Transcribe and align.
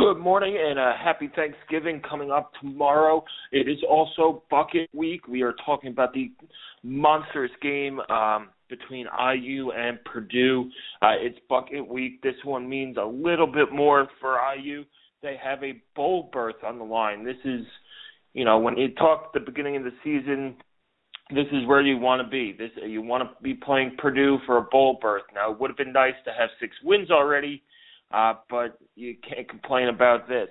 Good 0.00 0.18
morning 0.18 0.56
and 0.58 0.78
a 0.78 0.94
happy 0.98 1.30
Thanksgiving 1.36 2.00
coming 2.08 2.30
up 2.30 2.52
tomorrow. 2.58 3.22
It 3.52 3.68
is 3.68 3.76
also 3.86 4.42
bucket 4.50 4.88
week. 4.94 5.28
We 5.28 5.42
are 5.42 5.52
talking 5.66 5.90
about 5.90 6.14
the 6.14 6.32
monstrous 6.82 7.50
game 7.60 8.00
um, 8.08 8.48
between 8.70 9.06
IU 9.06 9.72
and 9.72 10.02
Purdue. 10.06 10.70
Uh, 11.02 11.16
it's 11.20 11.38
bucket 11.50 11.86
week. 11.86 12.22
This 12.22 12.34
one 12.44 12.66
means 12.66 12.96
a 12.96 13.04
little 13.04 13.46
bit 13.46 13.72
more 13.74 14.08
for 14.22 14.38
IU. 14.56 14.86
They 15.22 15.36
have 15.44 15.62
a 15.62 15.82
bowl 15.94 16.30
berth 16.32 16.64
on 16.64 16.78
the 16.78 16.84
line. 16.84 17.22
This 17.22 17.36
is, 17.44 17.66
you 18.32 18.46
know, 18.46 18.58
when 18.58 18.78
you 18.78 18.94
talk 18.94 19.24
at 19.26 19.32
the 19.34 19.44
beginning 19.44 19.76
of 19.76 19.84
the 19.84 19.92
season, 20.02 20.56
this 21.28 21.46
is 21.52 21.66
where 21.66 21.82
you 21.82 21.98
want 21.98 22.22
to 22.22 22.28
be. 22.28 22.56
This 22.58 22.70
you 22.86 23.02
want 23.02 23.22
to 23.24 23.42
be 23.42 23.52
playing 23.52 23.96
Purdue 23.98 24.38
for 24.46 24.56
a 24.56 24.62
bowl 24.62 24.98
berth. 25.02 25.24
Now, 25.34 25.52
it 25.52 25.60
would 25.60 25.68
have 25.68 25.76
been 25.76 25.92
nice 25.92 26.14
to 26.24 26.30
have 26.30 26.48
six 26.58 26.74
wins 26.82 27.10
already, 27.10 27.62
uh, 28.10 28.34
but 28.48 28.78
you 28.96 29.16
can't 29.28 29.48
complain 29.48 29.88
about 29.88 30.28
this. 30.28 30.48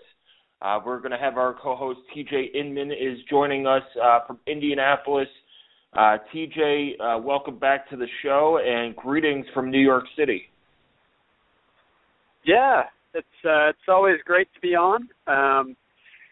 Uh, 0.62 0.80
we're 0.86 1.00
going 1.00 1.12
to 1.12 1.18
have 1.18 1.38
our 1.38 1.54
co-host 1.54 2.00
TJ 2.16 2.54
Inman 2.54 2.92
is 2.92 3.18
joining 3.30 3.66
us 3.66 3.84
uh, 4.04 4.20
from 4.28 4.40
Indianapolis. 4.46 5.28
Uh, 5.94 6.18
TJ, 6.34 6.92
uh, 7.00 7.18
welcome 7.20 7.58
back 7.58 7.90
to 7.90 7.96
the 7.96 8.08
show 8.22 8.60
and 8.64 8.96
greetings 8.96 9.46
from 9.54 9.72
New 9.72 9.80
York 9.80 10.04
City. 10.18 10.44
Yeah, 12.46 12.84
it's 13.14 13.28
uh, 13.46 13.70
it's 13.70 13.88
always 13.88 14.18
great 14.26 14.48
to 14.54 14.60
be 14.60 14.76
on. 14.76 15.10
Um, 15.28 15.76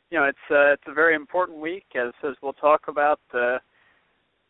you 0.09 0.17
know, 0.17 0.25
it's 0.25 0.38
it's 0.50 0.83
a 0.88 0.94
very 0.94 1.16
important 1.16 1.59
week 1.59 1.86
as 1.95 2.14
as 2.23 2.36
we'll 2.42 2.53
talk 2.53 2.81
about. 2.88 3.20
Uh, 3.33 3.58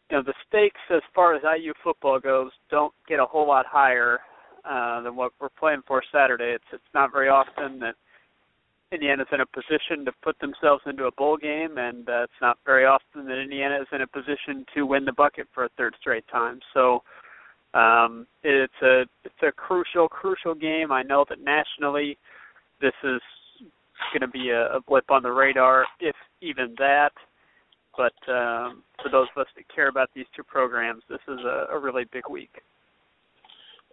you 0.10 0.18
know, 0.18 0.24
the 0.24 0.34
stakes 0.48 0.80
as 0.90 1.02
far 1.14 1.36
as 1.36 1.42
IU 1.44 1.74
football 1.84 2.20
goes 2.20 2.52
don't 2.70 2.94
get 3.08 3.20
a 3.20 3.26
whole 3.26 3.48
lot 3.48 3.66
higher 3.66 4.20
uh, 4.66 5.02
than 5.02 5.16
what 5.16 5.32
we're 5.40 5.50
playing 5.50 5.82
for 5.88 6.04
Saturday. 6.12 6.54
It's 6.56 6.64
it's 6.72 6.94
not 6.94 7.12
very 7.12 7.30
often 7.30 7.80
that 7.80 7.96
Indiana's 8.92 9.28
in 9.32 9.42
a 9.42 9.46
position 9.46 10.06
to 10.06 10.12
put 10.24 10.40
themselves 10.40 10.84
into 10.86 11.06
a 11.06 11.12
bowl 11.12 11.38
game, 11.38 11.78
and 11.78 12.08
uh, 12.08 12.24
it's 12.24 12.42
not 12.42 12.58
very 12.66 12.86
often 12.86 13.26
that 13.26 13.38
Indiana 13.38 13.80
is 13.82 13.88
in 13.92 14.02
a 14.02 14.08
position 14.08 14.66
to 14.74 14.86
win 14.86 15.04
the 15.04 15.12
bucket 15.12 15.48
for 15.54 15.66
a 15.66 15.70
third 15.78 15.94
straight 16.00 16.26
time. 16.32 16.60
So 16.74 17.04
um, 17.74 18.26
it's 18.44 18.82
a 18.82 19.02
it's 19.24 19.44
a 19.44 19.52
crucial 19.52 20.08
crucial 20.08 20.56
game. 20.56 20.92
I 20.92 21.04
know 21.04 21.26
that 21.30 21.42
nationally, 21.42 22.18
this 22.82 22.94
is 23.04 23.22
going 24.14 24.22
to 24.22 24.28
be 24.28 24.50
a, 24.50 24.76
a 24.76 24.82
blip 24.88 25.10
on 25.12 25.24
the 25.24 25.32
radar, 25.32 25.86
if 26.00 26.16
even 26.42 26.74
that. 26.78 27.12
But 27.98 28.14
um, 28.32 28.84
for 29.02 29.10
those 29.12 29.28
of 29.36 29.42
us 29.42 29.48
that 29.56 29.66
care 29.74 29.90
about 29.90 30.10
these 30.16 30.28
two 30.36 30.44
programs, 30.44 31.02
this 31.10 31.20
is 31.28 31.40
a, 31.40 31.68
a 31.74 31.80
really 31.80 32.06
big 32.14 32.30
week. 32.30 32.62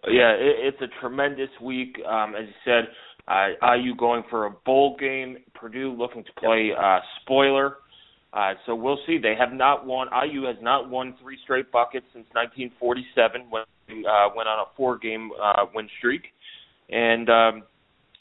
Yeah, 0.08 0.32
it, 0.32 0.74
it's 0.74 0.82
a 0.82 1.00
tremendous 1.00 1.50
week. 1.62 1.98
Um, 2.06 2.34
as 2.34 2.46
you 2.46 2.54
said, 2.64 2.88
uh, 3.26 3.74
IU 3.74 3.94
going 3.96 4.22
for 4.28 4.46
a 4.46 4.50
bowl 4.50 4.96
game. 4.98 5.38
Purdue 5.54 5.92
looking 5.92 6.24
to 6.24 6.32
play 6.38 6.70
uh, 6.78 6.98
spoiler. 7.22 7.76
Uh, 8.32 8.54
so 8.66 8.74
we'll 8.74 8.98
see. 9.06 9.18
They 9.18 9.34
have 9.38 9.52
not 9.52 9.86
won. 9.86 10.08
IU 10.08 10.44
has 10.44 10.56
not 10.60 10.90
won 10.90 11.14
three 11.22 11.38
straight 11.44 11.70
buckets 11.70 12.06
since 12.12 12.26
1947 12.32 13.42
when 13.48 13.62
they 13.86 13.94
uh, 13.94 14.28
went 14.36 14.48
on 14.48 14.58
a 14.58 14.76
four-game 14.76 15.30
uh, 15.40 15.66
win 15.72 15.88
streak. 15.98 16.22
And 16.90 17.30
um, 17.30 17.62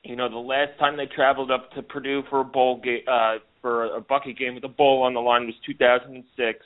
you 0.03 0.15
know, 0.15 0.29
the 0.29 0.37
last 0.37 0.77
time 0.79 0.97
they 0.97 1.07
traveled 1.07 1.49
up 1.49 1.71
to 1.71 1.81
Purdue 1.81 2.23
for 2.29 2.41
a 2.41 2.45
bowl 2.45 2.79
game, 2.81 3.01
uh, 3.07 3.35
for 3.61 3.95
a 3.95 4.01
bucket 4.01 4.37
game 4.37 4.55
with 4.55 4.63
a 4.65 4.69
bowl 4.69 5.01
on 5.01 5.13
the 5.13 5.19
line 5.19 5.45
was 5.45 5.55
2006, 5.65 6.59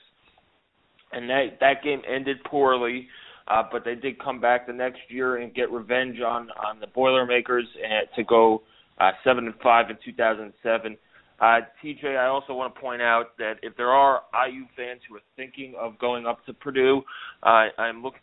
and 1.13 1.29
that 1.29 1.57
that 1.61 1.83
game 1.83 2.01
ended 2.07 2.37
poorly. 2.45 3.07
Uh, 3.47 3.63
but 3.71 3.85
they 3.85 3.95
did 3.95 4.21
come 4.21 4.41
back 4.41 4.67
the 4.67 4.73
next 4.73 4.99
year 5.09 5.37
and 5.37 5.53
get 5.53 5.71
revenge 5.71 6.19
on 6.19 6.49
on 6.51 6.79
the 6.79 6.87
Boilermakers 6.87 7.65
and 7.83 8.07
to 8.15 8.23
go 8.23 8.63
uh, 8.99 9.11
seven 9.23 9.45
and 9.45 9.55
five 9.63 9.89
in 9.89 9.97
2007. 10.03 10.97
Uh, 11.39 11.59
TJ, 11.83 12.17
I 12.17 12.25
also 12.27 12.53
want 12.53 12.73
to 12.73 12.81
point 12.81 13.01
out 13.01 13.37
that 13.37 13.55
if 13.61 13.77
there 13.77 13.91
are 13.91 14.23
IU 14.49 14.65
fans 14.75 15.01
who 15.07 15.15
are 15.15 15.21
thinking 15.35 15.75
of 15.79 15.97
going 15.99 16.25
up 16.25 16.43
to 16.47 16.53
Purdue, 16.53 17.03
uh, 17.43 17.67
I'm 17.77 18.01
looking 18.01 18.21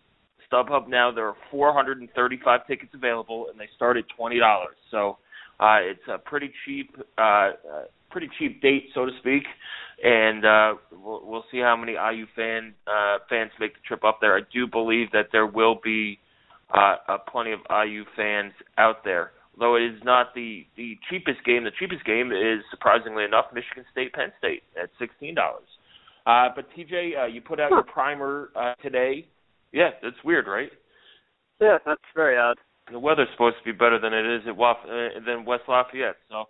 StubHub 0.53 0.89
now. 0.89 1.12
There 1.12 1.29
are 1.29 1.37
435 1.51 2.67
tickets 2.67 2.91
available, 2.93 3.47
and 3.51 3.59
they 3.59 3.69
start 3.77 3.97
at 3.97 4.05
twenty 4.17 4.39
dollars. 4.39 4.77
So 4.91 5.19
uh, 5.61 5.79
it's 5.81 6.06
a 6.12 6.19
pretty 6.19 6.53
cheap, 6.65 6.97
uh, 7.17 7.23
uh, 7.23 7.53
pretty 8.11 8.29
cheap 8.39 8.61
date, 8.61 8.89
so 8.95 9.06
to 9.06 9.12
speak 9.21 9.45
and 10.03 10.44
uh, 10.44 10.75
we'll, 10.93 11.22
we'll 11.25 11.44
see 11.50 11.59
how 11.59 11.77
many 11.77 11.93
IU 11.93 12.27
fan 12.34 12.75
uh, 12.87 13.19
fans 13.28 13.50
make 13.60 13.75
the 13.75 13.81
trip 13.87 14.05
up 14.05 14.19
there. 14.21 14.37
I 14.37 14.41
do 14.53 14.66
believe 14.66 15.12
that 15.12 15.27
there 15.32 15.47
will 15.47 15.78
be 15.82 16.19
uh, 16.75 16.97
uh, 17.09 17.19
plenty 17.31 17.53
of 17.53 17.60
IU 17.71 18.05
fans 18.16 18.53
out 18.78 19.05
there. 19.05 19.32
Though 19.59 19.77
it 19.77 19.82
is 19.82 20.03
not 20.03 20.34
the 20.34 20.66
the 20.77 20.99
cheapest 21.09 21.44
game, 21.44 21.62
the 21.62 21.71
cheapest 21.78 22.05
game 22.05 22.32
is 22.32 22.65
surprisingly 22.71 23.22
enough 23.22 23.47
Michigan 23.55 23.84
State 23.93 24.12
Penn 24.12 24.32
State 24.38 24.62
at 24.81 24.91
sixteen 24.99 25.37
dollars. 25.37 25.69
Uh, 26.26 26.49
but 26.56 26.66
TJ, 26.76 27.22
uh, 27.22 27.26
you 27.26 27.41
put 27.41 27.61
out 27.61 27.71
your 27.71 27.84
primer 27.84 28.49
uh, 28.56 28.75
today. 28.82 29.28
Yeah, 29.72 29.91
that's 30.03 30.16
weird, 30.25 30.47
right? 30.49 30.71
Yeah, 31.61 31.78
that's 31.87 32.00
very 32.16 32.37
odd. 32.37 32.56
The 32.91 32.99
weather's 32.99 33.28
supposed 33.32 33.56
to 33.59 33.65
be 33.65 33.76
better 33.76 33.99
than 34.00 34.12
it 34.12 34.26
is 34.26 34.43
at 34.49 34.56
Waf- 34.56 34.84
uh, 34.84 35.21
than 35.25 35.44
West 35.44 35.65
Lafayette, 35.69 36.16
so 36.31 36.44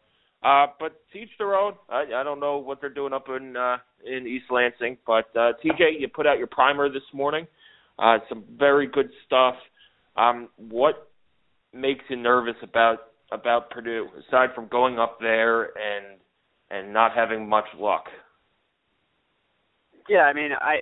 uh, 0.45 0.67
but 0.79 1.01
teach 1.13 1.31
their 1.39 1.55
own. 1.55 1.73
I, 1.89 2.05
I 2.17 2.23
don't 2.23 2.39
know 2.39 2.59
what 2.59 2.81
they're 2.81 2.91
doing 2.91 3.13
up 3.13 3.27
in 3.29 3.57
uh, 3.57 3.79
in 4.05 4.27
East 4.27 4.47
Lansing, 4.51 4.99
but 5.07 5.27
uh, 5.35 5.53
TJ, 5.65 5.99
you 5.99 6.09
put 6.09 6.27
out 6.27 6.39
your 6.39 6.47
primer 6.47 6.89
this 6.89 7.03
morning. 7.13 7.47
Uh, 7.99 8.19
some 8.29 8.45
very 8.59 8.87
good 8.87 9.09
stuff. 9.27 9.55
Um, 10.17 10.49
what 10.57 11.11
makes 11.73 12.05
you 12.09 12.17
nervous 12.17 12.57
about 12.63 12.99
about 13.33 13.71
Purdue 13.71 14.07
aside 14.29 14.51
from 14.55 14.69
going 14.69 14.99
up 14.99 15.19
there 15.21 15.65
and 15.65 16.19
and 16.71 16.93
not 16.93 17.13
having 17.15 17.49
much 17.49 17.67
luck? 17.79 18.05
Yeah, 20.09 20.23
I 20.25 20.35
mean, 20.35 20.51
I 20.61 20.81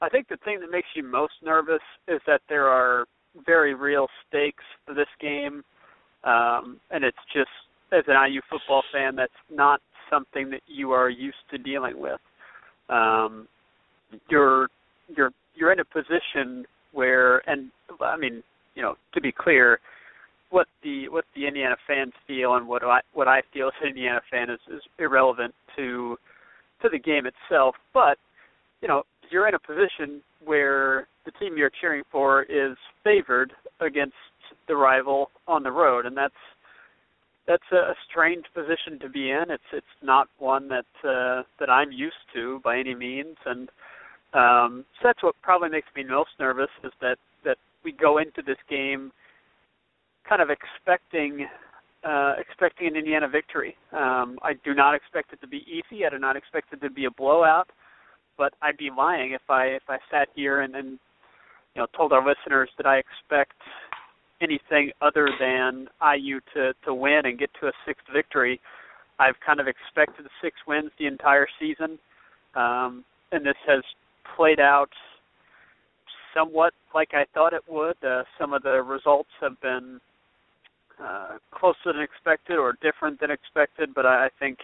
I 0.00 0.08
think 0.10 0.28
the 0.28 0.36
thing 0.44 0.60
that 0.60 0.70
makes 0.70 0.88
you 0.94 1.02
most 1.02 1.34
nervous 1.42 1.82
is 2.06 2.20
that 2.28 2.42
there 2.48 2.68
are 2.68 3.06
very 3.44 3.74
real 3.74 4.06
stakes 4.28 4.64
for 4.86 4.94
this 4.94 5.08
game, 5.20 5.64
um, 6.22 6.78
and 6.90 7.02
it's 7.02 7.16
just 7.34 7.50
as 7.92 8.04
an 8.08 8.32
IU 8.32 8.40
football 8.50 8.82
fan, 8.92 9.14
that's 9.14 9.32
not 9.50 9.80
something 10.10 10.50
that 10.50 10.62
you 10.66 10.92
are 10.92 11.08
used 11.08 11.36
to 11.50 11.58
dealing 11.58 11.98
with. 12.00 12.20
Um, 12.88 13.46
you're 14.28 14.68
you're 15.14 15.30
you're 15.54 15.72
in 15.72 15.80
a 15.80 15.84
position 15.84 16.64
where, 16.92 17.38
and 17.48 17.70
I 18.00 18.16
mean, 18.16 18.42
you 18.74 18.82
know, 18.82 18.94
to 19.14 19.20
be 19.20 19.32
clear, 19.32 19.78
what 20.50 20.66
the 20.82 21.08
what 21.08 21.24
the 21.34 21.46
Indiana 21.46 21.76
fans 21.86 22.12
feel 22.26 22.54
and 22.54 22.66
what 22.66 22.82
I 22.84 23.00
what 23.12 23.28
I 23.28 23.42
feel 23.52 23.68
as 23.68 23.74
an 23.82 23.88
Indiana 23.88 24.20
fan 24.30 24.50
is, 24.50 24.60
is 24.72 24.82
irrelevant 24.98 25.54
to 25.76 26.16
to 26.82 26.88
the 26.90 26.98
game 26.98 27.24
itself. 27.26 27.74
But 27.94 28.18
you 28.80 28.88
know, 28.88 29.02
you're 29.30 29.48
in 29.48 29.54
a 29.54 29.58
position 29.58 30.22
where 30.44 31.06
the 31.24 31.30
team 31.32 31.56
you're 31.56 31.70
cheering 31.80 32.02
for 32.10 32.42
is 32.42 32.76
favored 33.04 33.52
against 33.80 34.14
the 34.68 34.76
rival 34.76 35.30
on 35.48 35.62
the 35.62 35.70
road, 35.70 36.04
and 36.06 36.16
that's 36.16 36.34
that's 37.46 37.72
a 37.72 37.94
strange 38.08 38.44
position 38.54 38.98
to 39.00 39.08
be 39.08 39.30
in. 39.30 39.44
It's 39.50 39.62
it's 39.72 39.86
not 40.02 40.28
one 40.38 40.68
that 40.68 40.86
uh, 41.04 41.42
that 41.58 41.68
I'm 41.68 41.90
used 41.90 42.22
to 42.34 42.60
by 42.62 42.78
any 42.78 42.94
means, 42.94 43.36
and 43.44 43.68
um, 44.32 44.84
so 45.00 45.08
that's 45.08 45.22
what 45.22 45.34
probably 45.42 45.68
makes 45.68 45.88
me 45.96 46.04
most 46.04 46.30
nervous 46.38 46.70
is 46.84 46.92
that 47.00 47.16
that 47.44 47.58
we 47.84 47.92
go 47.92 48.18
into 48.18 48.42
this 48.46 48.58
game 48.70 49.12
kind 50.28 50.40
of 50.40 50.48
expecting 50.50 51.46
uh, 52.04 52.34
expecting 52.38 52.86
an 52.88 52.96
Indiana 52.96 53.28
victory. 53.28 53.76
Um, 53.92 54.38
I 54.42 54.54
do 54.64 54.74
not 54.74 54.94
expect 54.94 55.32
it 55.32 55.40
to 55.40 55.46
be 55.48 55.64
easy. 55.68 56.04
I 56.04 56.10
do 56.10 56.18
not 56.18 56.36
expect 56.36 56.72
it 56.72 56.80
to 56.80 56.90
be 56.90 57.04
a 57.04 57.10
blowout, 57.10 57.68
but 58.38 58.54
I'd 58.62 58.76
be 58.76 58.90
lying 58.96 59.32
if 59.32 59.48
I 59.48 59.66
if 59.66 59.82
I 59.88 59.98
sat 60.10 60.28
here 60.34 60.60
and, 60.60 60.76
and 60.76 60.98
you 61.74 61.82
know 61.82 61.86
told 61.96 62.12
our 62.12 62.24
listeners 62.26 62.70
that 62.76 62.86
I 62.86 62.98
expect 62.98 63.54
anything 64.42 64.90
other 65.00 65.28
than 65.38 65.88
IU 66.02 66.40
to 66.54 66.72
to 66.84 66.94
win 66.94 67.22
and 67.24 67.38
get 67.38 67.50
to 67.60 67.68
a 67.68 67.72
sixth 67.86 68.04
victory. 68.12 68.60
I've 69.18 69.38
kind 69.44 69.60
of 69.60 69.66
expected 69.68 70.26
six 70.42 70.56
wins 70.66 70.90
the 70.98 71.06
entire 71.06 71.46
season, 71.60 71.98
um, 72.54 73.04
and 73.30 73.44
this 73.46 73.56
has 73.66 73.82
played 74.36 74.58
out 74.58 74.90
somewhat 76.34 76.72
like 76.94 77.10
I 77.12 77.24
thought 77.34 77.52
it 77.52 77.62
would. 77.68 78.02
Uh, 78.02 78.24
some 78.38 78.52
of 78.52 78.62
the 78.62 78.82
results 78.82 79.28
have 79.40 79.60
been 79.60 80.00
uh, 81.02 81.38
closer 81.52 81.92
than 81.92 82.00
expected 82.00 82.58
or 82.58 82.74
different 82.82 83.20
than 83.20 83.30
expected, 83.30 83.94
but 83.94 84.06
I, 84.06 84.26
I 84.26 84.28
think 84.38 84.58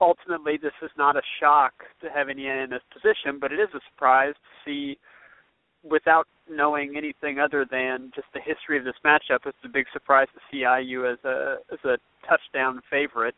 ultimately 0.00 0.56
this 0.56 0.72
is 0.82 0.90
not 0.96 1.16
a 1.16 1.22
shock 1.40 1.72
to 2.02 2.08
have 2.10 2.28
Indiana 2.28 2.62
in 2.62 2.70
this 2.70 2.82
position, 2.92 3.38
but 3.40 3.52
it 3.52 3.58
is 3.58 3.68
a 3.74 3.80
surprise 3.92 4.34
to 4.34 4.70
see 4.70 4.98
without 5.82 6.26
knowing 6.50 6.96
anything 6.96 7.38
other 7.38 7.66
than 7.70 8.10
just 8.14 8.26
the 8.34 8.40
history 8.40 8.78
of 8.78 8.84
this 8.84 8.94
matchup, 9.04 9.46
it's 9.46 9.58
a 9.64 9.68
big 9.68 9.86
surprise 9.92 10.28
to 10.34 10.40
see 10.50 10.64
IU 10.64 11.06
as 11.06 11.18
a 11.24 11.56
as 11.72 11.78
a 11.84 11.96
touchdown 12.26 12.80
favorite 12.90 13.34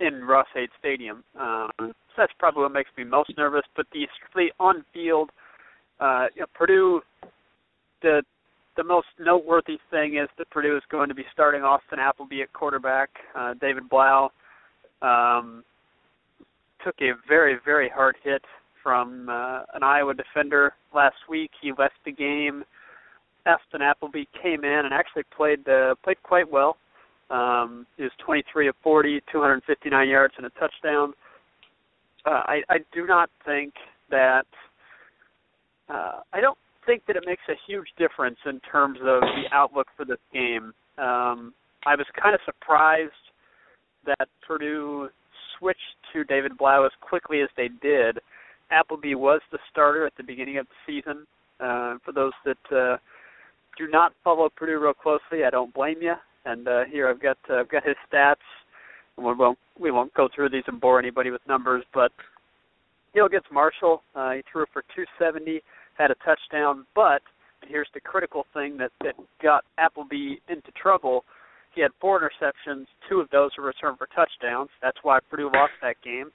in 0.00 0.24
Ross-Ade 0.24 0.70
Stadium. 0.78 1.22
Um, 1.38 1.70
so 1.78 1.92
that's 2.16 2.32
probably 2.38 2.62
what 2.62 2.72
makes 2.72 2.90
me 2.96 3.04
most 3.04 3.32
nervous. 3.36 3.62
But 3.76 3.86
the 3.92 4.06
strictly 4.16 4.50
on 4.58 4.84
field, 4.92 5.30
uh, 6.00 6.26
you 6.34 6.42
know, 6.42 6.46
Purdue, 6.54 7.00
the 8.02 8.22
the 8.76 8.84
most 8.84 9.06
noteworthy 9.20 9.78
thing 9.90 10.16
is 10.16 10.28
that 10.36 10.50
Purdue 10.50 10.76
is 10.76 10.82
going 10.90 11.08
to 11.08 11.14
be 11.14 11.24
starting 11.32 11.62
Austin 11.62 12.00
Appleby 12.00 12.42
at 12.42 12.52
quarterback. 12.52 13.10
Uh, 13.34 13.54
David 13.60 13.88
Blough 13.88 14.30
um, 15.00 15.62
took 16.84 16.96
a 17.00 17.12
very 17.28 17.56
very 17.64 17.88
hard 17.88 18.16
hit 18.22 18.42
from 18.84 19.28
uh, 19.28 19.62
an 19.74 19.82
Iowa 19.82 20.14
defender 20.14 20.74
last 20.94 21.16
week. 21.28 21.50
He 21.60 21.72
left 21.76 21.94
the 22.04 22.12
game. 22.12 22.62
Austin 23.46 23.82
Appleby 23.82 24.24
came 24.40 24.64
in 24.64 24.84
and 24.84 24.94
actually 24.94 25.24
played 25.36 25.68
uh, 25.68 25.96
played 26.04 26.22
quite 26.22 26.50
well. 26.50 26.76
Um, 27.30 27.86
he 27.96 28.04
was 28.04 28.12
23 28.24 28.68
of 28.68 28.74
40, 28.82 29.20
259 29.32 30.08
yards 30.08 30.34
and 30.36 30.46
a 30.46 30.50
touchdown. 30.50 31.14
Uh, 32.26 32.42
I, 32.46 32.62
I 32.68 32.76
do 32.92 33.06
not 33.06 33.30
think 33.44 33.74
that 34.10 34.46
uh, 35.88 36.20
I 36.32 36.40
don't 36.40 36.58
think 36.86 37.02
that 37.06 37.16
it 37.16 37.24
makes 37.26 37.42
a 37.48 37.54
huge 37.66 37.88
difference 37.98 38.36
in 38.46 38.60
terms 38.60 38.98
of 39.00 39.20
the 39.20 39.44
outlook 39.52 39.88
for 39.96 40.04
this 40.04 40.18
game. 40.32 40.72
Um, 40.98 41.54
I 41.86 41.96
was 41.96 42.06
kind 42.20 42.34
of 42.34 42.40
surprised 42.44 43.12
that 44.06 44.28
Purdue 44.46 45.08
switched 45.58 45.80
to 46.12 46.24
David 46.24 46.56
Blough 46.56 46.84
as 46.84 46.92
quickly 47.00 47.40
as 47.40 47.48
they 47.56 47.68
did. 47.82 48.18
Appleby 48.70 49.14
was 49.14 49.40
the 49.52 49.58
starter 49.70 50.06
at 50.06 50.12
the 50.16 50.22
beginning 50.22 50.58
of 50.58 50.66
the 50.66 50.92
season. 50.92 51.26
Uh, 51.60 51.98
for 52.04 52.12
those 52.12 52.32
that 52.44 52.76
uh, 52.76 52.96
do 53.78 53.86
not 53.88 54.12
follow 54.22 54.48
Purdue 54.54 54.78
real 54.78 54.92
closely, 54.92 55.44
I 55.46 55.50
don't 55.50 55.72
blame 55.72 55.98
you. 56.00 56.14
And 56.44 56.68
uh, 56.68 56.84
here 56.90 57.08
I've 57.08 57.22
got 57.22 57.38
uh, 57.48 57.60
I've 57.60 57.70
got 57.70 57.84
his 57.84 57.96
stats. 58.12 58.36
We 59.16 59.32
won't 59.32 59.58
we 59.78 59.90
won't 59.90 60.12
go 60.14 60.28
through 60.34 60.50
these 60.50 60.64
and 60.66 60.80
bore 60.80 60.98
anybody 60.98 61.30
with 61.30 61.40
numbers, 61.48 61.84
but 61.94 62.12
Hill 63.12 63.28
gets 63.28 63.46
Marshall. 63.52 64.02
Uh, 64.14 64.32
he 64.32 64.42
threw 64.50 64.64
for 64.72 64.82
270, 64.94 65.62
had 65.96 66.10
a 66.10 66.16
touchdown, 66.24 66.84
but 66.94 67.22
and 67.62 67.70
here's 67.70 67.88
the 67.94 68.00
critical 68.00 68.44
thing 68.52 68.76
that 68.78 68.90
that 69.02 69.14
got 69.42 69.64
Appleby 69.78 70.36
into 70.48 70.70
trouble. 70.80 71.24
He 71.74 71.80
had 71.80 71.90
four 72.00 72.20
interceptions. 72.20 72.86
Two 73.08 73.20
of 73.20 73.30
those 73.30 73.50
were 73.56 73.64
returned 73.64 73.98
for 73.98 74.08
touchdowns. 74.14 74.70
That's 74.82 74.98
why 75.02 75.18
Purdue 75.30 75.50
lost 75.52 75.72
that 75.82 75.96
game 76.04 76.30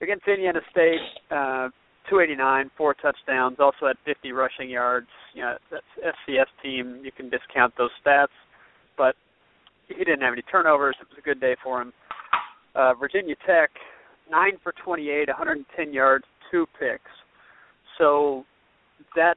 against 0.00 0.26
Indiana 0.26 0.60
State, 0.70 1.00
uh, 1.30 1.68
289, 2.08 2.70
four 2.76 2.94
touchdowns, 2.94 3.56
also 3.60 3.86
had 3.86 3.96
50 4.04 4.32
rushing 4.32 4.70
yards. 4.70 5.08
You 5.34 5.42
know, 5.42 5.56
that's 5.70 5.84
FCS 6.28 6.46
team. 6.62 7.00
You 7.04 7.12
can 7.12 7.30
discount 7.30 7.74
those 7.78 7.90
stats, 8.04 8.34
but 8.96 9.14
he 9.88 9.94
didn't 10.04 10.22
have 10.22 10.32
any 10.32 10.42
turnovers. 10.42 10.96
It 11.00 11.08
was 11.08 11.18
a 11.18 11.22
good 11.22 11.40
day 11.40 11.56
for 11.62 11.82
him. 11.82 11.92
Uh, 12.74 12.94
Virginia 12.94 13.34
Tech, 13.46 13.70
nine 14.30 14.52
for 14.62 14.72
28, 14.84 15.28
110 15.28 15.92
yards, 15.92 16.24
two 16.50 16.66
picks. 16.78 17.10
So 17.98 18.44
that 19.16 19.36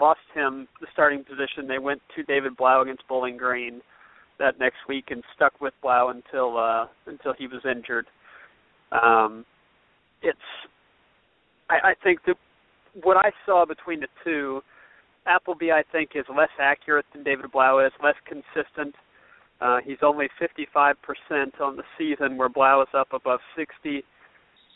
lost 0.00 0.20
him 0.34 0.68
the 0.80 0.86
starting 0.92 1.24
position. 1.24 1.66
They 1.66 1.78
went 1.78 2.00
to 2.16 2.22
David 2.22 2.56
Blough 2.56 2.82
against 2.82 3.06
Bowling 3.08 3.36
Green 3.36 3.80
that 4.38 4.58
next 4.58 4.78
week 4.88 5.06
and 5.10 5.22
stuck 5.34 5.60
with 5.60 5.74
Blough 5.82 6.10
until 6.10 6.56
uh, 6.56 6.86
until 7.06 7.34
he 7.36 7.46
was 7.46 7.60
injured. 7.64 8.06
Um, 8.92 9.44
it's 10.22 10.38
I, 11.70 11.90
I 11.90 11.94
think 12.02 12.20
that 12.26 12.36
what 13.02 13.16
I 13.16 13.30
saw 13.46 13.64
between 13.66 14.00
the 14.00 14.08
two, 14.24 14.62
Appleby 15.26 15.70
I 15.72 15.82
think 15.92 16.10
is 16.14 16.24
less 16.34 16.48
accurate 16.58 17.04
than 17.12 17.22
David 17.22 17.52
Blough 17.52 17.84
is, 17.84 17.92
less 18.02 18.14
consistent. 18.26 18.94
Uh, 19.60 19.78
he's 19.84 19.98
only 20.02 20.28
55% 20.40 20.94
on 21.60 21.76
the 21.76 21.82
season, 21.98 22.36
where 22.36 22.48
Blough 22.48 22.82
is 22.82 22.88
up 22.94 23.08
above 23.12 23.40
60. 23.56 24.04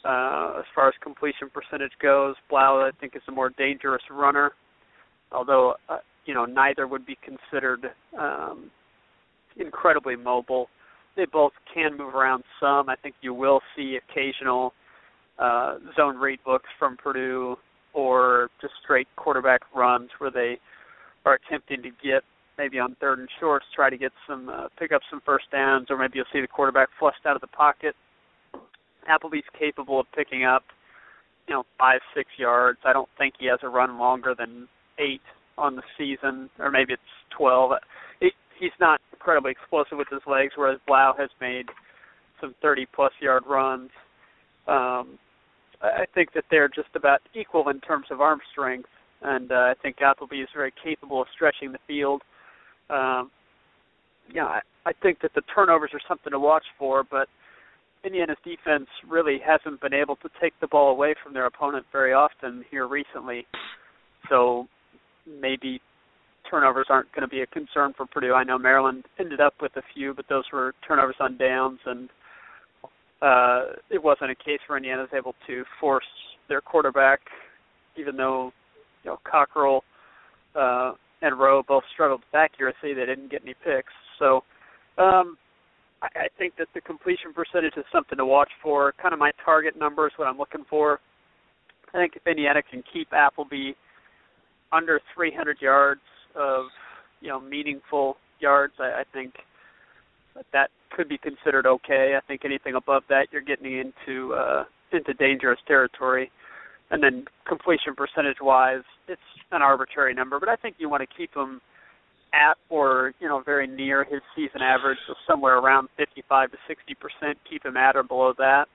Uh, 0.04 0.54
as 0.58 0.64
far 0.74 0.88
as 0.88 0.94
completion 1.02 1.48
percentage 1.52 1.92
goes, 2.02 2.34
Blough 2.50 2.86
I 2.86 2.90
think 3.00 3.14
is 3.16 3.22
a 3.28 3.32
more 3.32 3.50
dangerous 3.50 4.02
runner, 4.10 4.52
although 5.30 5.74
uh, 5.88 5.98
you 6.26 6.34
know 6.34 6.44
neither 6.44 6.88
would 6.88 7.06
be 7.06 7.16
considered 7.24 7.86
um, 8.18 8.70
incredibly 9.56 10.16
mobile. 10.16 10.68
They 11.16 11.26
both 11.26 11.52
can 11.72 11.96
move 11.96 12.16
around 12.16 12.42
some. 12.58 12.88
I 12.88 12.96
think 12.96 13.14
you 13.20 13.32
will 13.32 13.60
see 13.76 13.96
occasional 13.96 14.72
uh, 15.38 15.76
zone 15.96 16.16
read 16.16 16.38
books 16.44 16.68
from 16.78 16.96
Purdue 16.96 17.56
or 17.94 18.48
just 18.60 18.74
straight 18.82 19.08
quarterback 19.16 19.62
runs 19.74 20.10
where 20.18 20.30
they 20.30 20.58
are 21.24 21.34
attempting 21.34 21.82
to 21.82 21.90
get 22.02 22.22
maybe 22.58 22.78
on 22.78 22.96
third 23.00 23.18
and 23.18 23.28
shorts, 23.40 23.66
try 23.74 23.90
to 23.90 23.96
get 23.96 24.12
some 24.28 24.48
uh, 24.48 24.68
pick 24.78 24.92
up 24.92 25.00
some 25.10 25.20
first 25.24 25.44
downs, 25.50 25.86
or 25.90 25.98
maybe 25.98 26.14
you'll 26.16 26.24
see 26.32 26.40
the 26.40 26.46
quarterback 26.46 26.88
flushed 26.98 27.24
out 27.26 27.34
of 27.34 27.40
the 27.40 27.46
pocket. 27.48 27.94
Appleby's 29.08 29.44
capable 29.58 30.00
of 30.00 30.06
picking 30.14 30.44
up, 30.44 30.62
you 31.48 31.54
know, 31.54 31.64
five 31.78 32.00
six 32.14 32.28
yards. 32.38 32.78
I 32.84 32.92
don't 32.92 33.08
think 33.18 33.34
he 33.38 33.46
has 33.46 33.58
a 33.62 33.68
run 33.68 33.98
longer 33.98 34.34
than 34.38 34.68
eight 34.98 35.22
on 35.58 35.76
the 35.76 35.82
season, 35.98 36.50
or 36.58 36.70
maybe 36.70 36.92
it's 36.92 37.02
twelve. 37.36 37.72
He's 38.20 38.70
not 38.80 39.00
incredibly 39.12 39.50
explosive 39.50 39.98
with 39.98 40.08
his 40.08 40.20
legs, 40.26 40.52
whereas 40.54 40.78
Blough 40.86 41.14
has 41.18 41.30
made 41.40 41.66
some 42.40 42.54
thirty 42.62 42.86
plus 42.94 43.12
yard 43.20 43.42
runs. 43.48 43.90
Um, 44.66 45.18
I 45.82 46.04
think 46.14 46.32
that 46.34 46.44
they're 46.50 46.68
just 46.68 46.94
about 46.94 47.20
equal 47.34 47.68
in 47.68 47.80
terms 47.80 48.06
of 48.10 48.20
arm 48.20 48.40
strength, 48.52 48.88
and 49.22 49.50
uh, 49.50 49.54
I 49.54 49.74
think 49.82 50.00
Appleby 50.00 50.36
is 50.36 50.48
very 50.54 50.72
capable 50.82 51.20
of 51.20 51.28
stretching 51.34 51.72
the 51.72 51.78
field. 51.86 52.22
Um, 52.88 53.30
yeah, 54.32 54.44
I, 54.44 54.60
I 54.86 54.92
think 55.02 55.20
that 55.22 55.32
the 55.34 55.42
turnovers 55.52 55.90
are 55.92 56.00
something 56.06 56.30
to 56.30 56.38
watch 56.38 56.64
for, 56.78 57.02
but 57.02 57.28
Indiana's 58.04 58.36
defense 58.44 58.88
really 59.08 59.40
hasn't 59.44 59.80
been 59.80 59.94
able 59.94 60.16
to 60.16 60.28
take 60.40 60.52
the 60.60 60.66
ball 60.68 60.90
away 60.90 61.14
from 61.22 61.34
their 61.34 61.46
opponent 61.46 61.86
very 61.92 62.12
often 62.12 62.64
here 62.70 62.86
recently. 62.86 63.46
So 64.28 64.66
maybe 65.26 65.80
turnovers 66.48 66.86
aren't 66.88 67.12
going 67.12 67.22
to 67.22 67.28
be 67.28 67.42
a 67.42 67.46
concern 67.46 67.92
for 67.96 68.06
Purdue. 68.06 68.34
I 68.34 68.44
know 68.44 68.58
Maryland 68.58 69.04
ended 69.18 69.40
up 69.40 69.54
with 69.60 69.76
a 69.76 69.82
few, 69.94 70.14
but 70.14 70.26
those 70.28 70.44
were 70.52 70.74
turnovers 70.86 71.16
on 71.20 71.36
downs 71.36 71.78
and 71.86 72.08
uh, 73.22 73.74
it 73.88 74.02
wasn't 74.02 74.30
a 74.30 74.34
case 74.34 74.58
where 74.66 74.76
Indiana 74.76 75.02
was 75.02 75.10
able 75.16 75.34
to 75.46 75.64
force 75.80 76.04
their 76.48 76.60
quarterback, 76.60 77.20
even 77.96 78.16
though 78.16 78.52
you 79.04 79.10
know 79.10 79.18
Cockrell 79.24 79.84
uh, 80.56 80.92
and 81.22 81.38
Rowe 81.38 81.62
both 81.62 81.84
struggled 81.92 82.20
with 82.20 82.34
accuracy. 82.34 82.94
They 82.94 83.06
didn't 83.06 83.30
get 83.30 83.42
any 83.42 83.54
picks, 83.64 83.92
so 84.18 84.42
um, 84.98 85.38
I, 86.02 86.08
I 86.16 86.28
think 86.36 86.54
that 86.58 86.68
the 86.74 86.80
completion 86.80 87.32
percentage 87.32 87.74
is 87.76 87.84
something 87.92 88.18
to 88.18 88.26
watch 88.26 88.50
for. 88.62 88.92
Kind 89.00 89.14
of 89.14 89.20
my 89.20 89.30
target 89.44 89.78
number 89.78 90.06
is 90.08 90.12
what 90.16 90.26
I'm 90.26 90.38
looking 90.38 90.64
for. 90.68 90.98
I 91.94 91.98
think 91.98 92.14
if 92.16 92.26
Indiana 92.26 92.62
can 92.62 92.82
keep 92.92 93.12
Appleby 93.12 93.72
under 94.72 95.00
300 95.14 95.58
yards 95.60 96.00
of 96.34 96.66
you 97.20 97.28
know 97.28 97.40
meaningful 97.40 98.16
yards, 98.40 98.74
I, 98.80 99.00
I 99.00 99.04
think 99.12 99.34
that 100.52 100.70
could 100.94 101.08
be 101.08 101.18
considered 101.18 101.66
okay. 101.66 102.14
I 102.16 102.26
think 102.26 102.44
anything 102.44 102.74
above 102.74 103.02
that, 103.08 103.28
you're 103.32 103.42
getting 103.42 103.78
into 103.78 104.34
uh, 104.34 104.64
into 104.92 105.14
dangerous 105.14 105.58
territory. 105.66 106.30
And 106.90 107.02
then 107.02 107.24
completion 107.48 107.94
percentage 107.96 108.36
wise, 108.42 108.82
it's 109.08 109.20
an 109.50 109.62
arbitrary 109.62 110.12
number, 110.14 110.38
but 110.38 110.50
I 110.50 110.56
think 110.56 110.76
you 110.78 110.90
want 110.90 111.02
to 111.02 111.16
keep 111.16 111.34
him 111.34 111.60
at 112.34 112.56
or 112.70 113.12
you 113.20 113.28
know 113.28 113.42
very 113.44 113.66
near 113.66 114.04
his 114.04 114.20
season 114.34 114.62
average, 114.62 114.98
so 115.06 115.14
somewhere 115.26 115.58
around 115.58 115.88
55 115.96 116.50
to 116.50 116.56
60 116.66 116.94
percent. 116.94 117.38
Keep 117.48 117.64
him 117.66 117.76
at 117.76 117.96
or 117.96 118.02
below 118.02 118.32
that, 118.38 118.66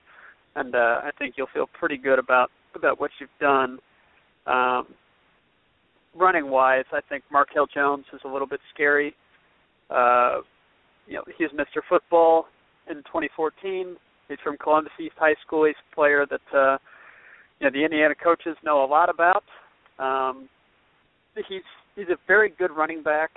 and 0.56 0.74
uh, 0.74 1.00
I 1.04 1.10
think 1.18 1.34
you'll 1.36 1.48
feel 1.52 1.66
pretty 1.78 1.96
good 1.96 2.18
about 2.18 2.50
about 2.74 3.00
what 3.00 3.10
you've 3.20 3.30
done. 3.40 3.78
Um, 4.46 4.86
running 6.16 6.50
wise, 6.50 6.84
I 6.92 7.00
think 7.08 7.24
Markell 7.32 7.66
Jones 7.72 8.04
is 8.12 8.20
a 8.24 8.28
little 8.28 8.46
bit 8.46 8.60
scary. 8.74 9.14
Uh, 9.90 10.38
you 11.08 11.14
know, 11.14 11.24
he's 11.38 11.48
Mr. 11.50 11.80
Football 11.88 12.46
in 12.88 12.96
2014. 12.96 13.96
He's 14.28 14.38
from 14.44 14.56
Columbus 14.58 14.92
East 15.00 15.14
High 15.18 15.34
School. 15.44 15.64
He's 15.64 15.74
a 15.90 15.94
player 15.94 16.26
that 16.28 16.56
uh, 16.56 16.76
you 17.58 17.66
know 17.66 17.70
the 17.72 17.84
Indiana 17.84 18.14
coaches 18.14 18.56
know 18.62 18.84
a 18.84 18.86
lot 18.86 19.08
about. 19.08 19.44
Um, 19.98 20.48
he's 21.48 21.62
he's 21.96 22.08
a 22.08 22.16
very 22.26 22.52
good 22.58 22.70
running 22.70 23.02
back. 23.02 23.30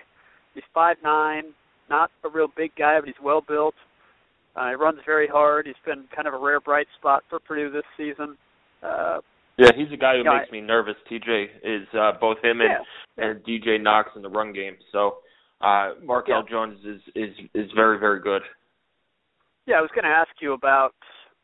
He's 0.53 0.63
five 0.73 0.97
nine, 1.01 1.53
not 1.89 2.11
a 2.25 2.29
real 2.29 2.49
big 2.55 2.71
guy, 2.77 2.99
but 2.99 3.07
he's 3.07 3.15
well 3.23 3.41
built. 3.41 3.75
Uh, 4.55 4.69
he 4.69 4.75
runs 4.75 4.99
very 5.05 5.27
hard. 5.27 5.65
He's 5.65 5.75
been 5.85 6.03
kind 6.13 6.27
of 6.27 6.33
a 6.33 6.37
rare 6.37 6.59
bright 6.59 6.87
spot 6.99 7.23
for 7.29 7.39
Purdue 7.39 7.71
this 7.71 7.83
season. 7.95 8.37
Uh, 8.83 9.19
yeah, 9.57 9.69
he's 9.75 9.91
a 9.93 9.97
guy 9.97 10.17
who 10.17 10.23
makes 10.23 10.51
me 10.51 10.59
nervous. 10.59 10.95
TJ 11.09 11.45
is 11.63 11.87
uh, 11.97 12.11
both 12.19 12.37
him 12.43 12.59
and 12.59 12.71
yeah, 13.17 13.29
and 13.29 13.43
DJ 13.45 13.81
Knox 13.81 14.09
in 14.15 14.21
the 14.21 14.29
run 14.29 14.51
game. 14.51 14.75
So 14.91 15.17
uh 15.61 15.93
Markell 16.03 16.47
Jones 16.49 16.79
is 16.85 17.01
is 17.15 17.35
is 17.53 17.71
very 17.75 17.99
very 17.99 18.19
good. 18.19 18.41
Yeah, 19.67 19.75
I 19.75 19.81
was 19.81 19.91
going 19.93 20.05
to 20.05 20.09
ask 20.09 20.29
you 20.41 20.53
about 20.53 20.95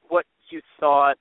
what 0.10 0.26
you 0.50 0.62
thought. 0.80 1.18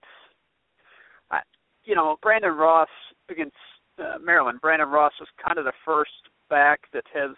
You 1.85 1.95
know, 1.95 2.17
Brandon 2.21 2.51
Ross 2.51 2.89
against 3.31 3.55
uh, 4.01 4.19
Maryland. 4.21 4.61
Brandon 4.61 4.89
Ross 4.89 5.13
was 5.21 5.29
kind 5.47 5.57
of 5.57 5.65
the 5.65 5.73
first 5.85 6.11
back 6.51 6.81
that 6.93 7.05
has 7.15 7.37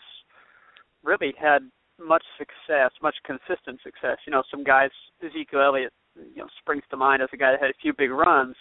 really 1.04 1.34
had 1.38 1.68
much 2.02 2.24
success, 2.38 2.90
much 3.02 3.16
consistent 3.24 3.80
success. 3.82 4.16
You 4.26 4.32
know, 4.32 4.42
some 4.50 4.64
guys, 4.64 4.90
Ezekiel 5.22 5.60
Elliott, 5.60 5.92
you 6.16 6.36
know, 6.36 6.48
springs 6.60 6.84
to 6.90 6.96
mind 6.96 7.20
as 7.20 7.28
a 7.32 7.36
guy 7.36 7.50
that 7.52 7.60
had 7.60 7.70
a 7.70 7.82
few 7.82 7.92
big 7.92 8.10
runs, 8.10 8.56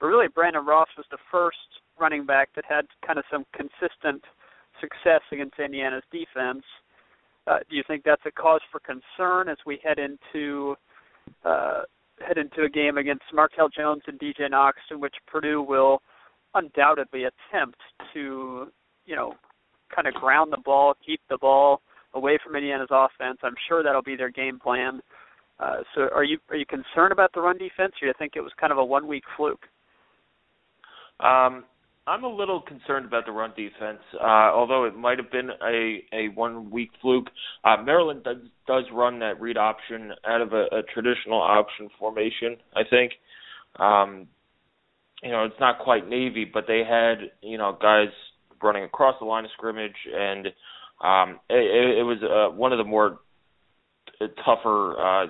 but 0.00 0.06
really 0.06 0.26
Brandon 0.28 0.64
Ross 0.64 0.88
was 0.96 1.06
the 1.10 1.18
first 1.30 1.82
running 2.00 2.26
back 2.26 2.48
that 2.56 2.64
had 2.68 2.86
kind 3.06 3.18
of 3.18 3.24
some 3.30 3.44
consistent 3.54 4.24
success 4.80 5.20
against 5.32 5.58
Indiana's 5.58 6.02
defense. 6.10 6.64
Uh, 7.46 7.58
do 7.70 7.76
you 7.76 7.82
think 7.86 8.02
that's 8.04 8.22
a 8.26 8.30
cause 8.30 8.60
for 8.70 8.80
concern 8.80 9.48
as 9.48 9.56
we 9.64 9.78
head 9.82 9.98
into 9.98 10.76
uh, 11.44 11.82
head 12.26 12.38
into 12.38 12.62
a 12.62 12.68
game 12.68 12.98
against 12.98 13.22
Markell 13.34 13.72
Jones 13.74 14.02
and 14.06 14.18
DJ 14.18 14.50
Knox, 14.50 14.78
in 14.90 15.00
which 15.00 15.14
Purdue 15.26 15.62
will 15.62 16.02
undoubtedly 16.54 17.24
attempt 17.24 17.78
to, 18.12 18.68
you 19.06 19.16
know, 19.16 19.34
kind 19.94 20.08
of 20.08 20.14
ground 20.14 20.52
the 20.52 20.60
ball, 20.64 20.94
keep 21.04 21.20
the 21.30 21.38
ball 21.38 21.80
away 22.14 22.38
from 22.44 22.56
Indiana's 22.56 22.88
offense. 22.90 23.38
I'm 23.42 23.54
sure 23.68 23.82
that'll 23.82 24.02
be 24.02 24.16
their 24.16 24.30
game 24.30 24.58
plan. 24.58 25.00
Uh, 25.60 25.78
so, 25.94 26.02
are 26.14 26.24
you 26.24 26.38
are 26.50 26.56
you 26.56 26.66
concerned 26.66 27.12
about 27.12 27.32
the 27.34 27.40
run 27.40 27.58
defense, 27.58 27.92
or 27.96 28.00
do 28.02 28.06
you 28.06 28.14
think 28.18 28.34
it 28.36 28.40
was 28.40 28.52
kind 28.60 28.72
of 28.72 28.78
a 28.78 28.84
one 28.84 29.08
week 29.08 29.24
fluke? 29.36 29.66
Um, 31.20 31.64
I'm 32.08 32.24
a 32.24 32.28
little 32.28 32.62
concerned 32.62 33.04
about 33.04 33.26
the 33.26 33.32
run 33.32 33.50
defense, 33.50 34.00
uh, 34.18 34.24
although 34.24 34.84
it 34.84 34.96
might 34.96 35.18
have 35.18 35.30
been 35.30 35.50
a 35.50 36.04
a 36.12 36.28
one 36.34 36.70
week 36.70 36.90
fluke. 37.02 37.26
Uh, 37.64 37.76
Maryland 37.84 38.24
does 38.24 38.38
does 38.66 38.84
run 38.92 39.18
that 39.18 39.40
read 39.40 39.58
option 39.58 40.12
out 40.26 40.40
of 40.40 40.52
a, 40.54 40.64
a 40.72 40.82
traditional 40.94 41.40
option 41.40 41.90
formation. 41.98 42.56
I 42.74 42.82
think, 42.88 43.12
um, 43.78 44.26
you 45.22 45.30
know, 45.30 45.44
it's 45.44 45.60
not 45.60 45.80
quite 45.80 46.08
Navy, 46.08 46.46
but 46.50 46.64
they 46.66 46.82
had 46.88 47.30
you 47.42 47.58
know 47.58 47.76
guys 47.80 48.08
running 48.62 48.84
across 48.84 49.16
the 49.20 49.26
line 49.26 49.44
of 49.44 49.50
scrimmage, 49.52 49.96
and 50.12 50.46
um, 51.04 51.40
it, 51.50 51.98
it 51.98 52.04
was 52.04 52.18
uh, 52.22 52.56
one 52.56 52.72
of 52.72 52.78
the 52.78 52.84
more 52.84 53.18
tougher 54.44 54.98
uh, 54.98 55.26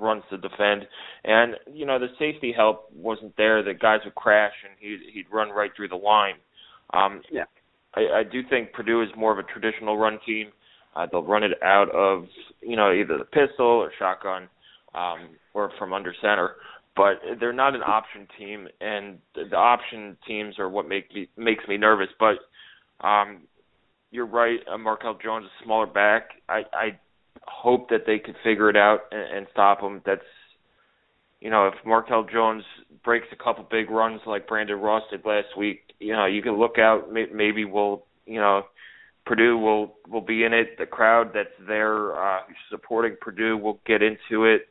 runs 0.00 0.22
to 0.30 0.36
defend. 0.36 0.86
And 1.24 1.54
you 1.72 1.86
know 1.86 1.98
the 1.98 2.08
safety 2.18 2.52
help 2.56 2.90
wasn't 2.94 3.36
there. 3.36 3.62
The 3.62 3.74
guys 3.74 4.00
would 4.04 4.14
crash 4.14 4.52
and 4.68 4.74
he'd 4.78 5.12
he'd 5.12 5.26
run 5.32 5.50
right 5.50 5.70
through 5.76 5.88
the 5.88 5.96
line. 5.96 6.34
Um, 6.92 7.22
Yeah. 7.30 7.44
I, 7.94 8.20
I 8.20 8.22
do 8.24 8.42
think 8.48 8.72
Purdue 8.72 9.02
is 9.02 9.08
more 9.16 9.32
of 9.32 9.38
a 9.38 9.44
traditional 9.44 9.96
run 9.96 10.18
team. 10.26 10.48
Uh, 10.96 11.06
they'll 11.10 11.22
run 11.22 11.42
it 11.42 11.52
out 11.62 11.90
of 11.90 12.26
you 12.60 12.76
know 12.76 12.92
either 12.92 13.18
the 13.18 13.24
pistol 13.24 13.66
or 13.66 13.92
shotgun 13.98 14.48
um, 14.94 15.30
or 15.54 15.70
from 15.78 15.92
under 15.92 16.14
center. 16.20 16.56
But 16.96 17.14
they're 17.40 17.52
not 17.52 17.74
an 17.74 17.82
option 17.82 18.28
team, 18.38 18.68
and 18.80 19.18
the, 19.34 19.56
option 19.56 20.16
teams 20.28 20.60
are 20.60 20.68
what 20.68 20.88
make 20.88 21.12
me 21.12 21.28
makes 21.36 21.66
me 21.66 21.76
nervous. 21.76 22.06
But 22.20 22.36
um, 23.04 23.42
you're 24.12 24.26
right. 24.26 24.60
Uh, 24.72 24.76
Markell 24.76 25.20
Jones 25.20 25.46
a 25.46 25.64
smaller 25.64 25.86
back. 25.86 26.28
I, 26.48 26.62
I 26.72 26.98
hope 27.42 27.90
that 27.90 28.06
they 28.06 28.18
could 28.18 28.36
figure 28.42 28.70
it 28.70 28.76
out 28.76 29.00
and, 29.10 29.38
and 29.38 29.46
stop 29.52 29.80
him. 29.80 30.02
That's 30.04 30.22
you 31.40 31.50
know, 31.50 31.68
if 31.68 31.74
Markell 31.84 32.30
Jones 32.32 32.64
breaks 33.04 33.26
a 33.30 33.36
couple 33.36 33.66
big 33.70 33.90
runs 33.90 34.22
like 34.26 34.48
Brandon 34.48 34.80
Ross 34.80 35.02
did 35.10 35.26
last 35.26 35.48
week, 35.58 35.82
you 36.00 36.14
know, 36.14 36.24
you 36.24 36.40
can 36.40 36.58
look 36.58 36.78
out. 36.78 37.12
Maybe 37.12 37.66
we'll, 37.66 38.06
you 38.24 38.40
know, 38.40 38.62
Purdue 39.26 39.58
will 39.58 39.94
will 40.08 40.22
be 40.22 40.44
in 40.44 40.54
it. 40.54 40.78
The 40.78 40.86
crowd 40.86 41.32
that's 41.34 41.48
there 41.66 42.18
uh, 42.18 42.40
supporting 42.70 43.16
Purdue 43.20 43.58
will 43.58 43.78
get 43.86 44.02
into 44.02 44.44
it. 44.44 44.68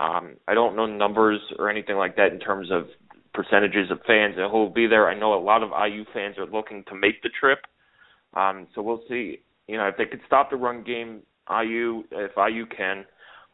Um, 0.00 0.36
I 0.46 0.54
don't 0.54 0.76
know 0.76 0.86
numbers 0.86 1.40
or 1.58 1.70
anything 1.70 1.96
like 1.96 2.16
that 2.16 2.32
in 2.32 2.40
terms 2.40 2.68
of 2.72 2.86
percentages 3.32 3.90
of 3.90 4.00
fans 4.06 4.34
that 4.36 4.52
will 4.52 4.70
be 4.70 4.86
there. 4.88 5.08
I 5.08 5.18
know 5.18 5.34
a 5.34 5.42
lot 5.42 5.62
of 5.62 5.70
IU 5.70 6.04
fans 6.12 6.36
are 6.38 6.46
looking 6.46 6.84
to 6.88 6.96
make 6.96 7.22
the 7.22 7.30
trip, 7.40 7.60
um, 8.34 8.66
so 8.74 8.82
we'll 8.82 9.02
see. 9.08 9.40
You 9.68 9.76
know, 9.76 9.86
if 9.86 9.96
they 9.96 10.06
could 10.06 10.20
stop 10.26 10.50
the 10.50 10.56
run 10.56 10.82
game, 10.82 11.20
IU, 11.50 12.04
if 12.10 12.32
IU 12.36 12.66
can, 12.66 13.04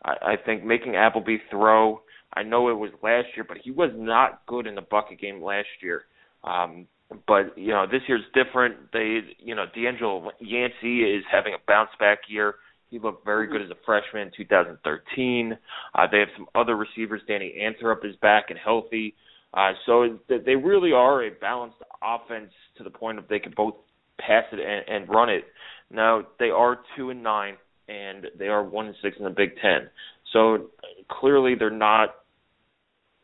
I, 0.05 0.13
I 0.23 0.35
think 0.45 0.65
making 0.65 0.97
Appleby 0.97 1.39
throw. 1.51 2.01
I 2.33 2.43
know 2.43 2.69
it 2.69 2.75
was 2.75 2.91
last 3.03 3.29
year, 3.37 3.45
but 3.47 3.59
he 3.63 3.71
was 3.71 3.91
not 3.95 4.45
good 4.47 4.67
in 4.67 4.75
the 4.75 4.83
bucket 4.83 5.21
game 5.21 5.43
last 5.43 5.69
year. 5.81 6.05
Um, 6.43 6.87
but 7.27 7.57
you 7.57 7.69
know, 7.69 7.87
this 7.87 8.03
year's 8.09 8.25
different. 8.35 8.93
They, 8.93 9.21
you 9.39 9.55
know, 9.55 9.67
DeAngelo 9.77 10.31
Yancey 10.41 11.03
is 11.03 11.25
having 11.31 11.55
a 11.55 11.59
bounce 11.67 11.91
back 12.01 12.19
year. 12.29 12.57
He 12.91 12.99
looked 12.99 13.25
very 13.25 13.47
good 13.47 13.63
as 13.63 13.71
a 13.71 13.77
freshman 13.85 14.29
in 14.29 14.33
2013. 14.37 15.57
Uh, 15.95 16.07
they 16.11 16.19
have 16.19 16.29
some 16.37 16.47
other 16.55 16.77
receivers. 16.77 17.21
Danny 17.27 17.55
Anthrop 17.61 18.05
is 18.05 18.15
back 18.17 18.47
and 18.51 18.59
healthy. 18.59 19.15
Uh, 19.53 19.73
so 19.87 20.19
they 20.29 20.57
really 20.57 20.93
are 20.93 21.25
a 21.25 21.31
balanced 21.31 21.77
offense 22.03 22.51
to 22.77 22.85
the 22.85 22.91
point 22.91 23.19
of 23.19 23.29
they 23.29 23.39
can 23.39 23.53
both 23.57 23.75
pass 24.19 24.45
it 24.53 24.59
and, 24.61 25.03
and 25.03 25.09
run 25.09 25.29
it. 25.29 25.45
Now 25.91 26.23
they 26.39 26.51
are 26.51 26.81
two 26.97 27.11
and 27.11 27.23
nine, 27.23 27.57
and 27.89 28.27
they 28.39 28.49
are 28.49 28.63
one 28.63 28.87
and 28.87 28.97
six 29.03 29.17
in 29.19 29.25
the 29.25 29.31
Big 29.31 29.57
Ten. 29.61 29.89
So 30.33 30.71
clearly 31.11 31.55
they're 31.55 31.71
not 31.71 32.17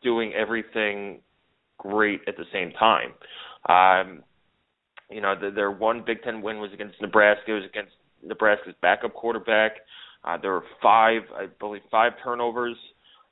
doing 0.03 0.33
everything 0.33 1.21
great 1.77 2.21
at 2.27 2.35
the 2.37 2.45
same 2.53 2.71
time. 2.71 3.13
Um, 3.67 4.23
you 5.09 5.21
know, 5.21 5.35
the, 5.39 5.51
their 5.51 5.71
one 5.71 6.03
Big 6.05 6.23
Ten 6.23 6.41
win 6.41 6.59
was 6.59 6.71
against 6.73 7.01
Nebraska. 7.01 7.51
It 7.51 7.53
was 7.53 7.69
against 7.69 7.93
Nebraska's 8.23 8.75
backup 8.81 9.13
quarterback. 9.13 9.73
Uh, 10.23 10.37
there 10.41 10.51
were 10.51 10.63
five, 10.81 11.23
I 11.35 11.47
believe, 11.59 11.81
five 11.89 12.13
turnovers. 12.23 12.77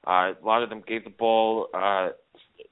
Uh, 0.08 0.32
a 0.32 0.46
lot 0.46 0.64
of 0.64 0.70
them 0.70 0.84
gave 0.88 1.04
the 1.04 1.12
ball 1.12 1.68
uh, 1.74 2.10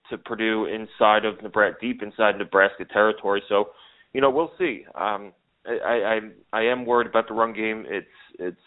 to 0.10 0.18
Purdue 0.18 0.66
inside 0.66 1.26
of 1.26 1.42
Nebraska, 1.44 1.78
deep 1.82 2.02
inside 2.02 2.38
Nebraska 2.38 2.86
territory. 2.86 3.42
So, 3.48 3.70
you 4.14 4.22
know, 4.22 4.30
we'll 4.30 4.52
see. 4.58 4.86
Um, 4.96 5.34
I, 5.68 6.20
I 6.54 6.60
I 6.60 6.62
am 6.64 6.86
worried 6.86 7.08
about 7.08 7.28
the 7.28 7.34
run 7.34 7.54
game. 7.54 7.86
It's 7.88 8.08
it's 8.40 8.58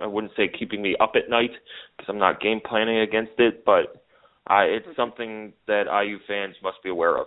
I 0.00 0.06
wouldn't 0.06 0.32
say 0.36 0.48
keeping 0.48 0.82
me 0.82 0.96
up 1.00 1.12
at 1.14 1.30
night 1.30 1.50
because 1.96 2.08
I'm 2.08 2.18
not 2.18 2.40
game 2.40 2.60
planning 2.64 3.00
against 3.00 3.32
it, 3.38 3.64
but 3.64 4.04
uh, 4.50 4.62
it's 4.64 4.86
something 4.96 5.52
that 5.66 5.84
IU 5.86 6.18
fans 6.26 6.56
must 6.62 6.82
be 6.82 6.90
aware 6.90 7.16
of. 7.18 7.26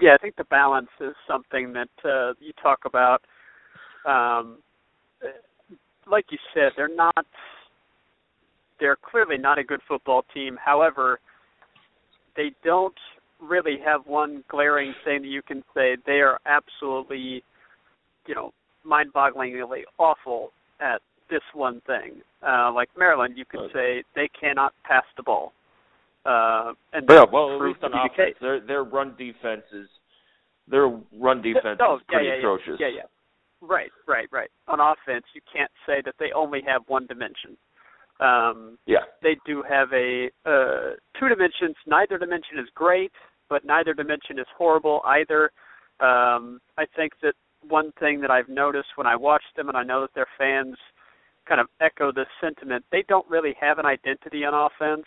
Yeah, 0.00 0.14
I 0.14 0.18
think 0.18 0.36
the 0.36 0.44
balance 0.44 0.88
is 1.00 1.14
something 1.28 1.72
that 1.74 1.88
uh, 2.04 2.32
you 2.40 2.52
talk 2.62 2.80
about. 2.84 3.22
Um, 4.04 4.58
like 6.10 6.26
you 6.30 6.38
said, 6.52 6.72
they're 6.76 6.94
not. 6.94 7.26
They're 8.80 8.96
clearly 8.96 9.38
not 9.38 9.58
a 9.58 9.64
good 9.64 9.80
football 9.86 10.24
team. 10.34 10.58
However, 10.62 11.20
they 12.36 12.52
don't 12.64 12.94
really 13.40 13.78
have 13.84 14.06
one 14.06 14.44
glaring 14.48 14.94
thing 15.04 15.22
that 15.22 15.28
you 15.28 15.42
can 15.42 15.62
say 15.74 15.96
they 16.06 16.20
are 16.20 16.38
absolutely, 16.46 17.42
you 18.26 18.34
know, 18.34 18.52
mind-bogglingly 18.84 19.82
awful 19.98 20.50
at 20.80 21.00
this 21.30 21.42
one 21.54 21.80
thing. 21.86 22.20
Uh, 22.46 22.72
like 22.72 22.88
Maryland, 22.96 23.34
you 23.36 23.44
could 23.44 23.70
say 23.72 24.04
they 24.14 24.28
cannot 24.38 24.72
pass 24.84 25.04
the 25.16 25.22
ball. 25.22 25.52
Uh, 26.26 26.72
and 26.92 27.06
Yeah, 27.08 27.24
well, 27.30 27.54
at 27.54 27.60
least 27.60 27.82
on 27.82 27.92
be 27.92 27.98
the 28.02 28.16
case. 28.16 28.34
their 28.40 28.60
their 28.60 28.84
run 28.84 29.14
defense 29.18 29.64
is 29.72 29.88
their 30.68 30.88
run 31.18 31.42
defense 31.42 31.78
oh, 31.80 31.96
is 31.96 32.02
pretty 32.08 32.26
yeah, 32.26 32.34
atrocious. 32.34 32.76
Yeah, 32.78 32.88
yeah. 32.88 33.02
Right, 33.60 33.90
right, 34.06 34.28
right. 34.30 34.50
On 34.68 34.80
offense, 34.80 35.24
you 35.34 35.40
can't 35.50 35.70
say 35.86 36.02
that 36.04 36.14
they 36.18 36.32
only 36.34 36.62
have 36.66 36.82
one 36.86 37.06
dimension. 37.06 37.56
Um, 38.20 38.78
Yeah. 38.86 39.04
they 39.22 39.36
do 39.44 39.62
have 39.62 39.92
a 39.92 40.30
uh, 40.46 40.94
two 41.18 41.28
dimensions. 41.28 41.76
Neither 41.86 42.18
dimension 42.18 42.58
is 42.58 42.68
great, 42.74 43.12
but 43.48 43.64
neither 43.64 43.94
dimension 43.94 44.38
is 44.38 44.46
horrible 44.56 45.02
either. 45.04 45.50
Um, 46.00 46.60
I 46.78 46.86
think 46.96 47.12
that 47.22 47.34
one 47.68 47.92
thing 47.98 48.20
that 48.20 48.30
I've 48.30 48.48
noticed 48.48 48.96
when 48.96 49.06
I 49.06 49.16
watch 49.16 49.42
them, 49.56 49.68
and 49.68 49.76
I 49.76 49.82
know 49.82 50.02
that 50.02 50.14
their 50.14 50.28
fans 50.38 50.76
kind 51.46 51.60
of 51.60 51.68
echo 51.80 52.12
this 52.12 52.26
sentiment, 52.40 52.84
they 52.90 53.04
don't 53.08 53.28
really 53.28 53.54
have 53.60 53.78
an 53.78 53.86
identity 53.86 54.44
on 54.44 54.54
offense. 54.54 55.06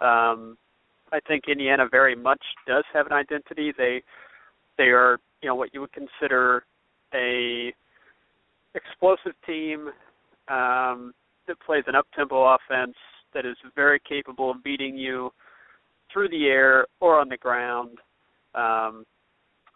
Um, 0.00 0.56
I 1.12 1.20
think 1.26 1.44
Indiana 1.48 1.86
very 1.90 2.14
much 2.14 2.42
does 2.66 2.84
have 2.92 3.06
an 3.06 3.12
identity. 3.12 3.72
They 3.76 4.02
they 4.78 4.90
are 4.90 5.18
you 5.42 5.48
know 5.48 5.54
what 5.54 5.74
you 5.74 5.80
would 5.80 5.92
consider 5.92 6.64
a 7.12 7.74
explosive 8.74 9.32
team 9.44 9.90
um, 10.48 11.12
that 11.50 11.60
plays 11.60 11.84
an 11.88 11.96
up 11.96 12.06
tempo 12.14 12.54
offense 12.54 12.94
that 13.34 13.44
is 13.44 13.56
very 13.74 14.00
capable 14.08 14.52
of 14.52 14.62
beating 14.62 14.96
you 14.96 15.30
through 16.12 16.28
the 16.28 16.46
air 16.46 16.86
or 17.00 17.18
on 17.18 17.28
the 17.28 17.36
ground. 17.36 17.98
Um, 18.54 19.04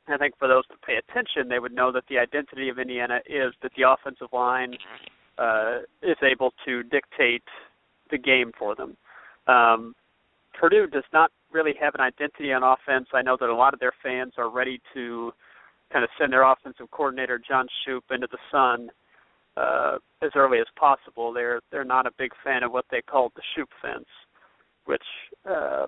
I 0.07 0.17
think 0.19 0.35
for 0.39 0.47
those 0.47 0.67
to 0.69 0.75
pay 0.87 0.97
attention, 0.97 1.49
they 1.49 1.59
would 1.59 1.75
know 1.75 1.91
that 1.93 2.05
the 2.09 2.19
identity 2.19 2.69
of 2.69 2.79
Indiana 2.79 3.21
is 3.27 3.53
that 3.63 3.73
the 3.77 3.89
offensive 3.89 4.29
line 4.33 4.77
uh, 5.39 5.79
is 6.03 6.17
able 6.23 6.53
to 6.65 6.83
dictate 6.85 7.43
the 8.11 8.19
game 8.19 8.53
for 8.57 8.75
them. 8.77 8.97
Um, 9.49 9.95
Purdue 10.59 10.87
does 10.87 11.05
not 11.13 11.33
really 11.53 11.75
have 11.81 11.95
an 11.95 12.01
identity 12.01 12.53
on 12.53 12.63
offense. 12.63 13.09
I 13.13 13.23
know 13.23 13.37
that 13.41 13.49
a 13.49 13.55
lot 13.55 13.75
of 13.75 13.81
their 13.81 13.95
fans 14.03 14.35
are 14.39 14.49
ready 14.49 14.81
to 14.95 15.33
kind 15.93 16.05
of 16.05 16.11
send 16.19 16.33
their 16.33 16.45
offensive 16.45 16.91
coordinator 16.91 17.41
John 17.41 17.67
Shoop 17.85 18.05
into 18.11 18.29
the 18.31 18.39
sun 18.53 18.91
uh, 19.57 19.97
as 20.23 20.31
early 20.35 20.59
as 20.59 20.67
possible. 20.77 21.33
They're 21.33 21.61
they're 21.71 21.85
not 21.85 22.07
a 22.07 22.11
big 22.19 22.33
fan 22.43 22.63
of 22.63 22.73
what 22.73 22.87
they 22.91 23.03
call 23.03 23.33
the 23.35 23.43
Shoop 23.55 23.69
fence, 23.81 24.09
which 24.85 25.03
uh, 25.49 25.87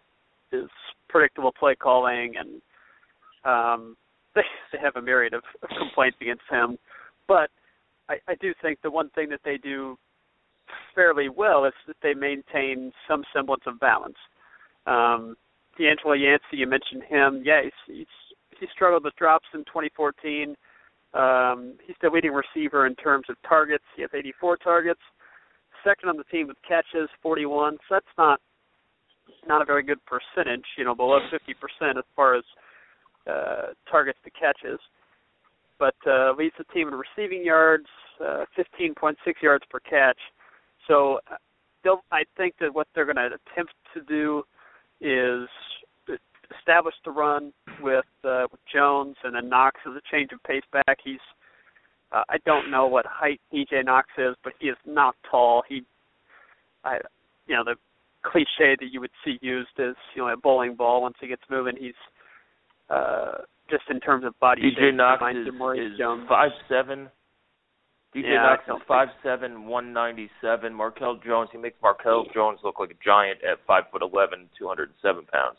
is 0.52 0.68
predictable 1.08 1.52
play 1.52 1.74
calling, 1.74 2.34
and 2.38 2.60
um, 3.44 3.96
they 4.34 4.42
they 4.72 4.78
have 4.78 4.96
a 4.96 5.02
myriad 5.02 5.34
of, 5.34 5.42
of 5.62 5.68
complaints 5.78 6.18
against 6.20 6.44
him. 6.50 6.78
But 7.28 7.50
I, 8.08 8.16
I 8.28 8.34
do 8.40 8.52
think 8.62 8.78
the 8.82 8.90
one 8.90 9.10
thing 9.10 9.28
that 9.30 9.40
they 9.44 9.56
do 9.56 9.98
fairly 10.94 11.28
well 11.28 11.64
is 11.64 11.72
that 11.86 11.96
they 12.02 12.14
maintain 12.14 12.92
some 13.08 13.24
semblance 13.32 13.62
of 13.66 13.78
balance. 13.80 14.16
Um, 14.86 15.36
DeAngelo 15.78 16.18
Yancey, 16.18 16.56
you 16.56 16.66
mentioned 16.66 17.02
him. 17.08 17.42
Yeah, 17.44 17.62
he's, 17.62 17.96
he's 17.96 18.06
he 18.58 18.66
struggled 18.74 19.04
with 19.04 19.14
drops 19.16 19.46
in 19.52 19.60
2014. 19.60 20.56
Um, 21.16 21.74
he's 21.86 21.96
the 22.02 22.10
leading 22.10 22.32
receiver 22.32 22.86
in 22.86 22.94
terms 22.96 23.26
of 23.28 23.36
targets. 23.48 23.84
He 23.96 24.02
has 24.02 24.10
84 24.14 24.58
targets. 24.58 25.00
Second 25.84 26.08
on 26.08 26.16
the 26.16 26.24
team 26.24 26.48
with 26.48 26.56
catches, 26.66 27.08
41. 27.22 27.74
So 27.88 27.94
that's 27.94 28.06
not 28.18 28.40
not 29.46 29.62
a 29.62 29.64
very 29.64 29.82
good 29.82 29.98
percentage. 30.06 30.64
You 30.76 30.84
know, 30.84 30.94
below 30.94 31.20
50% 31.32 31.98
as 31.98 32.04
far 32.14 32.36
as 32.36 32.44
uh, 33.26 33.72
targets 33.90 34.18
to 34.24 34.30
catches. 34.30 34.80
But 35.78 35.94
uh, 36.06 36.32
leads 36.38 36.54
the 36.58 36.64
team 36.72 36.88
in 36.88 36.94
receiving 36.94 37.44
yards, 37.44 37.86
uh, 38.20 38.44
15.6 38.56 39.14
yards 39.42 39.64
per 39.70 39.78
catch. 39.80 40.18
So 40.88 41.20
uh, 41.30 41.36
they'll, 41.84 42.02
I 42.10 42.22
think 42.36 42.54
that 42.60 42.74
what 42.74 42.88
they're 42.94 43.04
going 43.04 43.16
to 43.16 43.26
attempt 43.26 43.74
to 43.94 44.00
do 44.08 44.42
is 45.00 45.48
establish 46.58 46.94
the 47.04 47.10
run 47.10 47.52
with 47.80 48.04
uh, 48.24 48.46
with 48.50 48.60
Jones 48.72 49.16
and 49.24 49.34
then 49.34 49.48
Knox 49.48 49.80
as 49.86 49.94
a 49.94 50.02
change 50.10 50.30
of 50.32 50.42
pace 50.42 50.64
back. 50.72 50.98
He's 51.02 51.20
uh, 52.12 52.22
I 52.28 52.38
don't 52.44 52.70
know 52.70 52.86
what 52.86 53.06
height 53.06 53.40
DJ 53.52 53.84
Knox 53.84 54.08
is, 54.18 54.34
but 54.44 54.52
he 54.58 54.68
is 54.68 54.76
not 54.86 55.16
tall. 55.30 55.62
He 55.68 55.82
I 56.84 56.98
you 57.46 57.56
know 57.56 57.64
the 57.64 57.76
cliche 58.24 58.76
that 58.80 58.88
you 58.90 59.00
would 59.00 59.10
see 59.24 59.38
used 59.40 59.70
is 59.78 59.94
you 60.14 60.22
know 60.22 60.28
a 60.28 60.36
bowling 60.36 60.74
ball 60.74 61.02
once 61.02 61.14
he 61.20 61.28
gets 61.28 61.42
moving 61.48 61.76
he's 61.78 61.94
uh 62.90 63.38
just 63.70 63.84
in 63.90 64.00
terms 64.00 64.24
of 64.24 64.38
body 64.40 64.62
DJ 64.62 64.90
shape 64.90 64.94
Knox 64.94 65.22
is, 65.36 65.46
him 65.46 65.58
more 65.58 65.74
of 65.74 65.80
is 65.80 65.98
Jones. 65.98 66.24
five 66.28 66.50
seven. 66.68 67.08
DJ 68.14 68.32
Yeah, 68.32 68.56
Knox 68.56 68.62
is 68.68 68.82
five 68.88 69.08
seven, 69.22 69.66
one 69.66 69.92
ninety 69.92 70.30
seven. 70.40 70.72
Markell 70.72 71.22
Jones, 71.22 71.50
he 71.52 71.58
makes 71.58 71.76
Markell 71.82 72.32
Jones 72.32 72.60
look 72.64 72.78
like 72.78 72.90
a 72.90 73.04
giant 73.04 73.40
at 73.44 73.58
five 73.66 73.84
foot 73.92 74.02
eleven, 74.02 74.48
two 74.58 74.66
hundred 74.66 74.88
and 74.88 74.98
seven 75.02 75.24
pounds. 75.30 75.58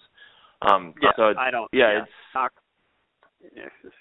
Um 0.62 0.94
Yeah, 1.02 1.12
so 1.16 1.34
I 1.38 1.52
don't. 1.52 1.70
yeah, 1.72 2.04
it's 2.04 2.12
Knox. 2.34 2.54
Yeah, 3.56 3.64
it's 3.66 3.76
just- 3.84 3.96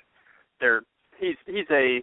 they're 0.61 0.83
he's 1.19 1.37
he's 1.47 1.67
a. 1.71 2.03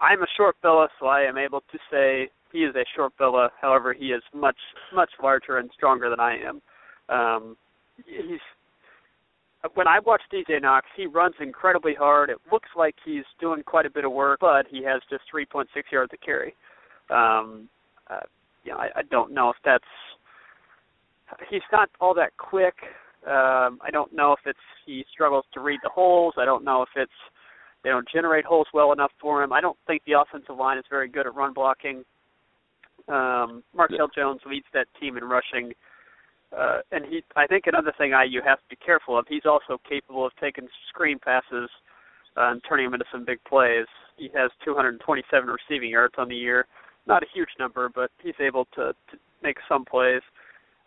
I'm 0.00 0.22
a 0.22 0.26
short 0.36 0.56
fella, 0.62 0.88
so 1.00 1.06
I 1.06 1.22
am 1.22 1.36
able 1.36 1.60
to 1.60 1.78
say 1.90 2.30
he 2.52 2.58
is 2.64 2.74
a 2.76 2.84
short 2.94 3.12
fella. 3.18 3.50
However, 3.60 3.92
he 3.92 4.12
is 4.12 4.22
much 4.32 4.58
much 4.94 5.10
larger 5.22 5.58
and 5.58 5.70
stronger 5.74 6.08
than 6.10 6.20
I 6.20 6.38
am. 6.38 6.62
Um, 7.08 7.56
he's 8.06 8.40
when 9.74 9.88
I 9.88 9.98
watch 9.98 10.22
DJ 10.32 10.62
Knox, 10.62 10.86
he 10.96 11.06
runs 11.06 11.34
incredibly 11.40 11.94
hard. 11.94 12.30
It 12.30 12.38
looks 12.52 12.68
like 12.76 12.94
he's 13.04 13.24
doing 13.40 13.62
quite 13.64 13.86
a 13.86 13.90
bit 13.90 14.04
of 14.04 14.12
work, 14.12 14.38
but 14.40 14.66
he 14.70 14.84
has 14.84 15.02
just 15.10 15.24
3.6 15.34 15.66
yards 15.90 16.10
to 16.10 16.16
carry. 16.18 16.54
Um, 17.10 17.68
uh, 18.08 18.20
you 18.62 18.70
know, 18.72 18.78
I, 18.78 18.88
I 18.96 19.02
don't 19.10 19.32
know 19.32 19.50
if 19.50 19.56
that's 19.64 19.84
he's 21.50 21.62
not 21.72 21.90
all 22.00 22.14
that 22.14 22.36
quick. 22.36 22.74
Um, 23.26 23.78
I 23.82 23.90
don't 23.92 24.14
know 24.14 24.32
if 24.32 24.40
it's 24.46 24.58
he 24.86 25.04
struggles 25.12 25.44
to 25.52 25.60
read 25.60 25.80
the 25.82 25.90
holes. 25.90 26.34
I 26.38 26.44
don't 26.44 26.64
know 26.64 26.82
if 26.82 26.88
it's 26.96 27.10
they 27.84 27.90
don't 27.90 28.08
generate 28.12 28.44
holes 28.44 28.66
well 28.72 28.92
enough 28.92 29.12
for 29.20 29.42
him. 29.42 29.52
I 29.52 29.60
don't 29.60 29.78
think 29.86 30.02
the 30.06 30.20
offensive 30.20 30.56
line 30.56 30.78
is 30.78 30.84
very 30.90 31.08
good 31.08 31.26
at 31.26 31.34
run 31.34 31.52
blocking. 31.52 32.04
Um, 33.08 33.62
Markell 33.76 34.08
Jones 34.14 34.40
leads 34.46 34.66
that 34.74 34.86
team 35.00 35.16
in 35.16 35.24
rushing, 35.24 35.72
uh, 36.56 36.78
and 36.92 37.04
he. 37.06 37.22
I 37.36 37.46
think 37.46 37.66
another 37.66 37.92
thing 37.96 38.10
IU 38.10 38.40
has 38.44 38.58
to 38.58 38.68
be 38.68 38.76
careful 38.84 39.18
of. 39.18 39.26
He's 39.28 39.46
also 39.46 39.80
capable 39.88 40.26
of 40.26 40.32
taking 40.40 40.68
screen 40.88 41.18
passes 41.18 41.70
uh, 42.36 42.50
and 42.52 42.62
turning 42.68 42.86
them 42.86 42.94
into 42.94 43.06
some 43.10 43.24
big 43.24 43.42
plays. 43.44 43.86
He 44.16 44.30
has 44.34 44.50
227 44.64 45.48
receiving 45.48 45.90
yards 45.90 46.14
on 46.18 46.28
the 46.28 46.36
year. 46.36 46.66
Not 47.06 47.22
a 47.22 47.26
huge 47.32 47.48
number, 47.58 47.88
but 47.88 48.10
he's 48.22 48.34
able 48.40 48.66
to, 48.74 48.92
to 49.10 49.18
make 49.42 49.56
some 49.68 49.84
plays. 49.84 50.20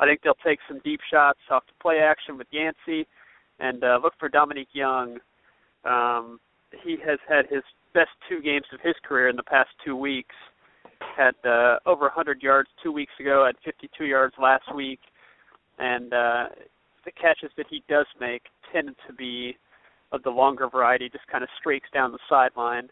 I 0.02 0.06
think 0.06 0.22
they'll 0.24 0.34
take 0.44 0.60
some 0.68 0.82
deep 0.84 1.00
shots 1.12 1.40
off 1.52 1.64
the 1.68 1.74
play 1.80 2.00
action 2.00 2.36
with 2.38 2.48
Yancey, 2.50 3.08
and 3.60 3.84
uh, 3.84 4.00
look 4.02 4.14
for 4.20 4.30
Dominique 4.30 4.74
Young. 4.74 5.20
Um, 5.86 6.40
he 6.84 6.98
has 7.06 7.20
had 7.30 7.46
his 7.50 7.62
best 7.94 8.10
two 8.28 8.42
games 8.42 8.66
of 8.74 8.80
his 8.82 8.96
career 9.04 9.30
in 9.30 9.36
the 9.36 9.44
past 9.44 9.70
two 9.86 9.96
weeks. 9.96 10.36
Had 11.16 11.36
uh, 11.46 11.78
over 11.86 12.06
100 12.06 12.42
yards 12.42 12.70
two 12.82 12.92
weeks 12.92 13.12
ago. 13.20 13.46
Had 13.46 13.56
52 13.64 14.06
yards 14.06 14.34
last 14.42 14.74
week, 14.74 15.00
and 15.78 16.14
uh, 16.14 16.46
the 17.06 17.12
catches 17.12 17.52
that 17.58 17.68
he 17.70 17.84
does 17.88 18.08
make 18.20 18.44
tend 18.74 18.96
to 19.08 19.14
be 19.14 19.56
of 20.12 20.24
the 20.24 20.30
longer 20.30 20.68
variety, 20.68 21.10
just 21.10 21.28
kind 21.28 21.44
of 21.44 21.50
streaks 21.60 21.88
down 21.94 22.12
the 22.12 22.20
sideline, 22.28 22.90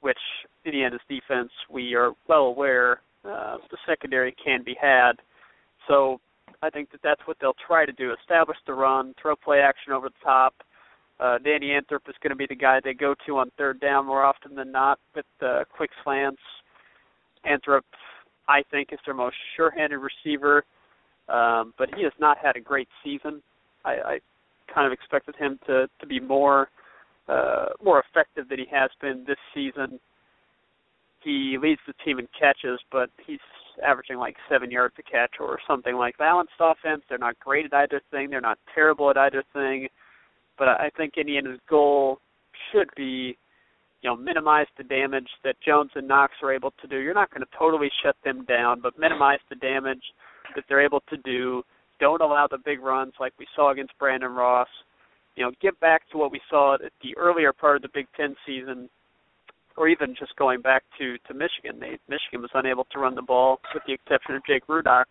which 0.00 0.18
Indiana's 0.64 1.00
defense, 1.08 1.50
we 1.70 1.94
are 1.94 2.12
well 2.26 2.44
aware, 2.46 3.00
uh, 3.24 3.58
the 3.70 3.76
secondary 3.86 4.34
can 4.42 4.62
be 4.64 4.76
had. 4.80 5.12
So 5.86 6.20
I 6.62 6.70
think 6.70 6.90
that 6.90 7.00
that's 7.02 7.20
what 7.26 7.36
they'll 7.40 7.56
try 7.66 7.86
to 7.86 7.92
do: 7.92 8.12
establish 8.12 8.58
the 8.66 8.74
run, 8.74 9.14
throw 9.20 9.36
play 9.36 9.60
action 9.60 9.92
over 9.92 10.08
the 10.08 10.24
top. 10.24 10.54
Uh, 11.20 11.38
Danny 11.38 11.68
Anthrop 11.68 12.08
is 12.08 12.14
going 12.22 12.30
to 12.30 12.36
be 12.36 12.46
the 12.46 12.54
guy 12.54 12.80
they 12.82 12.94
go 12.94 13.14
to 13.26 13.38
on 13.38 13.50
third 13.58 13.80
down 13.80 14.06
more 14.06 14.24
often 14.24 14.54
than 14.54 14.70
not 14.70 14.98
with 15.14 15.26
uh, 15.42 15.64
quick 15.74 15.90
slants. 16.04 16.40
Anthrop, 17.44 17.82
I 18.48 18.62
think, 18.70 18.92
is 18.92 18.98
their 19.04 19.14
most 19.14 19.36
sure-handed 19.56 19.98
receiver, 19.98 20.64
um, 21.28 21.74
but 21.76 21.88
he 21.96 22.04
has 22.04 22.12
not 22.20 22.38
had 22.38 22.56
a 22.56 22.60
great 22.60 22.88
season. 23.02 23.42
I, 23.84 23.90
I 23.90 24.18
kind 24.72 24.86
of 24.86 24.92
expected 24.92 25.34
him 25.36 25.58
to 25.66 25.88
to 26.00 26.06
be 26.06 26.20
more 26.20 26.68
uh, 27.28 27.66
more 27.82 28.02
effective 28.08 28.48
than 28.48 28.58
he 28.58 28.66
has 28.70 28.90
been 29.00 29.24
this 29.26 29.38
season. 29.54 30.00
He 31.22 31.58
leads 31.60 31.80
the 31.86 31.94
team 32.04 32.18
in 32.18 32.28
catches, 32.38 32.80
but 32.90 33.10
he's 33.26 33.40
averaging 33.86 34.18
like 34.18 34.36
seven 34.50 34.70
yards 34.70 34.94
a 34.98 35.02
catch 35.02 35.34
or 35.40 35.58
something 35.66 35.96
like 35.96 36.16
that. 36.16 36.24
balanced 36.24 36.52
offense. 36.60 37.02
They're 37.08 37.18
not 37.18 37.38
great 37.40 37.66
at 37.66 37.74
either 37.74 38.00
thing. 38.10 38.30
They're 38.30 38.40
not 38.40 38.58
terrible 38.74 39.10
at 39.10 39.16
either 39.16 39.44
thing. 39.52 39.88
But 40.58 40.68
I 40.68 40.90
think 40.96 41.14
Indiana's 41.16 41.60
goal 41.68 42.18
should 42.72 42.88
be, 42.96 43.36
you 44.02 44.10
know, 44.10 44.16
minimize 44.16 44.66
the 44.76 44.84
damage 44.84 45.28
that 45.44 45.56
Jones 45.64 45.90
and 45.94 46.08
Knox 46.08 46.32
are 46.42 46.52
able 46.52 46.72
to 46.80 46.86
do. 46.88 46.98
You're 46.98 47.14
not 47.14 47.30
going 47.30 47.42
to 47.42 47.58
totally 47.58 47.90
shut 48.02 48.16
them 48.24 48.44
down, 48.44 48.80
but 48.80 48.98
minimize 48.98 49.38
the 49.48 49.56
damage 49.56 50.02
that 50.54 50.64
they're 50.68 50.84
able 50.84 51.02
to 51.10 51.16
do. 51.18 51.62
Don't 52.00 52.22
allow 52.22 52.46
the 52.50 52.58
big 52.64 52.80
runs 52.80 53.12
like 53.20 53.32
we 53.38 53.46
saw 53.54 53.70
against 53.70 53.98
Brandon 53.98 54.32
Ross. 54.32 54.68
You 55.36 55.44
know, 55.44 55.52
get 55.62 55.78
back 55.80 56.02
to 56.10 56.18
what 56.18 56.32
we 56.32 56.40
saw 56.50 56.74
at 56.74 56.92
the 57.02 57.16
earlier 57.16 57.52
part 57.52 57.76
of 57.76 57.82
the 57.82 57.88
Big 57.94 58.06
Ten 58.16 58.34
season 58.44 58.88
or 59.78 59.88
even 59.88 60.14
just 60.18 60.34
going 60.36 60.60
back 60.60 60.82
to 60.98 61.16
to 61.28 61.34
Michigan, 61.34 61.78
they 61.78 61.98
Michigan 62.08 62.42
was 62.42 62.50
unable 62.54 62.84
to 62.92 62.98
run 62.98 63.14
the 63.14 63.22
ball 63.22 63.60
with 63.72 63.82
the 63.86 63.92
exception 63.92 64.34
of 64.34 64.42
Jake 64.44 64.66
Rudock. 64.66 65.04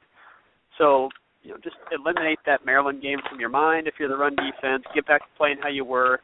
So 0.78 1.10
you 1.42 1.52
know, 1.52 1.58
just 1.64 1.78
eliminate 1.92 2.40
that 2.46 2.66
Maryland 2.66 3.02
game 3.02 3.20
from 3.30 3.40
your 3.40 3.50
mind 3.50 3.88
if 3.88 3.94
you're 3.98 4.10
the 4.10 4.18
run 4.18 4.36
defense. 4.36 4.84
Get 4.94 5.08
back 5.08 5.22
to 5.22 5.38
playing 5.38 5.58
how 5.62 5.70
you 5.70 5.86
were. 5.86 6.20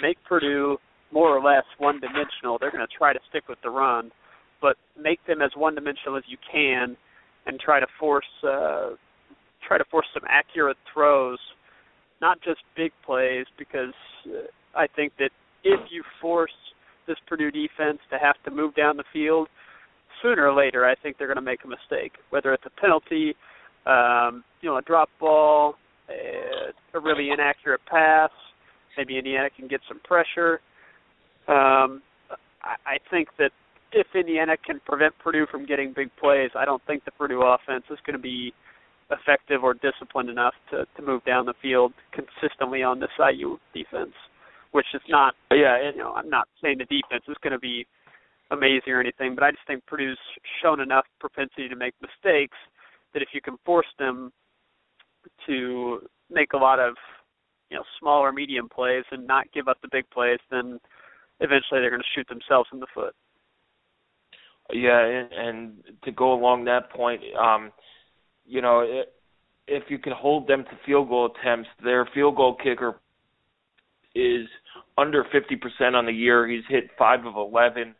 Make 0.00 0.16
Purdue 0.26 0.78
more 1.12 1.36
or 1.36 1.42
less 1.42 1.64
one 1.76 2.00
dimensional. 2.00 2.56
They're 2.58 2.70
going 2.70 2.86
to 2.86 2.96
try 2.96 3.12
to 3.12 3.18
stick 3.28 3.44
with 3.48 3.58
the 3.62 3.68
run, 3.68 4.10
but 4.62 4.76
make 4.98 5.20
them 5.26 5.42
as 5.42 5.50
one 5.54 5.74
dimensional 5.74 6.16
as 6.16 6.24
you 6.26 6.38
can, 6.50 6.96
and 7.44 7.60
try 7.60 7.80
to 7.80 7.86
force 8.00 8.24
uh, 8.42 8.90
try 9.68 9.76
to 9.76 9.84
force 9.90 10.06
some 10.14 10.22
accurate 10.28 10.78
throws, 10.92 11.38
not 12.22 12.38
just 12.42 12.60
big 12.74 12.92
plays. 13.04 13.44
Because 13.58 13.94
uh, 14.26 14.48
I 14.74 14.86
think 14.86 15.12
that 15.18 15.30
if 15.64 15.80
you 15.90 16.02
force 16.20 16.50
this 17.06 17.16
Purdue 17.26 17.50
defense 17.50 17.98
to 18.10 18.18
have 18.18 18.36
to 18.44 18.50
move 18.50 18.74
down 18.74 18.96
the 18.96 19.04
field, 19.12 19.48
sooner 20.22 20.48
or 20.48 20.54
later, 20.54 20.86
I 20.86 20.94
think 20.94 21.18
they're 21.18 21.26
going 21.26 21.36
to 21.36 21.42
make 21.42 21.64
a 21.64 21.68
mistake. 21.68 22.12
Whether 22.30 22.52
it's 22.52 22.64
a 22.66 22.80
penalty, 22.80 23.34
um, 23.86 24.44
you 24.60 24.68
know, 24.68 24.76
a 24.76 24.82
drop 24.82 25.08
ball, 25.18 25.76
a, 26.08 26.96
a 26.96 27.00
really 27.00 27.30
inaccurate 27.30 27.80
pass, 27.86 28.30
maybe 28.96 29.18
Indiana 29.18 29.48
can 29.54 29.68
get 29.68 29.80
some 29.88 30.00
pressure. 30.04 30.60
Um, 31.48 32.02
I, 32.62 32.76
I 32.86 32.98
think 33.10 33.28
that 33.38 33.50
if 33.92 34.06
Indiana 34.14 34.56
can 34.56 34.80
prevent 34.86 35.14
Purdue 35.18 35.46
from 35.50 35.66
getting 35.66 35.92
big 35.94 36.10
plays, 36.20 36.50
I 36.56 36.64
don't 36.64 36.82
think 36.86 37.04
the 37.04 37.10
Purdue 37.10 37.42
offense 37.42 37.84
is 37.90 37.98
going 38.06 38.16
to 38.16 38.22
be 38.22 38.52
effective 39.10 39.62
or 39.62 39.74
disciplined 39.74 40.30
enough 40.30 40.54
to 40.70 40.86
to 40.96 41.02
move 41.02 41.22
down 41.24 41.44
the 41.44 41.54
field 41.60 41.92
consistently 42.12 42.82
on 42.82 43.00
this 43.00 43.10
IU 43.18 43.58
defense. 43.74 44.14
Which 44.72 44.86
is 44.94 45.02
not. 45.08 45.34
Yeah, 45.50 45.76
and, 45.76 45.96
you 45.96 46.02
know, 46.02 46.12
I'm 46.12 46.28
not 46.28 46.48
saying 46.62 46.78
the 46.78 46.84
defense 46.84 47.24
is 47.28 47.36
going 47.42 47.52
to 47.52 47.58
be 47.58 47.86
amazing 48.50 48.92
or 48.92 49.00
anything, 49.00 49.34
but 49.34 49.44
I 49.44 49.50
just 49.50 49.66
think 49.66 49.86
Purdue's 49.86 50.18
shown 50.62 50.80
enough 50.80 51.06
propensity 51.20 51.68
to 51.68 51.76
make 51.76 51.94
mistakes 52.02 52.56
that 53.14 53.22
if 53.22 53.28
you 53.32 53.40
can 53.40 53.56
force 53.64 53.86
them 53.98 54.32
to 55.46 56.00
make 56.30 56.52
a 56.52 56.56
lot 56.56 56.80
of 56.80 56.94
you 57.70 57.76
know 57.76 57.84
smaller 58.00 58.32
medium 58.32 58.68
plays 58.68 59.04
and 59.10 59.26
not 59.26 59.50
give 59.52 59.68
up 59.68 59.78
the 59.82 59.88
big 59.90 60.08
plays, 60.10 60.38
then 60.50 60.78
eventually 61.40 61.80
they're 61.80 61.90
going 61.90 62.02
to 62.02 62.14
shoot 62.14 62.28
themselves 62.28 62.68
in 62.72 62.80
the 62.80 62.86
foot. 62.94 63.14
Yeah, 64.72 65.24
and, 65.36 65.82
to 66.04 66.12
go 66.12 66.32
along 66.32 66.64
that 66.64 66.90
point, 66.90 67.20
um, 67.38 67.72
you 68.46 68.62
know, 68.62 68.80
it, 68.80 69.12
if 69.66 69.84
you 69.88 69.98
can 69.98 70.12
hold 70.12 70.48
them 70.48 70.64
to 70.64 70.70
field 70.86 71.08
goal 71.08 71.30
attempts, 71.30 71.68
their 71.82 72.08
field 72.14 72.36
goal 72.36 72.56
kicker 72.62 72.96
is 74.14 74.46
under 74.98 75.24
50% 75.24 75.94
on 75.94 76.06
the 76.06 76.12
year. 76.12 76.46
He's 76.48 76.64
hit 76.68 76.90
5 76.98 77.26
of 77.26 77.36
11. 77.36 77.94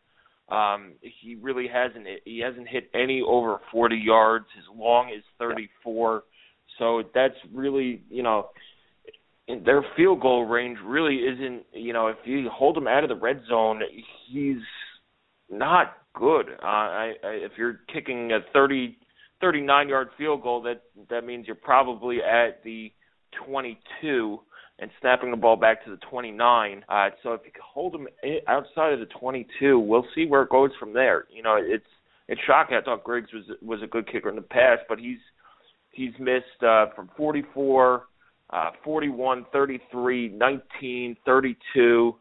Um, 0.49 0.93
he 1.01 1.35
really 1.35 1.67
hasn't 1.67 2.05
he 2.25 2.39
hasn't 2.39 2.67
hit 2.67 2.89
any 2.93 3.21
over 3.25 3.59
40 3.71 3.95
yards. 3.95 4.45
His 4.55 4.65
long 4.75 5.09
is 5.09 5.23
34. 5.39 6.23
So 6.77 7.03
that's 7.15 7.35
really, 7.53 8.03
you 8.09 8.23
know, 8.23 8.49
their 9.47 9.83
field 9.95 10.21
goal 10.21 10.45
range 10.45 10.77
really 10.83 11.15
isn't, 11.15 11.63
you 11.73 11.93
know, 11.93 12.07
if 12.07 12.17
you 12.25 12.49
hold 12.51 12.77
him 12.77 12.87
out 12.87 13.03
of 13.03 13.09
the 13.09 13.15
red 13.15 13.41
zone, 13.47 13.81
he's 14.29 14.57
not 15.49 15.97
good. 16.13 16.49
Uh, 16.61 16.65
I, 16.65 17.13
I 17.23 17.29
if 17.29 17.53
you're 17.57 17.79
kicking 17.91 18.31
a 18.31 18.39
30 18.51 18.97
39 19.41 19.89
yard 19.89 20.07
field 20.17 20.41
goal, 20.41 20.61
that 20.61 20.83
that 21.09 21.25
means 21.25 21.47
you're 21.47 21.55
probably 21.55 22.17
at 22.17 22.63
the 22.63 22.91
22 23.45 24.39
and 24.79 24.89
snapping 24.99 25.31
the 25.31 25.37
ball 25.37 25.55
back 25.55 25.83
to 25.85 25.91
the 25.91 25.97
29. 26.09 26.83
Uh, 26.89 27.09
so 27.21 27.33
if 27.33 27.41
you 27.45 27.51
hold 27.63 27.95
him 27.95 28.07
outside 28.47 28.93
of 28.93 28.99
the 28.99 29.07
22, 29.19 29.79
we'll 29.79 30.05
see 30.15 30.25
where 30.25 30.43
it 30.43 30.49
goes 30.49 30.71
from 30.79 30.93
there. 30.93 31.25
You 31.31 31.43
know, 31.43 31.57
it's 31.59 31.85
it's 32.27 32.41
shocking. 32.47 32.77
I 32.77 32.81
thought 32.81 33.03
Griggs 33.03 33.31
was 33.33 33.43
was 33.61 33.81
a 33.83 33.87
good 33.87 34.11
kicker 34.11 34.29
in 34.29 34.35
the 34.35 34.41
past, 34.41 34.81
but 34.89 34.99
he's 34.99 35.19
he's 35.91 36.13
missed 36.19 36.63
uh, 36.65 36.87
from 36.95 37.09
44, 37.15 38.03
uh, 38.49 38.69
41, 38.83 39.45
33, 39.51 40.29
19, 40.29 41.17
32, 41.25 42.15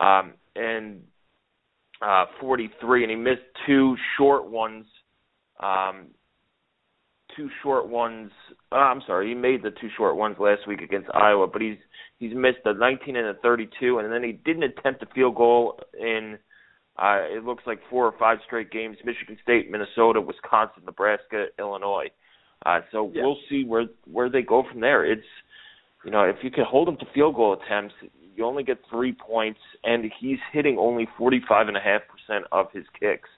um, 0.00 0.34
and 0.54 1.02
uh, 2.02 2.26
43, 2.40 3.02
and 3.04 3.10
he 3.10 3.16
missed 3.16 3.42
two 3.66 3.96
short 4.18 4.50
ones 4.50 4.84
um, 5.60 6.08
two 7.36 7.48
short 7.62 7.88
ones. 7.88 8.30
Uh, 8.72 8.76
I'm 8.76 9.00
sorry, 9.06 9.28
he 9.28 9.34
made 9.34 9.62
the 9.62 9.70
two 9.70 9.88
short 9.96 10.16
ones 10.16 10.36
last 10.40 10.66
week 10.66 10.80
against 10.80 11.08
Iowa, 11.14 11.46
but 11.46 11.62
he's 11.62 11.78
he's 12.18 12.34
missed 12.34 12.58
a 12.64 12.74
19 12.74 13.16
and 13.16 13.28
a 13.28 13.34
32, 13.34 13.98
and 13.98 14.12
then 14.12 14.24
he 14.24 14.32
didn't 14.32 14.64
attempt 14.64 15.02
a 15.02 15.06
field 15.14 15.36
goal 15.36 15.78
in. 15.98 16.38
Uh, 16.98 17.18
it 17.30 17.44
looks 17.44 17.62
like 17.66 17.78
four 17.90 18.06
or 18.06 18.14
five 18.18 18.38
straight 18.44 18.72
games: 18.72 18.96
Michigan 19.04 19.38
State, 19.42 19.70
Minnesota, 19.70 20.20
Wisconsin, 20.20 20.82
Nebraska, 20.84 21.46
Illinois. 21.58 22.08
Uh, 22.64 22.80
so 22.90 23.12
yeah. 23.14 23.22
we'll 23.22 23.38
see 23.48 23.64
where 23.64 23.86
where 24.10 24.28
they 24.28 24.42
go 24.42 24.64
from 24.68 24.80
there. 24.80 25.04
It's 25.04 25.22
you 26.04 26.10
know 26.10 26.24
if 26.24 26.36
you 26.42 26.50
can 26.50 26.64
hold 26.64 26.88
him 26.88 26.96
to 26.96 27.06
field 27.14 27.36
goal 27.36 27.56
attempts, 27.62 27.94
you 28.34 28.44
only 28.44 28.64
get 28.64 28.78
three 28.90 29.12
points, 29.12 29.60
and 29.84 30.10
he's 30.20 30.38
hitting 30.52 30.76
only 30.78 31.06
45 31.16 31.68
and 31.68 31.76
a 31.76 31.80
half 31.80 32.02
percent 32.08 32.46
of 32.50 32.66
his 32.72 32.84
kicks. 32.98 33.28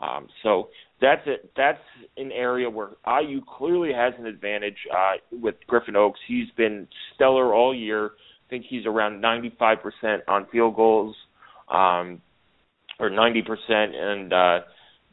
Um, 0.00 0.26
so 0.42 0.68
that's 1.02 1.22
it. 1.26 1.50
That's 1.56 1.80
an 2.16 2.30
area 2.30 2.70
where 2.70 2.90
IU 3.06 3.40
clearly 3.58 3.92
has 3.92 4.14
an 4.18 4.26
advantage 4.26 4.76
uh, 4.90 5.14
with 5.32 5.56
Griffin 5.66 5.96
Oakes. 5.96 6.20
He's 6.28 6.48
been 6.56 6.86
stellar 7.14 7.52
all 7.52 7.74
year. 7.74 8.06
I 8.06 8.48
think 8.48 8.64
he's 8.70 8.86
around 8.86 9.22
95% 9.22 9.78
on 10.28 10.46
field 10.52 10.76
goals, 10.76 11.16
um, 11.68 12.22
or 13.00 13.10
90% 13.10 13.42
and 13.68 14.32
uh, 14.32 14.60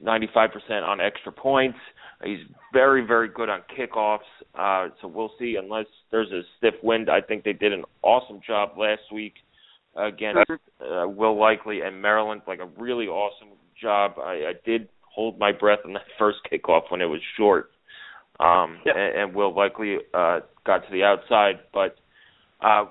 95% 0.03 0.49
on 0.83 1.01
extra 1.01 1.31
points. 1.31 1.79
He's 2.23 2.39
very, 2.71 3.05
very 3.05 3.29
good 3.29 3.49
on 3.49 3.61
kickoffs. 3.77 4.19
Uh, 4.53 4.89
so 5.01 5.07
we'll 5.07 5.31
see. 5.39 5.55
Unless 5.61 5.85
there's 6.11 6.31
a 6.31 6.41
stiff 6.57 6.75
wind, 6.83 7.09
I 7.09 7.21
think 7.21 7.43
they 7.43 7.53
did 7.53 7.73
an 7.73 7.83
awesome 8.03 8.41
job 8.45 8.77
last 8.77 9.01
week 9.11 9.33
against 9.95 10.51
uh, 10.51 11.07
Will 11.07 11.39
Likely 11.39 11.81
and 11.81 11.99
Maryland. 11.99 12.41
Like 12.45 12.59
a 12.59 12.67
really 12.79 13.07
awesome 13.07 13.49
job. 13.81 14.13
I, 14.19 14.31
I 14.31 14.53
did 14.65 14.89
hold 15.19 15.37
my 15.37 15.51
breath 15.51 15.79
on 15.85 15.93
that 15.93 16.03
first 16.17 16.37
kickoff 16.49 16.83
when 16.89 17.01
it 17.01 17.05
was 17.05 17.19
short, 17.35 17.71
um, 18.39 18.79
yep. 18.85 18.95
and, 18.97 19.21
and 19.21 19.35
Will 19.35 19.53
Likely 19.53 19.97
uh, 20.13 20.39
got 20.65 20.79
to 20.79 20.91
the 20.91 21.03
outside. 21.03 21.59
But 21.73 21.97
uh, 22.61 22.85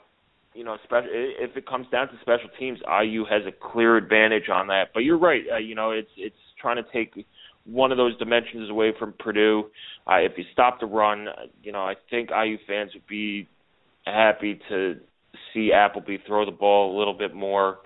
you 0.55 0.62
know, 0.64 0.77
special 0.85 1.09
if 1.11 1.57
it 1.57 1.67
comes 1.67 1.87
down 1.91 2.09
to 2.09 2.14
special 2.21 2.51
teams, 2.59 2.81
IU 3.03 3.25
has 3.25 3.43
a 3.47 3.73
clear 3.73 3.97
advantage 3.97 4.51
on 4.53 4.67
that. 4.67 4.88
But 4.93 5.01
you're 5.01 5.19
right. 5.19 5.43
Uh, 5.55 5.57
you 5.57 5.75
know, 5.75 5.93
it's 5.93 6.11
it's 6.19 6.37
trying 6.61 6.77
to 6.77 6.85
take 6.93 7.25
one 7.64 7.93
of 7.93 7.99
those 7.99 8.17
dimensions 8.19 8.71
away 8.71 8.93
from 8.99 9.14
Purdue. 9.19 9.64
Uh, 10.07 10.17
if 10.17 10.33
you 10.37 10.45
stop 10.53 10.81
the 10.81 10.87
run, 10.87 11.29
you 11.62 11.73
know, 11.73 11.81
I 11.81 11.95
think 12.11 12.29
IU 12.31 12.59
fans 12.67 12.91
would 12.93 13.07
be 13.07 13.49
happy 14.05 14.61
to 14.69 14.97
see 15.53 15.71
Appleby 15.73 16.17
throw 16.27 16.45
the 16.45 16.51
ball 16.51 16.95
a 16.95 16.99
little 16.99 17.17
bit 17.17 17.35
more. 17.35 17.79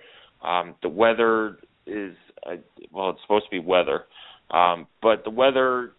Um, 0.42 0.74
the 0.82 0.88
weather 0.88 1.58
is 1.86 2.14
uh, 2.46 2.56
well, 2.90 3.10
it's 3.10 3.20
supposed 3.22 3.44
to 3.44 3.50
be 3.50 3.58
weather, 3.58 4.04
um, 4.52 4.86
but 5.00 5.24
the 5.24 5.30
weather 5.30 5.92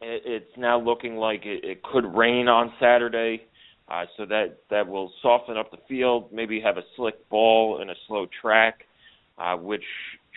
it, 0.00 0.22
it's 0.24 0.56
now 0.56 0.80
looking 0.80 1.16
like 1.16 1.44
it, 1.44 1.64
it 1.64 1.82
could 1.82 2.04
rain 2.04 2.48
on 2.48 2.72
Saturday, 2.80 3.42
uh, 3.88 4.04
so 4.16 4.26
that 4.26 4.58
that 4.70 4.86
will 4.86 5.12
soften 5.22 5.56
up 5.56 5.70
the 5.70 5.78
field. 5.88 6.30
Maybe 6.32 6.60
have 6.60 6.76
a 6.76 6.84
slick 6.96 7.28
ball 7.28 7.80
and 7.80 7.90
a 7.90 7.94
slow 8.06 8.26
track, 8.40 8.80
uh, 9.38 9.56
which 9.56 9.84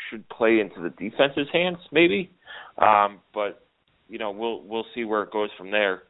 should 0.10 0.28
play 0.30 0.60
into 0.60 0.82
the 0.82 0.90
defense's 0.90 1.48
hands, 1.52 1.78
maybe. 1.92 2.32
Um, 2.78 3.20
but 3.34 3.66
you 4.08 4.18
know, 4.18 4.32
we'll 4.32 4.62
we'll 4.64 4.86
see 4.96 5.04
where 5.04 5.24
it 5.24 5.32
goes 5.32 5.50
from 5.58 5.72
there. 5.72 6.04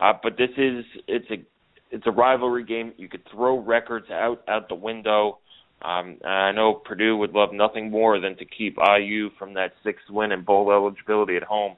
Uh, 0.00 0.12
but 0.22 0.36
this 0.36 0.50
is 0.56 0.84
it's 1.06 1.30
a 1.30 1.44
it's 1.90 2.06
a 2.06 2.10
rivalry 2.10 2.64
game. 2.64 2.92
You 2.96 3.08
could 3.08 3.22
throw 3.32 3.58
records 3.58 4.10
out 4.10 4.42
out 4.48 4.68
the 4.68 4.74
window. 4.74 5.38
Um, 5.82 6.18
I 6.24 6.52
know 6.52 6.74
Purdue 6.74 7.16
would 7.16 7.32
love 7.32 7.50
nothing 7.52 7.90
more 7.90 8.20
than 8.20 8.36
to 8.36 8.44
keep 8.44 8.76
IU 8.76 9.30
from 9.38 9.54
that 9.54 9.72
sixth 9.82 10.10
win 10.10 10.32
and 10.32 10.44
bowl 10.44 10.70
eligibility 10.70 11.36
at 11.36 11.42
home, 11.42 11.76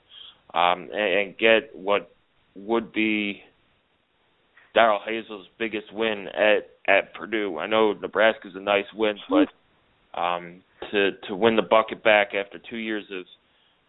um, 0.55 0.89
and, 0.93 1.19
and 1.19 1.39
get 1.39 1.71
what 1.75 2.13
would 2.57 2.93
be 2.93 3.43
Darrell 4.75 5.01
Hazell's 5.05 5.47
biggest 5.59 5.93
win 5.93 6.27
at 6.29 6.71
at 6.89 7.15
Purdue. 7.15 7.59
I 7.59 7.67
know 7.67 7.93
Nebraska's 7.93 8.55
a 8.57 8.61
nice 8.61 8.87
win, 8.95 9.17
but 9.31 10.21
um, 10.21 10.63
to 10.91 11.13
to 11.29 11.37
win 11.37 11.57
the 11.57 11.63
bucket 11.63 12.03
back 12.03 12.29
after 12.35 12.59
two 12.59 12.79
years 12.79 13.05
of 13.13 13.25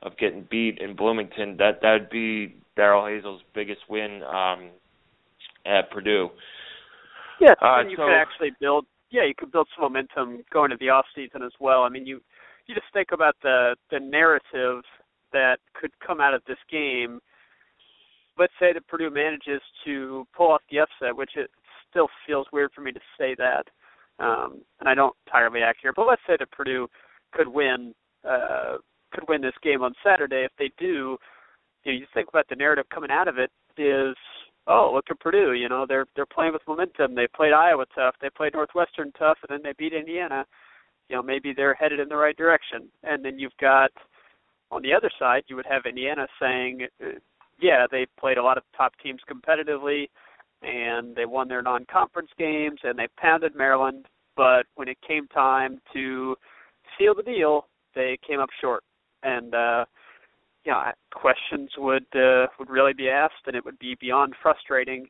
of 0.04 0.18
getting 0.18 0.48
beat 0.52 0.80
in 0.80 0.96
Bloomington, 0.96 1.58
that 1.58 1.82
that'd 1.82 2.10
be 2.10 2.56
Darrell 2.76 3.06
Hazell's 3.08 3.42
biggest 3.56 3.82
win 3.90 4.22
um, 4.24 4.70
at 5.66 5.90
Purdue. 5.92 6.30
Yeah, 7.40 7.54
uh, 7.62 7.80
and 7.80 7.90
you 7.90 7.98
so, 7.98 8.04
could 8.04 8.14
actually 8.14 8.52
build 8.60 8.86
yeah, 9.14 9.24
you 9.26 9.36
could 9.38 9.52
build 9.52 9.68
some 9.76 9.84
momentum 9.84 10.44
going 10.52 10.72
to 10.72 10.78
the 10.80 10.90
off 10.90 11.06
season 11.16 11.44
as 11.44 11.52
well. 11.60 11.84
I 11.84 11.90
mean, 11.90 12.06
you 12.06 12.20
you 12.66 12.74
just 12.74 12.88
think 12.92 13.10
about 13.14 13.36
the 13.44 13.76
the 13.92 14.00
narrative 14.00 14.82
that 15.32 15.58
could 15.80 15.92
come 16.06 16.20
out 16.20 16.34
of 16.34 16.42
this 16.48 16.58
game. 16.70 17.20
Let's 18.38 18.54
say 18.60 18.74
that 18.74 18.88
Purdue 18.88 19.12
manages 19.12 19.62
to 19.86 20.26
pull 20.36 20.52
off 20.52 20.62
the 20.72 20.80
upset, 20.80 21.16
which 21.16 21.32
it 21.36 21.52
still 21.90 22.08
feels 22.26 22.48
weird 22.52 22.72
for 22.74 22.82
me 22.82 22.92
to 22.92 23.00
say 23.18 23.36
that, 23.38 23.68
um, 24.18 24.62
and 24.80 24.90
I 24.90 24.96
don't 24.96 25.16
entirely 25.28 25.62
accurate. 25.62 25.96
But 25.96 26.08
let's 26.08 26.22
say 26.26 26.36
that 26.40 26.52
Purdue 26.52 26.88
could 27.34 27.48
win 27.48 27.94
uh, 28.28 28.78
could 29.14 29.30
win 29.30 29.42
this 29.42 29.54
game 29.62 29.84
on 29.84 29.94
Saturday. 30.04 30.44
If 30.44 30.52
they 30.58 30.72
do, 30.80 31.18
you 31.84 31.92
know, 31.92 32.00
you 32.00 32.08
think 32.16 32.30
about 32.30 32.48
the 32.50 32.56
narrative 32.56 32.86
coming 32.92 33.12
out 33.12 33.28
of 33.28 33.38
it 33.38 33.52
is 33.78 34.16
oh, 34.68 34.92
look 34.94 35.06
at 35.10 35.20
Purdue. 35.20 35.54
You 35.54 35.70
know, 35.70 35.86
they're 35.88 36.06
they're 36.16 36.26
playing 36.26 36.54
with 36.54 36.62
momentum. 36.68 37.16
They 37.16 37.28
played 37.28 37.54
Iowa 37.54 37.86
tough. 37.96 38.16
They 38.22 38.30
played 38.30 38.54
Northwestern 38.54 39.12
tough, 39.18 39.38
and 39.48 39.58
then 39.58 39.64
they 39.64 39.74
beat 39.78 39.94
Indiana. 39.94 40.46
You 41.10 41.18
know, 41.18 41.24
maybe 41.24 41.54
they're 41.54 41.74
headed 41.74 42.00
in 42.00 42.10
the 42.10 42.16
right 42.16 42.36
direction. 42.36 42.90
And 43.04 43.24
then 43.24 43.38
you've 43.38 43.58
got 43.60 43.92
on 44.72 44.82
the 44.82 44.94
other 44.94 45.12
side, 45.20 45.44
you 45.48 45.56
would 45.56 45.66
have 45.70 45.86
Indiana 45.86 46.28
saying, 46.42 46.88
uh, 47.04 47.20
yeah, 47.62 47.86
they 47.90 48.08
played 48.20 48.38
a 48.38 48.44
lot 48.44 48.58
of 48.58 48.64
top 48.76 48.94
teams 49.02 49.22
competitively, 49.30 50.10
and 50.64 51.16
they 51.16 51.26
won 51.26 51.48
their 51.48 51.62
non-conference 51.62 52.32
games, 52.40 52.80
and 52.84 52.98
they 52.98 53.08
pounded 53.18 53.56
Maryland. 53.56 54.08
But 54.36 54.66
when 54.76 54.88
it 54.88 54.98
came 55.08 55.28
time 55.28 55.80
to 55.94 56.36
seal 56.98 57.14
the 57.14 57.22
deal, 57.22 57.68
they 57.94 58.18
came 58.28 58.40
up 58.40 58.50
short. 58.60 58.84
And 59.22 59.54
uh, 59.54 59.86
know, 60.72 60.84
questions 61.14 61.70
would 61.78 62.06
uh, 62.16 62.48
would 62.60 62.70
really 62.70 62.94
be 62.94 63.10
asked, 63.10 63.48
and 63.48 63.56
it 63.56 63.66
would 63.66 63.80
be 63.80 63.96
beyond 64.00 64.34
frustrating 64.42 65.08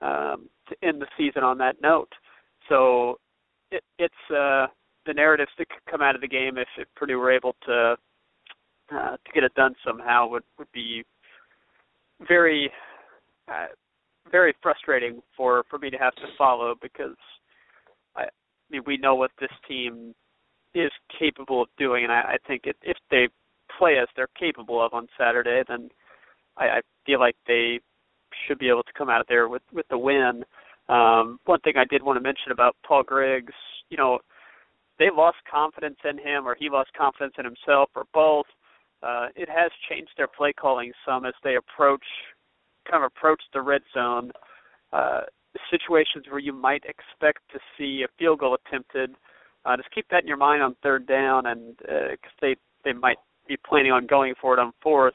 um, 0.00 0.48
to 0.68 0.76
end 0.82 1.00
the 1.00 1.06
season 1.16 1.42
on 1.42 1.58
that 1.58 1.80
note. 1.82 2.12
So 2.68 3.18
it, 3.70 3.82
it's 3.98 4.14
uh, 4.30 4.66
the 5.06 5.14
narratives 5.14 5.50
that 5.58 5.68
could 5.68 5.90
come 5.90 6.02
out 6.02 6.14
of 6.14 6.20
the 6.20 6.28
game 6.28 6.58
if, 6.58 6.68
if 6.78 6.88
Purdue 6.96 7.18
were 7.18 7.32
able 7.32 7.54
to 7.66 7.96
uh, 8.92 9.16
to 9.16 9.32
get 9.34 9.44
it 9.44 9.54
done 9.54 9.74
somehow 9.86 10.28
would 10.28 10.44
would 10.58 10.70
be 10.72 11.04
very 12.26 12.70
uh, 13.48 13.66
very 14.30 14.54
frustrating 14.62 15.20
for 15.36 15.64
for 15.68 15.78
me 15.78 15.90
to 15.90 15.98
have 15.98 16.14
to 16.16 16.26
follow 16.38 16.74
because 16.80 17.16
I 18.16 18.22
I 18.22 18.26
mean, 18.70 18.82
we 18.86 18.96
know 18.96 19.14
what 19.14 19.30
this 19.40 19.50
team 19.68 20.14
is 20.74 20.90
capable 21.18 21.62
of 21.62 21.68
doing, 21.78 22.04
and 22.04 22.12
I, 22.12 22.20
I 22.20 22.36
think 22.46 22.62
it, 22.64 22.76
if 22.82 22.96
they 23.10 23.28
play 23.78 23.98
as 24.00 24.08
they're 24.14 24.28
capable 24.38 24.84
of 24.84 24.94
on 24.94 25.08
Saturday, 25.18 25.62
then 25.68 25.90
I, 26.56 26.64
I 26.64 26.80
feel 27.06 27.20
like 27.20 27.36
they 27.46 27.80
should 28.46 28.58
be 28.58 28.68
able 28.68 28.82
to 28.82 28.92
come 28.96 29.08
out 29.08 29.20
of 29.20 29.26
there 29.28 29.48
with 29.48 29.62
with 29.72 29.86
the 29.88 29.98
win. 29.98 30.44
Um, 30.88 31.38
one 31.46 31.60
thing 31.60 31.74
I 31.76 31.84
did 31.84 32.02
want 32.02 32.16
to 32.16 32.22
mention 32.22 32.52
about 32.52 32.76
Paul 32.86 33.02
Griggs, 33.02 33.54
you 33.88 33.96
know, 33.96 34.18
they 34.98 35.08
lost 35.14 35.38
confidence 35.50 35.96
in 36.08 36.18
him, 36.18 36.46
or 36.46 36.54
he 36.58 36.68
lost 36.68 36.90
confidence 36.96 37.34
in 37.38 37.44
himself, 37.44 37.90
or 37.94 38.04
both. 38.12 38.46
Uh, 39.02 39.28
it 39.36 39.48
has 39.48 39.70
changed 39.88 40.12
their 40.16 40.28
play 40.28 40.52
calling 40.52 40.92
some 41.06 41.26
as 41.26 41.34
they 41.42 41.56
approach, 41.56 42.04
kind 42.90 43.04
of 43.04 43.10
approach 43.14 43.42
the 43.52 43.60
red 43.60 43.82
zone. 43.92 44.30
Uh, 44.92 45.22
situations 45.70 46.24
where 46.28 46.40
you 46.40 46.52
might 46.52 46.82
expect 46.84 47.38
to 47.52 47.58
see 47.76 48.04
a 48.04 48.08
field 48.18 48.40
goal 48.40 48.56
attempted. 48.66 49.14
Uh, 49.64 49.76
just 49.76 49.90
keep 49.94 50.06
that 50.10 50.22
in 50.22 50.28
your 50.28 50.36
mind 50.36 50.62
on 50.62 50.74
third 50.82 51.06
down, 51.06 51.46
and 51.46 51.76
because 51.78 52.18
uh, 52.24 52.40
they 52.40 52.56
they 52.84 52.92
might 52.92 53.18
be 53.46 53.56
planning 53.66 53.92
on 53.92 54.06
going 54.06 54.34
for 54.40 54.54
it 54.54 54.60
on 54.60 54.72
fourth, 54.82 55.14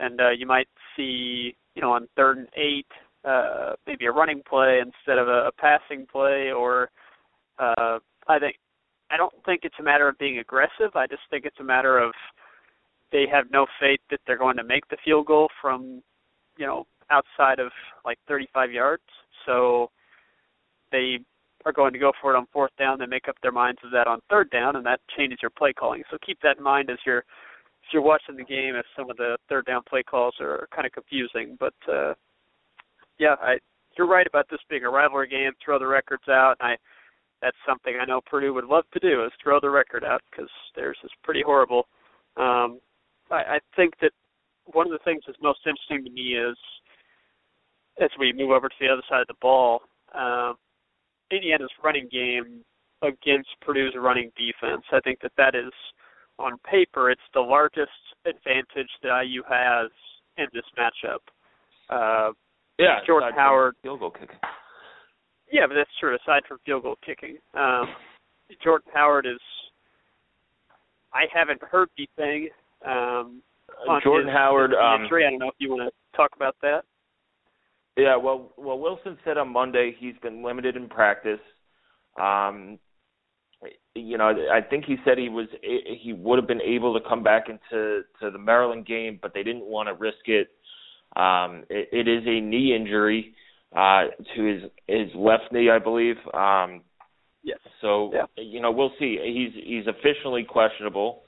and 0.00 0.20
uh, 0.20 0.30
you 0.30 0.46
might 0.46 0.68
see 0.96 1.56
you 1.74 1.82
know 1.82 1.92
on 1.92 2.08
third 2.16 2.38
and 2.38 2.48
eight 2.56 2.86
uh, 3.24 3.72
maybe 3.86 4.06
a 4.06 4.12
running 4.12 4.42
play 4.48 4.80
instead 4.80 5.18
of 5.18 5.28
a, 5.28 5.48
a 5.48 5.52
passing 5.52 6.06
play, 6.10 6.50
or 6.50 6.90
uh, 7.58 7.98
I 8.28 8.38
think 8.38 8.56
I 9.10 9.16
don't 9.16 9.34
think 9.44 9.60
it's 9.64 9.78
a 9.80 9.82
matter 9.82 10.08
of 10.08 10.18
being 10.18 10.38
aggressive. 10.38 10.94
I 10.94 11.06
just 11.06 11.22
think 11.30 11.44
it's 11.44 11.60
a 11.60 11.64
matter 11.64 11.98
of 11.98 12.12
they 13.12 13.26
have 13.30 13.46
no 13.50 13.66
faith 13.80 14.00
that 14.10 14.20
they're 14.26 14.38
going 14.38 14.56
to 14.56 14.64
make 14.64 14.88
the 14.88 14.96
field 15.04 15.26
goal 15.26 15.48
from 15.60 16.02
you 16.56 16.66
know 16.66 16.86
outside 17.10 17.58
of 17.58 17.70
like 18.04 18.18
35 18.28 18.72
yards. 18.72 19.02
So 19.46 19.90
they 20.90 21.18
are 21.64 21.72
going 21.72 21.92
to 21.92 21.98
go 21.98 22.12
for 22.20 22.34
it 22.34 22.36
on 22.36 22.46
fourth 22.52 22.72
down. 22.78 22.98
They 22.98 23.06
make 23.06 23.28
up 23.28 23.36
their 23.42 23.52
minds 23.52 23.80
of 23.84 23.90
that 23.92 24.06
on 24.06 24.20
third 24.28 24.50
down, 24.50 24.76
and 24.76 24.86
that 24.86 25.00
changes 25.16 25.38
your 25.40 25.50
play 25.50 25.72
calling. 25.72 26.02
So 26.10 26.18
keep 26.24 26.40
that 26.42 26.58
in 26.58 26.62
mind 26.62 26.90
as 26.90 26.98
you're 27.06 27.18
as 27.18 27.92
you're 27.92 28.02
watching 28.02 28.36
the 28.36 28.44
game. 28.44 28.74
If 28.74 28.86
some 28.96 29.10
of 29.10 29.16
the 29.16 29.36
third 29.48 29.66
down 29.66 29.82
play 29.88 30.02
calls 30.02 30.34
are 30.40 30.68
kind 30.74 30.86
of 30.86 30.92
confusing, 30.92 31.56
but 31.58 31.74
uh, 31.90 32.14
yeah, 33.18 33.36
I, 33.40 33.58
you're 33.96 34.06
right 34.06 34.26
about 34.26 34.46
this 34.50 34.60
being 34.68 34.84
a 34.84 34.90
rivalry 34.90 35.28
game. 35.28 35.52
Throw 35.64 35.78
the 35.78 35.86
records 35.86 36.28
out. 36.28 36.56
I 36.60 36.76
that's 37.42 37.56
something 37.68 37.94
I 38.00 38.06
know 38.06 38.20
Purdue 38.24 38.54
would 38.54 38.64
love 38.64 38.84
to 38.94 39.00
do 39.00 39.24
is 39.24 39.32
throw 39.42 39.60
the 39.60 39.68
record 39.68 40.04
out 40.04 40.22
because 40.30 40.48
theirs 40.74 40.96
is 41.04 41.10
pretty 41.22 41.42
horrible. 41.44 41.86
Um, 42.36 42.80
I, 43.30 43.56
I 43.56 43.58
think 43.76 43.94
that 44.00 44.12
one 44.72 44.86
of 44.86 44.92
the 44.92 45.04
things 45.04 45.22
that's 45.26 45.38
most 45.42 45.60
interesting 45.66 46.04
to 46.04 46.10
me 46.10 46.36
is 46.36 46.56
as 48.00 48.10
we 48.18 48.32
move 48.32 48.50
over 48.50 48.68
to 48.68 48.74
the 48.80 48.88
other 48.88 49.02
side 49.08 49.20
of 49.20 49.26
the 49.26 49.34
ball, 49.40 49.82
um, 50.14 50.54
Indiana's 51.30 51.70
running 51.82 52.08
game 52.10 52.62
against 53.02 53.48
Purdue's 53.60 53.94
running 53.96 54.30
defense. 54.36 54.82
I 54.92 55.00
think 55.00 55.20
that 55.20 55.32
that 55.36 55.54
is, 55.54 55.72
on 56.38 56.58
paper, 56.70 57.10
it's 57.10 57.20
the 57.32 57.40
largest 57.40 57.90
advantage 58.26 58.90
that 59.02 59.22
IU 59.24 59.42
has 59.48 59.90
in 60.36 60.46
this 60.52 60.64
matchup. 60.78 61.20
Uh, 61.90 62.32
yeah, 62.78 62.98
Jordan 63.06 63.32
Howard 63.36 63.74
field 63.82 64.00
goal 64.00 64.10
kicking. 64.10 64.36
Yeah, 65.52 65.66
but 65.68 65.74
that's 65.74 65.90
true. 66.00 66.16
Aside 66.16 66.42
from 66.48 66.58
field 66.66 66.82
goal 66.82 66.96
kicking, 67.04 67.36
um, 67.54 67.86
Jordan 68.62 68.90
Howard 68.92 69.26
is. 69.26 69.38
I 71.12 71.26
haven't 71.32 71.62
heard 71.62 71.88
anything. 71.96 72.48
Um, 72.84 73.42
on 73.88 74.00
Jordan 74.02 74.28
his, 74.28 74.34
Howard. 74.34 74.70
His 74.70 74.78
um. 74.78 75.06
I 75.06 75.30
don't 75.30 75.38
know 75.38 75.48
if 75.48 75.54
you 75.58 75.70
want 75.70 75.82
to 75.88 76.16
talk 76.16 76.30
about 76.34 76.56
that. 76.62 76.82
Yeah, 77.96 78.16
well, 78.16 78.52
well, 78.56 78.78
Wilson 78.78 79.16
said 79.24 79.38
on 79.38 79.52
Monday 79.52 79.94
he's 79.98 80.16
been 80.22 80.42
limited 80.44 80.76
in 80.76 80.88
practice. 80.88 81.40
Um, 82.20 82.78
you 83.94 84.18
know, 84.18 84.32
I 84.52 84.60
think 84.60 84.84
he 84.84 84.96
said 85.04 85.16
he 85.18 85.28
was 85.28 85.46
he 85.62 86.12
would 86.12 86.38
have 86.38 86.48
been 86.48 86.60
able 86.60 86.98
to 86.98 87.08
come 87.08 87.22
back 87.22 87.48
into 87.48 88.02
to 88.20 88.30
the 88.30 88.38
Maryland 88.38 88.86
game, 88.86 89.18
but 89.22 89.32
they 89.32 89.42
didn't 89.42 89.64
want 89.64 89.88
to 89.88 89.94
risk 89.94 90.26
it. 90.26 90.48
Um, 91.16 91.64
it, 91.70 91.88
it 91.92 92.08
is 92.08 92.24
a 92.26 92.40
knee 92.40 92.74
injury 92.74 93.34
uh, 93.74 94.06
to 94.34 94.42
his 94.42 94.62
his 94.88 95.14
left 95.14 95.52
knee, 95.52 95.70
I 95.70 95.78
believe. 95.78 96.16
Um, 96.34 96.82
yes. 97.44 97.58
So 97.80 98.10
yeah. 98.12 98.26
you 98.36 98.60
know, 98.60 98.72
we'll 98.72 98.92
see. 98.98 99.18
He's 99.22 99.62
he's 99.64 99.86
officially 99.86 100.44
questionable. 100.44 101.22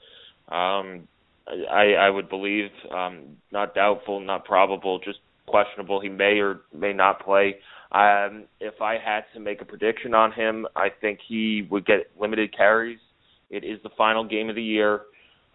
Um, 0.49 1.07
I 1.47 1.93
I 1.97 2.09
would 2.09 2.27
believe 2.27 2.69
um, 2.91 3.37
not 3.51 3.73
doubtful, 3.73 4.19
not 4.19 4.43
probable, 4.43 4.99
just 4.99 5.19
questionable. 5.47 5.99
He 5.99 6.09
may 6.09 6.39
or 6.39 6.61
may 6.73 6.93
not 6.93 7.23
play. 7.23 7.55
Um, 7.91 8.43
if 8.59 8.81
I 8.81 8.97
had 9.03 9.21
to 9.33 9.39
make 9.39 9.61
a 9.61 9.65
prediction 9.65 10.13
on 10.13 10.31
him, 10.31 10.67
I 10.75 10.89
think 11.01 11.19
he 11.27 11.67
would 11.71 11.85
get 11.85 12.11
limited 12.19 12.55
carries. 12.55 12.99
It 13.49 13.63
is 13.63 13.79
the 13.83 13.89
final 13.97 14.25
game 14.25 14.49
of 14.49 14.55
the 14.55 14.63
year. 14.63 15.01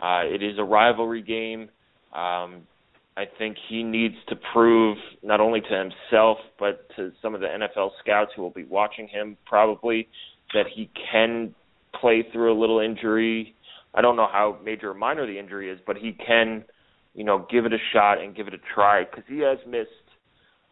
Uh, 0.01 0.23
it 0.25 0.43
is 0.43 0.59
a 0.59 0.65
rivalry 0.65 1.23
game. 1.23 1.69
Um, 2.13 2.67
I 3.17 3.25
think 3.39 3.57
he 3.69 3.83
needs 3.83 4.15
to 4.29 4.37
prove 4.53 4.97
not 5.23 5.41
only 5.41 5.61
to 5.61 5.69
himself 5.69 6.39
but 6.59 6.89
to 6.97 7.13
some 7.21 7.35
of 7.35 7.43
the 7.43 7.47
NFL 7.47 7.91
scouts 8.01 8.31
who 8.35 8.43
will 8.43 8.51
be 8.51 8.65
watching 8.65 9.07
him 9.07 9.37
probably 9.45 10.09
that 10.55 10.65
he 10.75 10.91
can 11.11 11.55
play 12.01 12.27
through 12.33 12.53
a 12.53 12.59
little 12.59 12.81
injury. 12.81 13.55
I 13.95 14.01
don't 14.01 14.17
know 14.17 14.29
how 14.31 14.59
major 14.65 14.91
or 14.91 14.95
minor 14.95 15.27
the 15.27 15.39
injury 15.39 15.71
is, 15.71 15.79
but 15.87 15.97
he 15.97 16.13
can 16.13 16.65
you 17.15 17.25
know, 17.25 17.47
give 17.51 17.67
it 17.67 17.73
a 17.73 17.79
shot 17.93 18.21
and 18.21 18.35
give 18.35 18.49
it 18.49 18.55
a 18.55 18.75
try 18.75 19.05
because 19.05 19.25
he 19.29 19.41
has 19.41 19.59
missed 19.67 19.91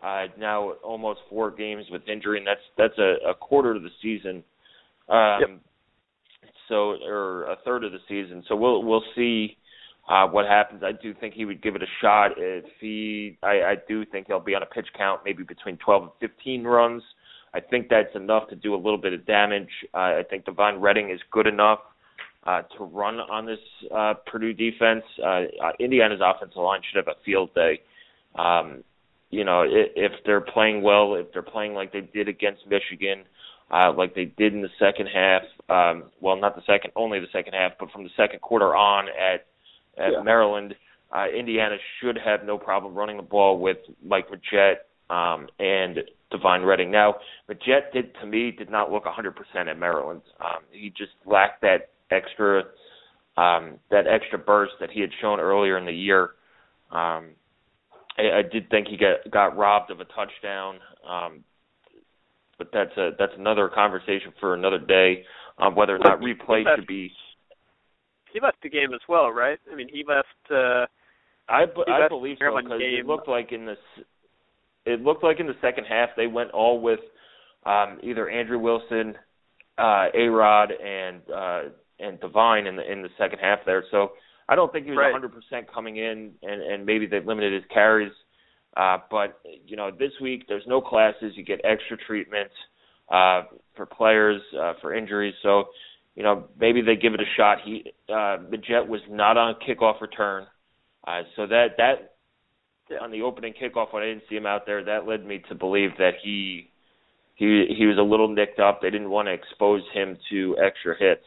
uh, 0.02 0.26
now 0.38 0.72
almost 0.84 1.20
four 1.28 1.50
games 1.50 1.84
with 1.90 2.02
injury, 2.08 2.38
and 2.38 2.46
that's 2.46 2.60
that's 2.78 2.98
a, 2.98 3.30
a 3.30 3.34
quarter 3.34 3.74
of 3.74 3.82
the 3.82 3.90
season. 4.00 4.42
Um, 5.08 5.40
yep. 5.40 5.60
So, 6.68 6.96
or 7.04 7.44
a 7.44 7.56
third 7.64 7.84
of 7.84 7.92
the 7.92 7.98
season. 8.08 8.42
So 8.48 8.56
we'll 8.56 8.82
we'll 8.82 9.04
see 9.14 9.58
uh, 10.08 10.26
what 10.28 10.46
happens. 10.46 10.82
I 10.82 10.92
do 10.92 11.12
think 11.12 11.34
he 11.34 11.44
would 11.44 11.62
give 11.62 11.76
it 11.76 11.82
a 11.82 11.92
shot 12.00 12.32
if 12.38 12.64
he. 12.80 13.38
I, 13.42 13.62
I 13.62 13.74
do 13.88 14.06
think 14.06 14.28
he'll 14.28 14.40
be 14.40 14.54
on 14.54 14.62
a 14.62 14.66
pitch 14.66 14.88
count, 14.96 15.20
maybe 15.24 15.42
between 15.42 15.76
12 15.78 16.02
and 16.02 16.12
15 16.20 16.64
runs. 16.64 17.02
I 17.52 17.60
think 17.60 17.88
that's 17.90 18.14
enough 18.14 18.48
to 18.50 18.56
do 18.56 18.74
a 18.74 18.76
little 18.76 18.96
bit 18.96 19.12
of 19.12 19.26
damage. 19.26 19.68
Uh, 19.92 19.98
I 19.98 20.22
think 20.30 20.44
Devine 20.44 20.76
Redding 20.76 21.10
is 21.10 21.20
good 21.32 21.48
enough 21.48 21.80
uh, 22.44 22.62
to 22.76 22.84
run 22.84 23.16
on 23.20 23.46
this 23.46 23.58
uh, 23.94 24.14
Purdue 24.26 24.52
defense. 24.52 25.04
Uh, 25.22 25.42
uh, 25.62 25.72
Indiana's 25.78 26.20
offensive 26.24 26.56
line 26.56 26.80
should 26.88 27.04
have 27.04 27.14
a 27.14 27.18
field 27.24 27.54
day. 27.54 27.80
Um, 28.36 28.82
you 29.30 29.44
know, 29.44 29.62
if, 29.62 29.90
if 29.94 30.12
they're 30.24 30.40
playing 30.40 30.82
well, 30.82 31.14
if 31.14 31.32
they're 31.32 31.42
playing 31.42 31.74
like 31.74 31.92
they 31.92 32.00
did 32.00 32.28
against 32.28 32.66
Michigan, 32.66 33.24
uh, 33.70 33.92
like 33.96 34.14
they 34.14 34.24
did 34.24 34.54
in 34.54 34.62
the 34.62 34.70
second 34.78 35.06
half. 35.06 35.42
Um, 35.68 36.10
well, 36.20 36.36
not 36.36 36.56
the 36.56 36.62
second, 36.66 36.92
only 36.96 37.20
the 37.20 37.28
second 37.32 37.52
half, 37.52 37.72
but 37.78 37.90
from 37.92 38.02
the 38.02 38.10
second 38.16 38.40
quarter 38.40 38.74
on 38.74 39.06
at 39.08 39.46
at 40.02 40.12
yeah. 40.12 40.22
Maryland, 40.22 40.74
uh, 41.14 41.26
Indiana 41.28 41.76
should 42.00 42.18
have 42.24 42.44
no 42.44 42.56
problem 42.58 42.94
running 42.94 43.16
the 43.16 43.22
ball 43.22 43.58
with 43.58 43.78
Mike 44.04 44.26
Majette 44.28 44.78
um, 45.14 45.48
and 45.58 45.98
Devine 46.30 46.62
Redding. 46.62 46.90
Now, 46.90 47.16
Majette 47.48 47.92
did 47.92 48.14
to 48.20 48.26
me 48.26 48.50
did 48.50 48.70
not 48.70 48.90
look 48.90 49.04
100% 49.04 49.34
at 49.68 49.78
Maryland. 49.78 50.22
Um, 50.40 50.62
he 50.70 50.90
just 50.90 51.12
lacked 51.26 51.62
that 51.62 51.90
extra 52.10 52.64
um, 53.36 53.78
that 53.90 54.06
extra 54.06 54.38
burst 54.38 54.72
that 54.80 54.90
he 54.90 55.00
had 55.00 55.10
shown 55.20 55.40
earlier 55.40 55.78
in 55.78 55.86
the 55.86 55.92
year. 55.92 56.30
Um, 56.90 57.30
I, 58.18 58.38
I 58.38 58.42
did 58.50 58.68
think 58.70 58.88
he 58.88 58.96
got 58.96 59.30
got 59.30 59.56
robbed 59.56 59.90
of 59.90 60.00
a 60.00 60.04
touchdown, 60.04 60.76
um, 61.08 61.44
but 62.58 62.70
that's 62.72 62.96
a 62.96 63.10
that's 63.18 63.32
another 63.38 63.70
conversation 63.72 64.32
for 64.40 64.54
another 64.54 64.78
day 64.78 65.24
on 65.58 65.74
whether 65.74 65.94
or 65.94 65.98
not 65.98 66.20
replay 66.20 66.64
should 66.76 66.86
be. 66.86 67.12
He 68.32 68.40
left 68.40 68.58
the 68.62 68.68
game 68.68 68.94
as 68.94 69.00
well, 69.08 69.30
right? 69.30 69.58
I 69.70 69.74
mean, 69.74 69.88
he 69.92 70.04
left. 70.06 70.28
Uh, 70.50 70.86
I 71.48 71.66
he 71.86 71.92
I 71.92 72.00
left 72.00 72.10
believe 72.10 72.36
so 72.38 72.56
because 72.56 72.80
it 72.80 73.06
looked 73.06 73.28
like 73.28 73.52
in 73.52 73.66
this. 73.66 73.78
It 74.86 75.02
looked 75.02 75.22
like 75.22 75.40
in 75.40 75.46
the 75.46 75.56
second 75.60 75.84
half 75.84 76.10
they 76.16 76.26
went 76.26 76.50
all 76.52 76.80
with 76.80 77.00
um, 77.66 77.98
either 78.02 78.28
Andrew 78.28 78.58
Wilson, 78.58 79.14
uh, 79.78 80.06
A 80.14 80.28
Rod, 80.28 80.72
and 80.72 81.20
uh, 81.34 81.62
and 82.00 82.20
Devine 82.20 82.66
in 82.66 82.76
the 82.76 82.90
in 82.90 83.02
the 83.02 83.08
second 83.18 83.38
half 83.40 83.60
there. 83.66 83.84
So 83.90 84.12
I 84.48 84.56
don't 84.56 84.72
think 84.72 84.84
he 84.84 84.90
was 84.90 84.98
right. 84.98 85.14
100% 85.14 85.72
coming 85.72 85.96
in, 85.96 86.32
and 86.42 86.62
and 86.62 86.86
maybe 86.86 87.06
they 87.06 87.20
limited 87.20 87.52
his 87.52 87.64
carries. 87.72 88.12
Uh, 88.76 88.98
but 89.10 89.40
you 89.66 89.76
know, 89.76 89.90
this 89.90 90.12
week 90.20 90.44
there's 90.48 90.66
no 90.66 90.80
classes. 90.80 91.32
You 91.34 91.44
get 91.44 91.60
extra 91.64 91.96
treatment 91.96 92.50
uh, 93.10 93.42
for 93.76 93.86
players 93.86 94.40
uh, 94.60 94.74
for 94.80 94.94
injuries. 94.94 95.34
So 95.42 95.64
you 96.14 96.22
know, 96.22 96.44
maybe 96.58 96.82
they 96.82 96.96
give 96.96 97.14
it 97.14 97.20
a 97.20 97.30
shot. 97.36 97.58
He 97.64 97.92
uh, 98.08 98.38
Majette 98.50 98.86
was 98.86 99.00
not 99.08 99.36
on 99.36 99.54
kickoff 99.66 100.00
return, 100.00 100.46
uh, 101.06 101.22
so 101.36 101.46
that 101.46 101.76
that 101.78 102.14
yeah. 102.90 102.98
on 102.98 103.10
the 103.10 103.22
opening 103.22 103.54
kickoff 103.54 103.92
when 103.92 104.02
I 104.02 104.06
didn't 104.06 104.24
see 104.28 104.36
him 104.36 104.46
out 104.46 104.66
there, 104.66 104.84
that 104.84 105.06
led 105.06 105.24
me 105.24 105.42
to 105.48 105.54
believe 105.54 105.90
that 105.98 106.14
he 106.22 106.70
he 107.36 107.66
he 107.76 107.86
was 107.86 107.98
a 107.98 108.02
little 108.02 108.28
nicked 108.28 108.58
up. 108.58 108.82
They 108.82 108.90
didn't 108.90 109.10
want 109.10 109.28
to 109.28 109.32
expose 109.32 109.82
him 109.94 110.18
to 110.30 110.56
extra 110.62 110.94
hits. 110.98 111.24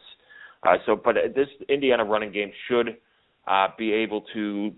Uh, 0.64 0.76
so, 0.86 0.96
but 0.96 1.16
this 1.34 1.48
Indiana 1.68 2.04
running 2.04 2.32
game 2.32 2.50
should 2.68 2.96
uh, 3.46 3.68
be 3.76 3.92
able 3.92 4.22
to 4.32 4.72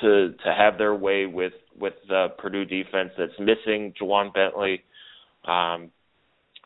to 0.00 0.32
to 0.32 0.54
have 0.56 0.76
their 0.78 0.94
way 0.94 1.26
with 1.26 1.52
with 1.78 1.94
the 2.08 2.28
Purdue 2.38 2.64
defense 2.64 3.10
that's 3.16 3.38
missing 3.38 3.94
Ja'Whaun 4.00 4.32
Bentley. 4.34 4.82
Um, 5.44 5.90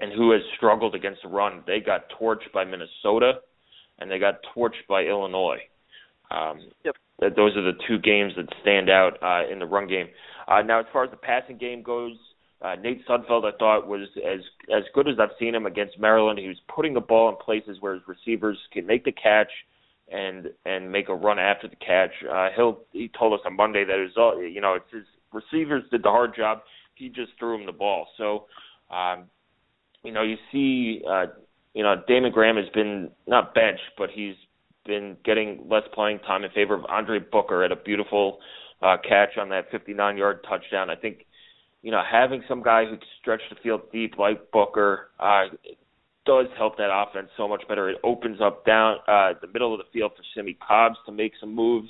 and 0.00 0.12
who 0.12 0.32
has 0.32 0.42
struggled 0.56 0.94
against 0.94 1.22
the 1.22 1.28
run. 1.28 1.62
They 1.66 1.80
got 1.80 2.04
torched 2.20 2.52
by 2.52 2.64
Minnesota, 2.64 3.40
and 3.98 4.10
they 4.10 4.18
got 4.18 4.36
torched 4.56 4.86
by 4.88 5.02
Illinois. 5.02 5.58
Um, 6.30 6.60
yep. 6.84 6.94
Those 7.20 7.56
are 7.56 7.62
the 7.62 7.78
two 7.88 7.98
games 7.98 8.32
that 8.36 8.46
stand 8.62 8.88
out 8.88 9.18
uh, 9.22 9.50
in 9.50 9.58
the 9.58 9.66
run 9.66 9.88
game. 9.88 10.06
Uh, 10.46 10.62
now, 10.62 10.80
as 10.80 10.86
far 10.92 11.04
as 11.04 11.10
the 11.10 11.16
passing 11.16 11.58
game 11.58 11.82
goes, 11.82 12.16
uh, 12.60 12.74
Nate 12.74 13.06
Sudfeld, 13.06 13.44
I 13.44 13.56
thought, 13.56 13.86
was 13.86 14.08
as 14.16 14.40
as 14.74 14.82
good 14.94 15.08
as 15.08 15.14
I've 15.20 15.36
seen 15.38 15.54
him 15.54 15.66
against 15.66 15.98
Maryland. 15.98 16.38
He 16.38 16.48
was 16.48 16.60
putting 16.74 16.94
the 16.94 17.00
ball 17.00 17.28
in 17.28 17.36
places 17.36 17.78
where 17.80 17.94
his 17.94 18.02
receivers 18.08 18.58
can 18.72 18.86
make 18.86 19.04
the 19.04 19.12
catch 19.12 19.50
and 20.10 20.48
and 20.64 20.90
make 20.90 21.08
a 21.08 21.14
run 21.14 21.38
after 21.38 21.68
the 21.68 21.76
catch. 21.76 22.10
Uh, 22.28 22.48
he'll 22.56 22.80
he 22.92 23.10
told 23.16 23.34
us 23.34 23.40
on 23.46 23.56
Monday 23.56 23.84
that 23.84 23.96
was 23.96 24.10
all 24.16 24.42
you 24.42 24.60
know 24.60 24.74
it's 24.74 24.92
his 24.92 25.04
receivers 25.32 25.84
did 25.90 26.02
the 26.02 26.10
hard 26.10 26.34
job. 26.34 26.62
He 26.94 27.08
just 27.08 27.32
threw 27.38 27.54
him 27.54 27.66
the 27.66 27.72
ball. 27.72 28.08
So, 28.16 28.46
um, 28.90 29.24
you 30.02 30.12
know, 30.12 30.22
you 30.22 30.36
see, 30.50 31.02
uh, 31.08 31.26
you 31.74 31.82
know, 31.82 32.02
Damon 32.08 32.32
Graham 32.32 32.56
has 32.56 32.68
been 32.74 33.10
not 33.26 33.54
benched, 33.54 33.82
but 33.96 34.10
he's 34.10 34.34
been 34.84 35.16
getting 35.24 35.64
less 35.70 35.84
playing 35.94 36.18
time 36.20 36.44
in 36.44 36.50
favor 36.50 36.74
of 36.74 36.84
Andre 36.86 37.20
Booker 37.20 37.62
at 37.62 37.70
a 37.70 37.76
beautiful 37.76 38.38
uh, 38.82 38.96
catch 39.06 39.36
on 39.38 39.48
that 39.50 39.70
59-yard 39.70 40.44
touchdown. 40.48 40.90
I 40.90 40.96
think 40.96 41.26
you 41.82 41.90
know, 41.90 42.02
having 42.10 42.42
some 42.48 42.62
guy 42.62 42.84
who 42.84 42.96
can 42.96 43.06
stretch 43.20 43.42
the 43.50 43.56
field 43.62 43.82
deep 43.92 44.18
like 44.18 44.50
Booker 44.50 45.10
uh, 45.20 45.44
does 46.26 46.46
help 46.56 46.76
that 46.76 46.90
offense 46.92 47.28
so 47.36 47.48
much 47.48 47.62
better. 47.68 47.88
It 47.88 47.98
opens 48.04 48.40
up 48.40 48.64
down 48.66 48.96
uh, 49.06 49.32
the 49.40 49.46
middle 49.52 49.72
of 49.72 49.78
the 49.78 49.86
field 49.92 50.12
for 50.16 50.22
Simmie 50.34 50.58
Cobbs 50.66 50.96
to 51.06 51.12
make 51.12 51.32
some 51.40 51.54
moves. 51.54 51.88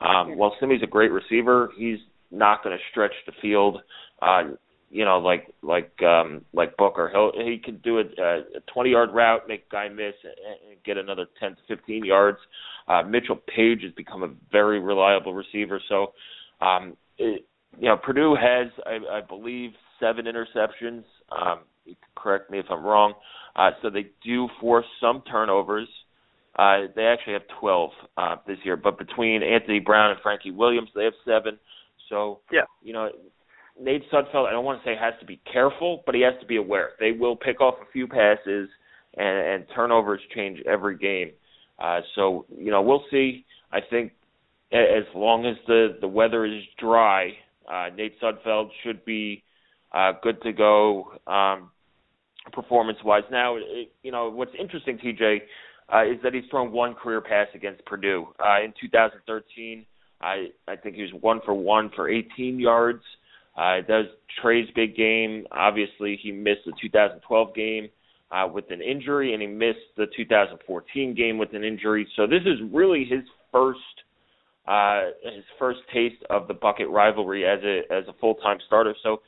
Um, 0.00 0.36
while 0.36 0.54
Simmie's 0.60 0.82
a 0.82 0.86
great 0.86 1.12
receiver, 1.12 1.70
he's 1.76 1.98
not 2.30 2.62
going 2.62 2.76
to 2.76 2.82
stretch 2.90 3.12
the 3.26 3.32
field. 3.40 3.78
Uh, 4.22 4.54
you 4.90 5.04
know, 5.04 5.18
like 5.18 5.52
like 5.62 5.92
um, 6.02 6.44
like 6.54 6.76
Booker, 6.76 7.10
he'll 7.12 7.32
he 7.34 7.58
can 7.58 7.76
do 7.78 7.98
a, 7.98 8.02
a 8.02 8.60
20 8.72 8.90
yard 8.90 9.10
route, 9.12 9.42
make 9.46 9.64
a 9.70 9.72
guy 9.72 9.88
miss, 9.88 10.14
and, 10.24 10.70
and 10.70 10.82
get 10.82 10.96
another 10.96 11.26
10 11.38 11.50
to 11.50 11.76
15 11.76 12.04
yards. 12.04 12.38
Uh, 12.86 13.02
Mitchell 13.02 13.36
Paige 13.54 13.82
has 13.82 13.92
become 13.92 14.22
a 14.22 14.30
very 14.50 14.80
reliable 14.80 15.34
receiver, 15.34 15.80
so 15.88 16.14
um, 16.62 16.96
it, 17.18 17.44
you 17.78 17.88
know, 17.88 17.96
Purdue 17.96 18.36
has, 18.40 18.68
I, 18.86 19.18
I 19.18 19.20
believe, 19.20 19.70
seven 20.00 20.26
interceptions. 20.26 21.04
Um, 21.30 21.60
you 21.84 21.94
can 21.94 22.10
correct 22.16 22.50
me 22.50 22.58
if 22.58 22.66
I'm 22.70 22.84
wrong. 22.84 23.14
Uh, 23.56 23.70
so 23.82 23.90
they 23.90 24.06
do 24.24 24.48
force 24.60 24.86
some 25.00 25.22
turnovers. 25.30 25.88
Uh, 26.58 26.86
they 26.96 27.04
actually 27.04 27.34
have 27.34 27.42
12 27.60 27.90
uh, 28.16 28.36
this 28.46 28.58
year, 28.64 28.76
but 28.76 28.98
between 28.98 29.42
Anthony 29.42 29.78
Brown 29.78 30.10
and 30.10 30.20
Frankie 30.20 30.50
Williams, 30.50 30.88
they 30.94 31.04
have 31.04 31.12
seven. 31.24 31.58
So, 32.08 32.40
yeah, 32.50 32.62
you 32.82 32.92
know, 32.92 33.10
Nate 33.80 34.02
Sudfeld, 34.10 34.46
I 34.46 34.50
don't 34.50 34.64
want 34.64 34.82
to 34.82 34.88
say 34.88 34.96
has 34.98 35.14
to 35.20 35.26
be 35.26 35.40
careful, 35.50 36.02
but 36.04 36.14
he 36.14 36.22
has 36.22 36.34
to 36.40 36.46
be 36.46 36.56
aware. 36.56 36.90
They 36.98 37.12
will 37.12 37.36
pick 37.36 37.60
off 37.60 37.74
a 37.80 37.92
few 37.92 38.08
passes, 38.08 38.68
and, 39.16 39.38
and 39.38 39.64
turnovers 39.74 40.20
change 40.34 40.58
every 40.66 40.96
game. 40.98 41.30
Uh, 41.78 42.00
so, 42.16 42.46
you 42.56 42.72
know, 42.72 42.82
we'll 42.82 43.04
see. 43.10 43.44
I 43.70 43.78
think 43.88 44.12
as 44.72 45.04
long 45.14 45.46
as 45.46 45.56
the 45.66 45.96
the 46.00 46.08
weather 46.08 46.44
is 46.44 46.62
dry, 46.78 47.32
uh, 47.70 47.88
Nate 47.94 48.20
Sudfeld 48.20 48.70
should 48.82 49.04
be 49.04 49.42
uh, 49.92 50.12
good 50.22 50.40
to 50.42 50.52
go 50.52 51.12
um, 51.26 51.70
performance-wise. 52.52 53.24
Now, 53.30 53.56
it, 53.56 53.92
you 54.02 54.12
know 54.12 54.30
what's 54.30 54.52
interesting, 54.58 54.98
TJ, 54.98 55.38
uh, 55.92 56.04
is 56.04 56.18
that 56.22 56.34
he's 56.34 56.44
thrown 56.50 56.72
one 56.72 56.94
career 56.94 57.20
pass 57.20 57.48
against 57.54 57.84
Purdue 57.86 58.28
uh, 58.40 58.62
in 58.64 58.72
2013. 58.80 59.86
I 60.20 60.46
I 60.66 60.76
think 60.76 60.96
he 60.96 61.02
was 61.02 61.12
one 61.20 61.40
for 61.44 61.54
one 61.54 61.90
for 61.94 62.08
18 62.08 62.58
yards. 62.58 63.02
Uh, 63.56 63.82
that 63.88 63.88
was 63.88 64.06
Trey's 64.40 64.68
big 64.74 64.96
game. 64.96 65.46
Obviously, 65.50 66.18
he 66.22 66.30
missed 66.30 66.60
the 66.64 66.72
2012 66.80 67.54
game 67.54 67.88
uh, 68.30 68.46
with 68.52 68.66
an 68.70 68.80
injury, 68.80 69.32
and 69.32 69.42
he 69.42 69.48
missed 69.48 69.78
the 69.96 70.06
2014 70.16 71.14
game 71.14 71.38
with 71.38 71.52
an 71.54 71.64
injury. 71.64 72.06
So 72.14 72.26
this 72.26 72.42
is 72.42 72.58
really 72.72 73.04
his 73.04 73.24
first 73.50 73.78
uh, 74.68 75.12
his 75.22 75.44
first 75.58 75.80
taste 75.92 76.22
of 76.28 76.46
the 76.46 76.54
bucket 76.54 76.88
rivalry 76.90 77.46
as 77.46 77.58
a 77.64 77.80
as 77.90 78.04
a 78.06 78.12
full 78.20 78.34
time 78.34 78.58
starter. 78.66 78.94
So, 79.02 79.22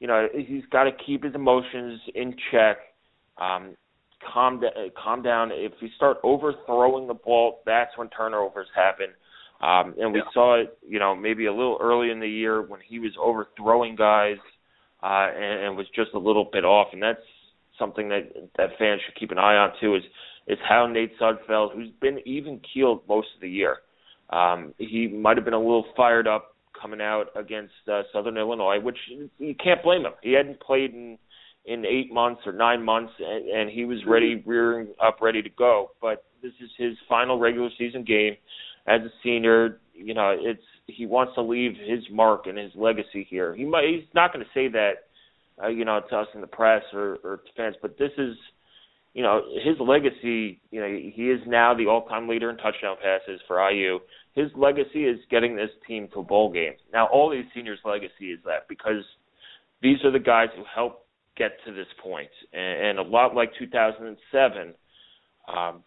you 0.00 0.06
know, 0.06 0.26
he's 0.34 0.64
got 0.72 0.84
to 0.84 0.90
keep 1.04 1.22
his 1.22 1.34
emotions 1.34 2.00
in 2.14 2.34
check. 2.50 2.78
Um, 3.36 3.76
calm 4.32 4.60
down. 4.60 4.72
Calm 5.02 5.22
down. 5.22 5.50
If 5.52 5.72
you 5.80 5.88
start 5.96 6.16
overthrowing 6.22 7.06
the 7.06 7.14
ball, 7.14 7.60
that's 7.66 7.90
when 7.96 8.08
turnovers 8.08 8.68
happen. 8.74 9.08
Um, 9.60 9.94
and 9.98 10.12
we 10.12 10.20
yeah. 10.20 10.32
saw 10.34 10.60
it, 10.60 10.78
you 10.86 10.98
know, 10.98 11.14
maybe 11.14 11.46
a 11.46 11.52
little 11.52 11.78
early 11.80 12.10
in 12.10 12.20
the 12.20 12.28
year 12.28 12.60
when 12.60 12.80
he 12.86 12.98
was 12.98 13.12
overthrowing 13.18 13.96
guys 13.96 14.36
uh, 15.02 15.28
and, 15.34 15.66
and 15.66 15.76
was 15.76 15.86
just 15.94 16.12
a 16.14 16.18
little 16.18 16.48
bit 16.50 16.64
off. 16.64 16.88
And 16.92 17.02
that's 17.02 17.20
something 17.78 18.08
that 18.08 18.32
that 18.56 18.70
fans 18.78 19.02
should 19.04 19.18
keep 19.18 19.30
an 19.30 19.38
eye 19.38 19.56
on 19.56 19.72
too. 19.78 19.94
Is 19.96 20.02
is 20.46 20.58
how 20.66 20.86
Nate 20.86 21.18
Sudfeld, 21.18 21.74
who's 21.74 21.90
been 22.00 22.20
even 22.24 22.60
keeled 22.72 23.02
most 23.08 23.28
of 23.34 23.40
the 23.42 23.50
year, 23.50 23.78
um, 24.30 24.74
he 24.78 25.08
might 25.08 25.36
have 25.36 25.44
been 25.44 25.54
a 25.54 25.58
little 25.58 25.86
fired 25.96 26.26
up 26.26 26.56
coming 26.80 27.00
out 27.00 27.26
against 27.36 27.72
uh, 27.90 28.02
Southern 28.12 28.36
Illinois, 28.36 28.78
which 28.80 28.98
you 29.38 29.54
can't 29.62 29.82
blame 29.82 30.02
him. 30.02 30.12
He 30.22 30.32
hadn't 30.32 30.60
played 30.60 30.92
in 30.92 31.18
in 31.66 31.84
eight 31.84 32.12
months 32.12 32.42
or 32.46 32.52
nine 32.52 32.84
months, 32.84 33.12
and, 33.18 33.48
and 33.48 33.70
he 33.70 33.84
was 33.84 33.98
ready, 34.06 34.42
rearing 34.46 34.88
up, 35.04 35.18
ready 35.20 35.42
to 35.42 35.48
go. 35.50 35.90
But 36.00 36.24
this 36.42 36.52
is 36.62 36.70
his 36.78 36.96
final 37.08 37.38
regular 37.40 37.70
season 37.76 38.04
game 38.04 38.36
as 38.86 39.00
a 39.00 39.10
senior. 39.22 39.80
You 39.92 40.14
know, 40.14 40.36
it's 40.38 40.62
he 40.86 41.06
wants 41.06 41.34
to 41.34 41.42
leave 41.42 41.72
his 41.72 42.04
mark 42.10 42.46
and 42.46 42.56
his 42.56 42.70
legacy 42.76 43.26
here. 43.28 43.54
He 43.54 43.64
might 43.64 43.84
he's 43.84 44.04
not 44.14 44.32
going 44.32 44.44
to 44.44 44.50
say 44.54 44.68
that, 44.68 44.92
uh, 45.62 45.68
you 45.68 45.84
know, 45.84 46.00
to 46.08 46.16
us 46.16 46.28
in 46.34 46.40
the 46.40 46.46
press 46.46 46.82
or, 46.92 47.18
or 47.24 47.38
to 47.38 47.52
fans, 47.56 47.76
but 47.82 47.98
this 47.98 48.12
is 48.16 48.36
you 49.16 49.22
know, 49.22 49.40
his 49.64 49.76
legacy, 49.80 50.60
you 50.70 50.78
know, 50.78 50.86
he 50.86 51.30
is 51.30 51.40
now 51.46 51.72
the 51.72 51.86
all-time 51.86 52.28
leader 52.28 52.50
in 52.50 52.58
touchdown 52.58 52.96
passes 53.02 53.40
for 53.48 53.66
IU. 53.70 53.98
His 54.34 54.50
legacy 54.54 55.06
is 55.06 55.18
getting 55.30 55.56
this 55.56 55.70
team 55.88 56.08
to 56.12 56.20
a 56.20 56.22
bowl 56.22 56.52
game. 56.52 56.74
Now, 56.92 57.06
all 57.06 57.30
these 57.30 57.46
seniors' 57.54 57.78
legacy 57.82 58.32
is 58.32 58.40
that 58.44 58.68
because 58.68 59.02
these 59.80 60.04
are 60.04 60.10
the 60.10 60.18
guys 60.18 60.48
who 60.54 60.64
helped 60.72 61.06
get 61.34 61.52
to 61.64 61.72
this 61.72 61.86
point. 62.02 62.28
And, 62.52 62.88
and 62.88 62.98
a 62.98 63.02
lot 63.10 63.34
like 63.34 63.52
2007, 63.58 64.74
um, 65.48 65.82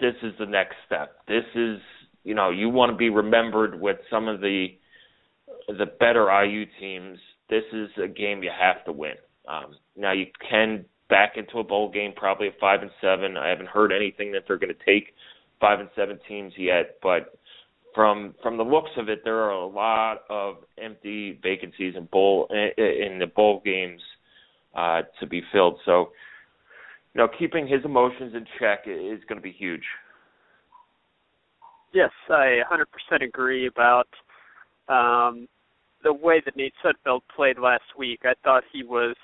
this 0.00 0.14
is 0.22 0.32
the 0.38 0.46
next 0.46 0.76
step. 0.86 1.18
This 1.28 1.44
is, 1.54 1.80
you 2.24 2.34
know, 2.34 2.48
you 2.48 2.70
want 2.70 2.92
to 2.92 2.96
be 2.96 3.10
remembered 3.10 3.78
with 3.78 3.98
some 4.10 4.26
of 4.26 4.40
the 4.40 4.68
the 5.68 5.86
better 6.00 6.30
IU 6.44 6.64
teams. 6.80 7.18
This 7.50 7.64
is 7.74 7.90
a 8.02 8.08
game 8.08 8.42
you 8.42 8.50
have 8.58 8.86
to 8.86 8.92
win. 8.92 9.16
Um, 9.46 9.76
now 9.98 10.12
you 10.12 10.26
can 10.48 10.86
back 11.08 11.36
into 11.36 11.58
a 11.58 11.64
bowl 11.64 11.90
game, 11.90 12.12
probably 12.14 12.48
at 12.48 12.58
five 12.58 12.82
and 12.82 12.90
seven. 13.00 13.36
I 13.36 13.48
haven't 13.48 13.68
heard 13.68 13.92
anything 13.92 14.32
that 14.32 14.44
they're 14.46 14.58
going 14.58 14.74
to 14.74 14.84
take 14.84 15.14
five 15.60 15.80
and 15.80 15.88
seven 15.96 16.18
teams 16.28 16.52
yet, 16.56 16.98
but 17.02 17.38
from 17.94 18.34
from 18.42 18.56
the 18.56 18.62
looks 18.62 18.90
of 18.96 19.08
it, 19.08 19.22
there 19.24 19.38
are 19.38 19.52
a 19.52 19.66
lot 19.66 20.18
of 20.28 20.56
empty 20.82 21.38
vacancies 21.42 21.94
in 21.96 22.04
bowl 22.06 22.46
in 22.50 23.18
the 23.18 23.26
bowl 23.34 23.62
games 23.64 24.00
uh, 24.76 25.02
to 25.18 25.26
be 25.26 25.42
filled. 25.52 25.80
So, 25.84 26.10
you 27.14 27.20
know, 27.20 27.28
keeping 27.38 27.66
his 27.66 27.84
emotions 27.84 28.34
in 28.34 28.44
check 28.60 28.80
is 28.86 29.20
going 29.28 29.38
to 29.38 29.42
be 29.42 29.52
huge. 29.52 29.84
Yes, 31.94 32.10
I 32.28 32.60
100% 32.70 33.24
agree 33.24 33.66
about 33.66 34.08
um, 34.88 35.48
the 36.04 36.12
way 36.12 36.42
that 36.44 36.56
Nate 36.56 36.74
Sudfeld 36.84 37.20
played 37.34 37.58
last 37.58 37.84
week. 37.98 38.20
I 38.24 38.34
thought 38.44 38.64
he 38.70 38.82
was 38.82 39.16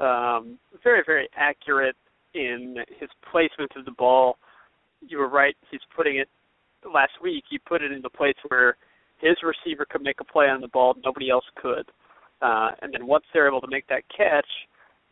um, 0.00 0.58
very, 0.82 1.02
very 1.06 1.28
accurate 1.36 1.96
in 2.34 2.76
his 2.98 3.08
placement 3.30 3.72
of 3.76 3.84
the 3.84 3.92
ball. 3.92 4.36
You 5.06 5.18
were 5.18 5.28
right. 5.28 5.56
He's 5.70 5.80
putting 5.94 6.18
it 6.18 6.28
last 6.92 7.12
week. 7.22 7.44
He 7.48 7.58
put 7.58 7.82
it 7.82 7.92
in 7.92 8.02
the 8.02 8.10
place 8.10 8.36
where 8.48 8.76
his 9.20 9.36
receiver 9.42 9.86
could 9.88 10.02
make 10.02 10.20
a 10.20 10.24
play 10.24 10.46
on 10.46 10.60
the 10.60 10.68
ball, 10.68 10.94
nobody 11.04 11.30
else 11.30 11.44
could. 11.56 11.88
Uh, 12.42 12.70
and 12.82 12.92
then 12.92 13.06
once 13.06 13.24
they're 13.32 13.48
able 13.48 13.60
to 13.60 13.70
make 13.70 13.86
that 13.88 14.02
catch, 14.14 14.46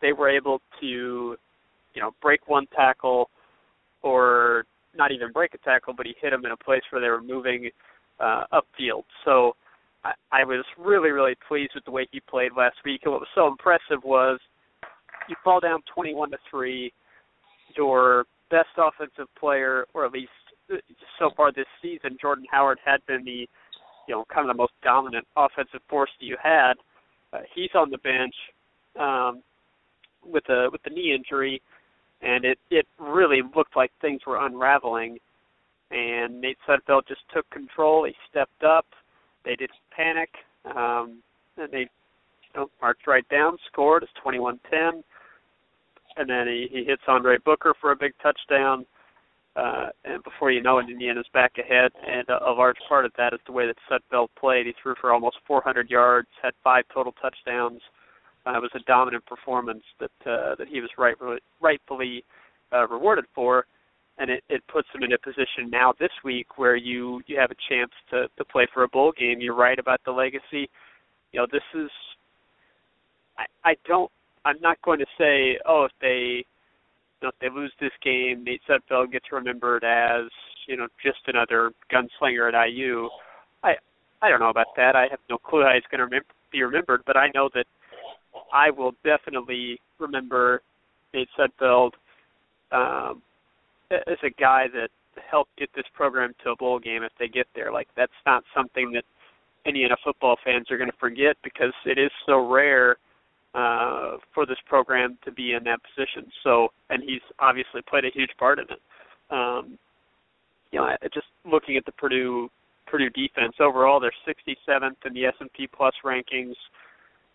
they 0.01 0.13
were 0.13 0.29
able 0.29 0.61
to, 0.81 1.37
you 1.95 2.03
know, 2.03 2.11
break 2.21 2.47
one 2.49 2.67
tackle, 2.77 3.31
or 4.03 4.65
not 4.95 5.13
even 5.13 5.33
break 5.33 5.55
a 5.55 5.59
tackle, 5.59 5.95
but 5.97 6.05
he 6.05 6.15
hit 6.21 6.31
them 6.31 6.45
in 6.45 6.51
a 6.51 6.57
place 6.57 6.83
where 6.91 7.01
they 7.01 7.09
were 7.09 7.23
moving 7.23 7.71
uh, 8.21 8.45
upfield. 8.53 9.05
So 9.25 9.55
I, 10.05 10.13
I 10.33 10.45
was 10.45 10.65
really, 10.79 11.11
really 11.11 11.37
pleased 11.49 11.73
with 11.75 11.85
the 11.85 11.91
way 11.91 12.07
he 12.11 12.21
played 12.21 12.53
last 12.57 12.77
week. 12.85 13.03
And 13.05 13.13
what 13.13 13.21
was 13.21 13.29
so 13.35 13.47
impressive 13.47 14.03
was 14.05 14.39
you 15.29 15.37
fall 15.43 15.61
down 15.61 15.81
21 15.95 16.31
to 16.31 16.39
three, 16.51 16.93
your 17.77 18.25
best 18.51 18.69
offensive 18.77 19.29
player, 19.39 19.87
or 19.95 20.05
at 20.05 20.13
least 20.13 20.31
uh, 20.73 20.77
so 21.19 21.31
far 21.37 21.53
this 21.53 21.67
season, 21.81 22.17
Jordan 22.21 22.45
Howard 22.51 22.79
had 22.85 23.05
been 23.07 23.25
the, 23.25 23.49
you 24.09 24.15
know, 24.15 24.25
kind 24.33 24.49
of 24.49 24.55
the 24.55 24.61
most 24.61 24.73
dominant 24.83 25.27
offensive 25.37 25.81
force 25.89 26.11
that 26.21 26.27
you 26.27 26.37
had. 26.43 26.75
Uh, 27.33 27.41
he's 27.55 27.71
on 27.75 27.91
the 27.91 27.99
bench 27.99 28.35
um, 29.01 29.43
with 30.25 30.49
a 30.51 30.69
with 30.71 30.83
the 30.83 30.91
knee 30.91 31.15
injury, 31.15 31.63
and 32.21 32.45
it 32.45 32.59
it 32.71 32.87
really 32.99 33.41
looked 33.57 33.75
like 33.75 33.91
things 34.01 34.21
were 34.27 34.45
unraveling. 34.45 35.19
And 35.91 36.41
Nate 36.41 36.59
Sudfeld 36.67 37.07
just 37.07 37.21
took 37.35 37.49
control. 37.51 38.05
He 38.05 38.15
stepped 38.31 38.65
up. 38.65 38.87
They 39.45 39.57
didn't 39.57 39.73
panic. 39.95 40.31
Um, 40.65 41.23
and 41.57 41.71
they 41.71 41.81
you 41.81 41.89
know, 42.57 42.71
marched 42.81 43.07
right 43.07 43.29
down, 43.29 43.59
scored. 43.71 44.03
It's 44.03 44.13
21-10 44.25 45.03
and 46.17 46.29
then 46.29 46.47
he, 46.47 46.69
he 46.71 46.85
hits 46.85 47.03
Andre 47.09 47.39
Booker 47.45 47.75
for 47.81 47.93
a 47.93 47.97
big 47.97 48.13
touchdown. 48.23 48.87
Uh, 49.55 49.89
and 50.05 50.23
before 50.25 50.51
you 50.51 50.63
know 50.63 50.79
it, 50.79 50.89
Indiana's 50.89 51.27
back 51.35 51.53
ahead, 51.59 51.93
and 52.07 52.27
a, 52.31 52.51
a 52.51 52.53
large 52.53 52.79
part 52.89 53.05
of 53.05 53.13
that 53.19 53.35
is 53.35 53.41
the 53.47 53.53
way 53.53 53.67
that 53.67 53.77
Sudfeld 53.91 54.29
played. 54.39 54.65
He 54.65 54.73
threw 54.83 54.95
for 54.99 55.13
almost 55.13 55.37
400 55.47 55.91
yards, 55.91 56.29
had 56.43 56.53
five 56.65 56.85
total 56.93 57.13
touchdowns. 57.21 57.83
Uh, 58.47 58.57
it 58.57 58.63
was 58.63 58.71
a 58.75 58.81
dominant 58.87 59.25
performance 59.27 59.85
that 60.01 60.11
uh, 60.27 60.55
that 60.57 60.69
he 60.69 60.81
was 60.81 60.91
rightfully, 60.97 61.39
rightfully 61.61 62.25
uh, 62.73 62.89
rewarded 62.89 63.27
for, 63.35 63.67
and 64.19 64.31
it, 64.31 64.43
it 64.49 64.63
puts 64.73 64.89
him 64.95 65.03
in 65.03 65.13
a 65.13 65.19
position 65.19 65.71
now 65.71 65.93
this 66.01 66.11
week 66.25 66.59
where 66.59 66.75
you 66.75 67.21
you 67.27 67.39
have 67.39 67.51
a 67.51 67.57
chance 67.69 67.93
to 68.11 68.29
to 68.39 68.45
play 68.47 68.67
for 68.73 68.85
a 68.85 68.89
bowl 68.89 69.13
game. 69.17 69.41
You're 69.41 69.55
right 69.55 69.79
about 69.79 70.01
the 70.05 70.13
legacy. 70.13 70.69
You 71.33 71.41
know, 71.41 71.47
this 71.53 71.63
is. 71.75 71.91
I 73.39 73.45
I 73.65 73.75
don't. 73.87 74.11
I'm 74.45 74.61
not 74.61 74.81
going 74.83 74.99
to 74.99 75.07
say, 75.19 75.59
oh, 75.67 75.85
if 75.85 75.93
they 76.01 76.45
you 77.21 77.29
know, 77.29 77.29
if 77.29 77.39
they 77.41 77.55
lose 77.55 77.73
this 77.81 77.93
game, 78.03 78.45
Nate 78.45 78.63
Sudfeld 78.69 79.13
gets 79.13 79.27
remembered 79.31 79.85
as 79.85 80.29
you 80.67 80.77
know 80.77 80.89
just 81.03 81.19
another 81.27 81.73
gunslinger 81.93 82.53
at 82.53 82.69
IU. 82.69 83.09
I 83.63 83.75
I 84.21 84.29
don't 84.29 84.41
know 84.41 84.51
about 84.51 84.75
that. 84.77 84.97
I 84.97 85.03
have 85.11 85.21
no 85.31 85.39
clue 85.39 85.63
how 85.63 85.73
he's 85.75 85.85
going 85.91 85.99
to 85.99 86.05
remember, 86.05 86.27
be 86.51 86.63
remembered, 86.63 87.03
but 87.07 87.17
I 87.17 87.29
know 87.35 87.49
that 87.55 87.67
I 88.53 88.71
will 88.71 88.93
definitely 89.05 89.79
remember 89.99 90.63
Nate 91.15 91.29
Sudfeld 91.39 91.93
um, 92.73 93.23
as 93.91 94.19
a 94.23 94.31
guy 94.31 94.67
that 94.75 94.89
helped 95.31 95.57
get 95.59 95.69
this 95.75 95.85
program 95.95 96.33
to 96.43 96.51
a 96.51 96.57
bowl 96.57 96.79
game 96.79 97.03
if 97.03 97.13
they 97.19 97.29
get 97.29 97.47
there. 97.55 97.73
Like 97.73 97.89
that's 97.97 98.13
not 98.27 98.43
something 98.55 98.93
that 98.93 99.05
Indiana 99.65 99.97
football 100.03 100.37
fans 100.45 100.71
are 100.71 100.79
going 100.79 100.91
to 100.91 100.97
forget 100.99 101.37
because 101.45 101.73
it 101.85 101.99
is 101.99 102.11
so 102.27 102.49
rare 102.49 102.97
uh, 103.55 104.17
for 104.35 104.47
this 104.47 104.59
program 104.67 105.19
to 105.25 105.33
be 105.33 105.53
in 105.53 105.65
that 105.65 105.81
position. 105.83 106.31
So, 106.43 106.69
and 106.91 107.03
he's 107.03 107.21
obviously 107.39 107.83
played 107.89 108.05
a 108.05 108.11
huge 108.15 108.31
part 108.39 108.59
in 108.59 108.65
it. 108.65 108.81
Um, 109.31 109.79
you 110.71 110.79
know, 110.79 110.89
just 111.13 111.27
looking 111.45 111.77
at 111.77 111.85
the 111.85 111.93
Purdue 111.93 112.49
Purdue 112.87 113.11
defense 113.11 113.55
overall, 113.61 114.01
they're 114.01 114.13
67th 114.27 114.97
in 115.07 115.15
the 115.15 115.27
S&P 115.27 115.67
Plus 115.67 115.95
rankings. 116.05 116.55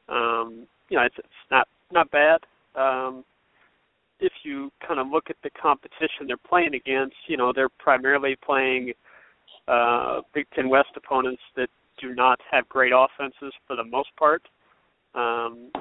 Um, 0.09 0.67
you 0.89 0.97
know, 0.97 1.03
it's, 1.03 1.15
it's 1.17 1.27
not 1.51 1.67
not 1.91 2.09
bad. 2.11 2.41
Um, 2.75 3.23
if 4.19 4.31
you 4.43 4.71
kind 4.85 4.99
of 4.99 5.07
look 5.07 5.29
at 5.29 5.35
the 5.43 5.49
competition 5.51 6.25
they're 6.27 6.37
playing 6.37 6.73
against, 6.73 7.15
you 7.27 7.37
know, 7.37 7.53
they're 7.53 7.69
primarily 7.69 8.35
playing 8.43 8.93
uh, 9.67 10.21
Big 10.33 10.45
Ten 10.55 10.69
West 10.69 10.89
opponents 10.95 11.41
that 11.55 11.69
do 12.01 12.13
not 12.15 12.39
have 12.51 12.67
great 12.69 12.91
offenses 12.95 13.53
for 13.65 13.75
the 13.75 13.83
most 13.83 14.09
part. 14.17 14.41
Um, 15.15 15.71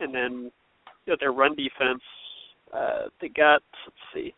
and 0.00 0.14
then 0.14 0.50
you 1.06 1.12
know, 1.12 1.16
their 1.20 1.32
run 1.32 1.54
defense, 1.54 2.02
uh, 2.72 3.08
they 3.20 3.28
got 3.28 3.62
let's 3.86 3.96
see, 4.12 4.34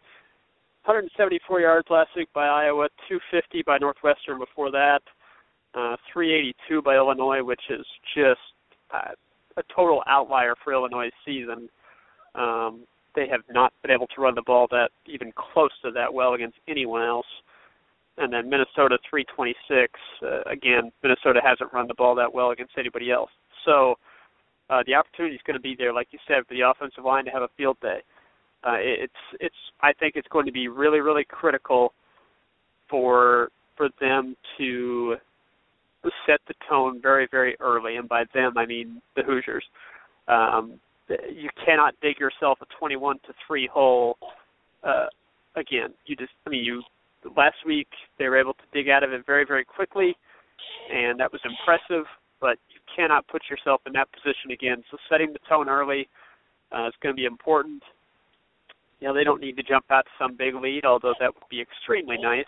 174 0.85 1.61
yards 1.61 1.89
last 1.91 2.11
week 2.17 2.29
by 2.35 2.47
Iowa, 2.47 2.89
250 3.09 3.63
by 3.63 3.79
Northwestern 3.79 4.39
before 4.39 4.71
that, 4.71 5.01
uh, 5.75 5.97
382 6.13 6.83
by 6.83 6.97
Illinois, 6.97 7.43
which 7.43 7.63
is 7.71 7.85
just 8.15 8.41
uh, 8.93 9.13
a 9.57 9.63
total 9.75 10.03
outlier 10.07 10.55
for 10.63 10.73
Illinois' 10.73 11.11
season. 11.25 11.69
Um, 12.35 12.85
they 13.15 13.27
have 13.29 13.41
not 13.51 13.73
been 13.83 13.91
able 13.91 14.07
to 14.09 14.21
run 14.21 14.35
the 14.35 14.43
ball 14.43 14.69
that 14.71 14.91
even 15.07 15.33
close 15.33 15.71
to 15.83 15.91
that 15.93 16.13
well 16.13 16.35
against 16.35 16.59
anyone 16.69 17.03
else. 17.03 17.27
And 18.19 18.33
then 18.33 18.49
Minnesota 18.49 18.99
326. 19.11 19.93
Uh, 20.23 20.51
again, 20.51 20.93
Minnesota 21.03 21.41
hasn't 21.45 21.73
run 21.73 21.89
the 21.89 21.95
ball 21.95 22.15
that 22.15 22.33
well 22.33 22.51
against 22.51 22.75
anybody 22.79 23.11
else. 23.11 23.31
So 23.65 23.97
uh, 24.71 24.83
the 24.87 24.95
opportunity 24.95 25.35
is 25.35 25.41
going 25.47 25.57
to 25.57 25.62
be 25.62 25.77
there, 25.77 25.93
like 25.93 26.09
you 26.11 26.19
said, 26.27 26.47
for 26.47 26.55
the 26.55 26.62
offensive 26.62 27.05
line 27.05 27.25
to 27.25 27.31
have 27.31 27.43
a 27.43 27.49
field 27.57 27.77
day. 27.81 28.01
Uh, 28.64 28.79
it's 28.79 29.12
it's 29.39 29.55
I 29.81 29.93
think 29.93 30.14
it's 30.17 30.27
going 30.29 30.47
to 30.47 30.53
be 30.53 30.69
really 30.69 31.01
really 31.01 31.25
critical 31.25 31.93
for 32.91 33.51
for 33.77 33.89
them 34.01 34.37
to 34.59 35.17
set 36.27 36.41
the 36.49 36.55
tone 36.69 37.01
very 37.01 37.29
very 37.31 37.57
early, 37.61 37.97
and 37.97 38.09
by 38.09 38.25
them 38.35 38.57
I 38.57 38.67
mean 38.67 39.01
the 39.14 39.23
Hoosiers. 39.23 39.64
Um, 40.27 40.81
you 41.09 41.51
cannot 41.64 41.95
dig 42.03 42.19
yourself 42.19 42.59
a 42.61 42.67
21 42.81 43.19
to 43.27 43.35
three 43.47 43.69
hole. 43.73 44.19
Uh, 44.83 45.07
again, 45.55 45.95
you 46.07 46.17
just 46.17 46.33
I 46.47 46.51
mean 46.51 46.64
you 46.64 46.83
last 47.37 47.57
week 47.64 47.89
they 48.19 48.29
were 48.29 48.39
able 48.39 48.55
to 48.55 48.64
dig 48.73 48.89
out 48.89 49.05
of 49.05 49.12
it 49.12 49.25
very 49.27 49.45
very 49.45 49.64
quickly, 49.64 50.17
and 50.93 51.21
that 51.21 51.31
was 51.31 51.41
impressive. 51.45 52.07
But 52.41 52.59
cannot 52.95 53.26
put 53.28 53.43
yourself 53.51 53.80
in 53.87 53.93
that 53.95 54.09
position 54.12 54.51
again. 54.53 54.82
So 54.91 54.97
setting 55.11 55.32
the 55.32 55.39
tone 55.49 55.68
early 55.68 56.09
uh, 56.72 56.89
is 56.89 56.95
going 57.03 57.14
to 57.14 57.16
be 57.16 57.26
important. 57.26 57.82
You 59.01 59.09
know, 59.09 59.14
they 59.14 59.24
don't 59.24 59.41
need 59.41 59.57
to 59.57 59.62
jump 59.62 59.87
out 59.91 60.05
to 60.05 60.11
some 60.18 60.37
big 60.37 60.55
lead, 60.55 60.84
although 60.84 61.14
that 61.20 61.34
would 61.34 61.49
be 61.51 61.61
extremely 61.61 62.16
nice. 62.18 62.47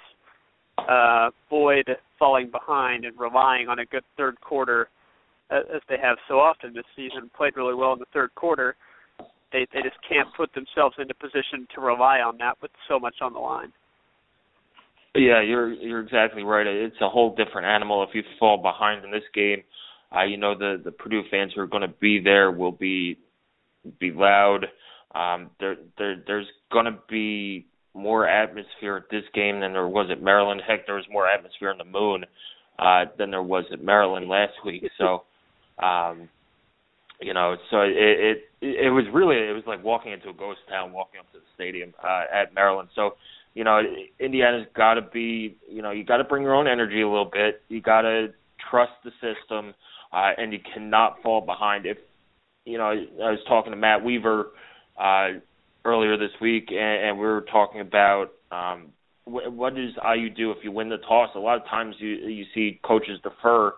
Uh, 0.79 1.31
Boyd 1.51 1.89
falling 2.19 2.51
behind 2.51 3.05
and 3.05 3.19
relying 3.19 3.69
on 3.69 3.81
a 3.81 3.87
good 3.87 4.05
third 4.17 4.41
quarter, 4.41 4.89
uh, 5.51 5.61
as 5.75 5.83
they 5.89 5.97
have 6.01 6.17
so 6.29 6.39
often 6.41 6.73
this 6.73 6.85
season, 6.97 7.31
played 7.37 7.57
really 7.57 7.75
well 7.75 7.93
in 7.93 7.99
the 7.99 8.07
third 8.13 8.35
quarter. 8.35 8.77
They 9.53 9.67
they 9.73 9.83
just 9.83 9.97
can't 10.09 10.29
put 10.37 10.53
themselves 10.55 10.97
into 10.99 11.15
position 11.15 11.67
to 11.75 11.81
rely 11.81 12.19
on 12.21 12.37
that 12.39 12.57
with 12.63 12.71
so 12.87 12.99
much 12.99 13.17
on 13.21 13.33
the 13.33 13.39
line. 13.39 13.73
Yeah, 15.15 15.43
you're 15.43 15.73
you're 15.73 16.01
exactly 16.01 16.43
right. 16.45 16.67
It's 16.67 17.01
a 17.01 17.09
whole 17.09 17.35
different 17.35 17.67
animal 17.67 18.03
if 18.03 18.11
you 18.15 18.23
fall 18.39 18.59
behind 18.59 19.05
in 19.05 19.11
this 19.11 19.25
game. 19.35 19.63
Uh, 20.15 20.25
you 20.25 20.37
know 20.37 20.57
the 20.57 20.81
the 20.83 20.93
Purdue 20.93 21.23
fans 21.31 21.53
who 21.55 21.61
are 21.61 21.67
going 21.67 21.83
to 21.83 21.95
be 22.01 22.21
there 22.21 22.51
will 22.51 22.73
be 22.73 23.19
be 24.01 24.11
loud. 24.11 24.67
Um, 25.15 25.51
there 25.61 25.77
there 25.99 26.23
there's 26.27 26.47
going 26.73 26.87
to 26.87 26.99
be 27.09 27.67
more 27.95 28.27
atmosphere 28.27 28.97
at 28.97 29.11
this 29.11 29.25
game 29.35 29.61
than 29.61 29.73
there 29.73 29.89
was 29.89 30.09
at 30.11 30.23
Maryland. 30.23 30.63
Heck, 30.67 30.87
there 30.87 30.95
was 30.95 31.05
more 31.11 31.29
atmosphere 31.29 31.71
in 31.71 31.79
the 31.79 31.85
Moon 31.85 32.25
uh, 32.79 33.05
than 33.19 33.31
there 33.31 33.43
was 33.43 33.65
at 33.73 33.83
Maryland 33.83 34.29
last 34.29 34.53
week. 34.65 34.85
So, 34.99 35.25
um, 35.85 36.29
you 37.21 37.35
know, 37.35 37.57
so 37.71 37.81
it, 37.83 37.93
it 37.93 38.39
it 38.61 38.91
was 38.91 39.05
really 39.13 39.37
it 39.37 39.53
was 39.53 39.65
like 39.67 39.83
walking 39.85 40.13
into 40.13 40.29
a 40.31 40.35
ghost 40.35 40.61
town, 40.69 40.93
walking 40.93 41.21
up 41.21 41.31
to 41.33 41.39
the 41.39 41.45
stadium 41.55 41.93
uh, 42.03 42.25
at 42.33 42.55
Maryland. 42.55 42.89
So, 42.95 43.17
you 43.55 43.65
know, 43.65 43.81
Indiana's 44.21 44.67
got 44.75 44.95
to 44.95 45.03
be, 45.03 45.57
you 45.69 45.83
know, 45.83 45.91
you 45.91 46.05
got 46.05 46.19
to 46.19 46.25
bring 46.25 46.43
your 46.43 46.55
own 46.55 46.69
energy 46.69 47.03
a 47.03 47.09
little 47.09 47.31
bit. 47.31 47.63
You 47.69 47.83
got 47.83 48.03
to 48.03 48.29
trust 48.71 48.93
the 49.05 49.11
system 49.21 49.75
uh, 50.13 50.33
and 50.37 50.53
you 50.53 50.59
cannot 50.75 51.23
fall 51.23 51.41
behind. 51.41 51.87
If 51.87 51.99
you 52.65 52.79
know, 52.79 52.85
I 52.87 53.31
was 53.31 53.41
talking 53.49 53.73
to 53.73 53.77
Matt 53.77 54.05
Weaver 54.05 54.49
uh, 55.01 55.29
earlier 55.85 56.17
this 56.17 56.31
week, 56.41 56.69
and, 56.71 57.09
and 57.09 57.19
we 57.19 57.25
were 57.25 57.47
talking 57.51 57.81
about 57.81 58.29
um, 58.51 58.89
what, 59.25 59.53
what 59.53 59.75
does 59.75 59.93
IU 60.17 60.31
do 60.31 60.51
if 60.51 60.59
you 60.63 60.73
win 60.73 60.89
the 60.89 60.99
toss. 60.99 61.31
A 61.35 61.39
lot 61.39 61.57
of 61.57 61.65
times 61.67 61.97
you 61.99 62.11
you 62.11 62.45
see 62.55 62.81
coaches 62.85 63.19
defer. 63.23 63.75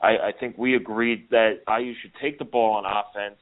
I, 0.00 0.08
I 0.08 0.32
think 0.38 0.58
we 0.58 0.76
agreed 0.76 1.28
that 1.30 1.60
IU 1.68 1.94
should 2.02 2.12
take 2.20 2.38
the 2.38 2.44
ball 2.44 2.74
on 2.74 2.84
offense, 2.84 3.38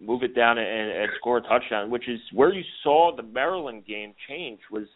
move 0.00 0.22
it 0.22 0.34
down, 0.34 0.58
and, 0.58 0.68
and 0.68 1.10
score 1.18 1.38
a 1.38 1.42
touchdown, 1.42 1.90
which 1.90 2.08
is 2.08 2.20
where 2.32 2.52
you 2.52 2.62
saw 2.82 3.14
the 3.14 3.22
Maryland 3.22 3.84
game 3.86 4.14
change. 4.28 4.60
Was 4.70 4.86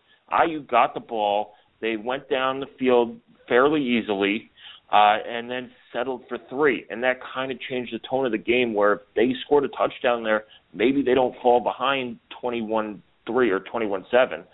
IU 0.47 0.63
got 0.63 0.95
the 0.95 1.01
ball, 1.01 1.53
they 1.81 1.97
went 1.97 2.29
down 2.31 2.61
the 2.61 2.67
field 2.79 3.17
fairly 3.49 3.83
easily 3.83 4.51
uh, 4.93 5.19
and 5.27 5.51
then 5.51 5.71
settled 5.93 6.23
for 6.29 6.39
three. 6.49 6.87
And 6.91 7.03
that 7.03 7.17
kind 7.35 7.51
of 7.51 7.59
changed 7.69 7.93
the 7.93 8.01
tone 8.09 8.27
of 8.27 8.33
the 8.33 8.39
game 8.39 8.75
where 8.75 8.95
if 8.95 9.01
they 9.15 9.33
scored 9.45 9.65
a 9.65 9.69
touchdown 9.69 10.23
there, 10.23 10.45
maybe 10.73 11.03
they 11.03 11.15
don't 11.15 11.35
fall 11.43 11.61
behind 11.61 12.19
21 12.41 13.03
3 13.27 13.51
or 13.51 13.61
21 13.61 14.07
7. 14.11 14.45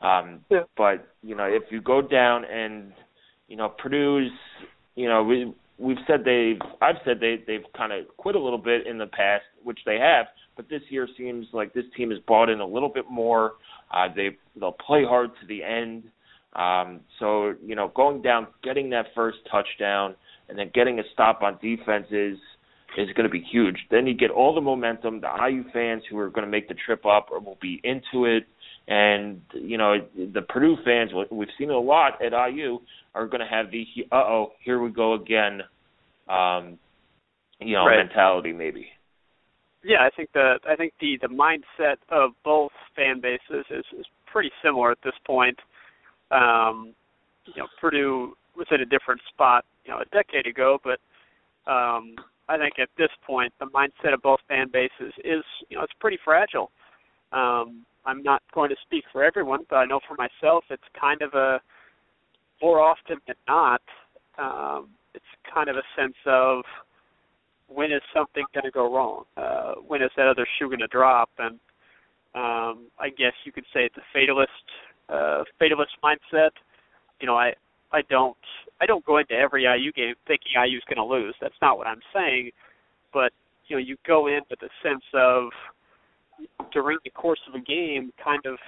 Um, 0.00 0.40
yeah. 0.50 0.60
But, 0.76 1.08
you 1.22 1.34
know, 1.36 1.44
if 1.44 1.64
you 1.70 1.80
go 1.80 2.02
down 2.02 2.44
and, 2.44 2.92
you 3.48 3.56
know, 3.56 3.68
Purdue's, 3.68 4.30
you 4.94 5.08
know, 5.08 5.22
we, 5.22 5.54
we've 5.78 5.98
said 6.06 6.20
they've, 6.24 6.60
I've 6.80 6.96
said 7.04 7.18
they, 7.20 7.36
they've 7.46 7.64
kind 7.76 7.92
of 7.92 8.06
quit 8.16 8.34
a 8.34 8.40
little 8.40 8.58
bit 8.58 8.86
in 8.86 8.98
the 8.98 9.06
past, 9.06 9.44
which 9.62 9.78
they 9.86 9.98
have. 9.98 10.26
But 10.56 10.68
this 10.68 10.82
year 10.88 11.08
seems 11.16 11.46
like 11.52 11.72
this 11.72 11.84
team 11.96 12.10
has 12.10 12.18
bought 12.26 12.48
in 12.48 12.60
a 12.60 12.66
little 12.66 12.88
bit 12.88 13.04
more. 13.10 13.52
Uh, 13.92 14.08
they 14.14 14.36
they'll 14.58 14.72
play 14.86 15.04
hard 15.04 15.30
to 15.40 15.46
the 15.46 15.62
end. 15.62 16.04
Um, 16.54 17.00
so 17.18 17.54
you 17.64 17.74
know, 17.74 17.92
going 17.94 18.22
down, 18.22 18.46
getting 18.62 18.90
that 18.90 19.06
first 19.14 19.38
touchdown, 19.50 20.14
and 20.48 20.58
then 20.58 20.70
getting 20.74 20.98
a 20.98 21.02
stop 21.12 21.42
on 21.42 21.58
defenses 21.62 22.34
is 22.34 22.38
is 22.98 23.08
going 23.14 23.24
to 23.24 23.32
be 23.32 23.40
huge. 23.40 23.76
Then 23.90 24.06
you 24.06 24.14
get 24.14 24.30
all 24.30 24.54
the 24.54 24.60
momentum. 24.60 25.20
The 25.20 25.28
IU 25.48 25.64
fans 25.72 26.02
who 26.10 26.18
are 26.18 26.28
going 26.28 26.44
to 26.44 26.50
make 26.50 26.68
the 26.68 26.74
trip 26.86 27.06
up 27.06 27.28
or 27.30 27.40
will 27.40 27.58
be 27.60 27.80
into 27.84 28.26
it, 28.26 28.44
and 28.86 29.40
you 29.54 29.78
know 29.78 29.96
the 30.14 30.42
Purdue 30.42 30.76
fans. 30.84 31.10
We've 31.30 31.48
seen 31.58 31.70
it 31.70 31.74
a 31.74 31.80
lot 31.80 32.20
at 32.24 32.32
IU 32.32 32.80
are 33.14 33.26
going 33.26 33.40
to 33.40 33.46
have 33.46 33.70
the 33.70 33.84
uh 34.10 34.16
oh 34.16 34.52
here 34.64 34.80
we 34.80 34.90
go 34.90 35.14
again, 35.14 35.62
um, 36.28 36.78
you 37.60 37.74
know 37.74 37.86
right. 37.86 38.04
mentality 38.04 38.52
maybe. 38.52 38.86
Yeah, 39.84 39.98
I 40.00 40.10
think 40.14 40.30
the 40.32 40.58
I 40.68 40.76
think 40.76 40.92
the 41.00 41.18
the 41.20 41.28
mindset 41.28 41.96
of 42.08 42.32
both 42.44 42.72
fan 42.94 43.20
bases 43.20 43.66
is 43.70 43.84
is 43.98 44.06
pretty 44.30 44.50
similar 44.62 44.90
at 44.90 44.98
this 45.04 45.14
point. 45.26 45.58
Um, 46.32 46.94
you 47.46 47.62
know, 47.62 47.68
Purdue 47.80 48.34
was 48.56 48.66
in 48.70 48.80
a 48.80 48.86
different 48.86 49.20
spot, 49.28 49.64
you 49.84 49.92
know, 49.92 49.98
a 49.98 50.04
decade 50.06 50.46
ago, 50.46 50.78
but 50.82 50.98
um, 51.70 52.14
I 52.48 52.58
think 52.58 52.78
at 52.78 52.88
this 52.98 53.10
point 53.26 53.52
the 53.60 53.66
mindset 53.66 54.14
of 54.14 54.22
both 54.22 54.40
fan 54.48 54.68
bases 54.72 55.12
is, 55.24 55.44
you 55.68 55.76
know, 55.76 55.82
it's 55.82 55.92
pretty 56.00 56.18
fragile. 56.24 56.70
Um, 57.32 57.84
I'm 58.04 58.22
not 58.22 58.42
going 58.54 58.70
to 58.70 58.76
speak 58.84 59.04
for 59.12 59.22
everyone, 59.22 59.60
but 59.70 59.76
I 59.76 59.84
know 59.84 60.00
for 60.06 60.16
myself, 60.16 60.64
it's 60.70 60.82
kind 60.98 61.22
of 61.22 61.34
a 61.34 61.60
more 62.60 62.80
often 62.80 63.16
than 63.26 63.36
not, 63.48 63.82
um, 64.38 64.88
it's 65.14 65.24
kind 65.52 65.68
of 65.68 65.76
a 65.76 65.82
sense 65.96 66.16
of 66.26 66.64
when 67.68 67.90
is 67.90 68.02
something 68.14 68.44
going 68.54 68.64
to 68.64 68.70
go 68.70 68.92
wrong? 68.92 69.24
Uh, 69.36 69.74
when 69.86 70.02
is 70.02 70.10
that 70.16 70.28
other 70.28 70.46
shoe 70.58 70.66
going 70.66 70.80
to 70.80 70.86
drop? 70.86 71.30
And 71.38 71.58
um, 72.34 72.86
I 72.98 73.08
guess 73.16 73.32
you 73.44 73.52
could 73.52 73.64
say 73.74 73.84
it's 73.84 73.96
a 73.96 74.06
fatalist, 74.12 74.50
uh, 75.08 75.44
fatalist 75.58 75.92
mindset. 76.02 76.50
You 77.20 77.26
know, 77.26 77.36
I 77.36 77.52
I 77.92 78.02
don't 78.08 78.36
I 78.80 78.86
don't 78.86 79.04
go 79.04 79.18
into 79.18 79.34
every 79.34 79.64
IU 79.64 79.92
game 79.92 80.14
thinking 80.26 80.52
IU's 80.56 80.82
going 80.88 80.96
to 80.96 81.04
lose. 81.04 81.34
That's 81.40 81.54
not 81.60 81.78
what 81.78 81.86
I'm 81.86 82.00
saying. 82.14 82.50
But 83.12 83.32
you 83.68 83.76
know, 83.76 83.80
you 83.80 83.96
go 84.06 84.26
in 84.26 84.40
with 84.50 84.60
a 84.62 84.68
sense 84.82 85.04
of 85.14 85.50
during 86.72 86.98
the 87.04 87.10
course 87.10 87.40
of 87.48 87.54
a 87.54 87.60
game, 87.60 88.12
kind 88.22 88.44
of 88.46 88.58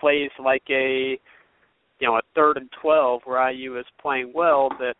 plays 0.00 0.30
like 0.42 0.62
a 0.70 1.18
you 1.98 2.06
know 2.06 2.16
a 2.16 2.22
third 2.34 2.58
and 2.58 2.70
twelve 2.80 3.22
where 3.24 3.50
IU 3.50 3.78
is 3.78 3.86
playing 4.00 4.32
well. 4.34 4.68
That 4.78 4.94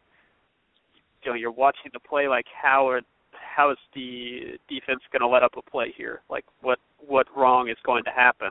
you 1.22 1.30
know 1.30 1.36
you're 1.36 1.50
watching 1.50 1.90
the 1.92 2.00
play 2.00 2.28
like 2.28 2.46
how 2.62 2.88
are 2.88 3.02
how 3.32 3.70
is 3.70 3.78
the 3.94 4.58
defense 4.68 5.00
going 5.12 5.20
to 5.20 5.28
let 5.28 5.42
up 5.42 5.52
a 5.56 5.70
play 5.70 5.92
here? 5.96 6.22
Like 6.30 6.44
what 6.62 6.78
what 7.06 7.26
wrong 7.36 7.68
is 7.68 7.76
going 7.84 8.04
to 8.04 8.10
happen? 8.10 8.50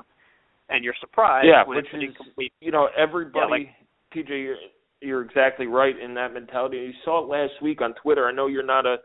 And 0.70 0.84
you're 0.84 0.96
surprised 1.00 1.48
yeah, 1.48 1.64
when 1.66 1.78
which 1.78 1.86
it's 1.94 2.04
is, 2.04 2.10
incomplete. 2.10 2.52
You 2.60 2.72
know, 2.72 2.88
everybody. 2.98 3.40
Yeah, 3.40 4.18
like, 4.18 4.28
TJ, 4.28 4.30
you're, 4.30 4.56
you're 5.02 5.22
exactly 5.22 5.68
right 5.68 5.94
in 6.00 6.14
that 6.16 6.34
mentality. 6.34 6.78
You 6.78 6.92
saw 7.04 7.24
it 7.24 7.28
last 7.28 7.62
week 7.62 7.82
on 7.82 7.94
Twitter. 8.02 8.28
I 8.28 8.32
know 8.32 8.48
you're 8.48 8.66
not 8.66 8.86
a 8.86 8.98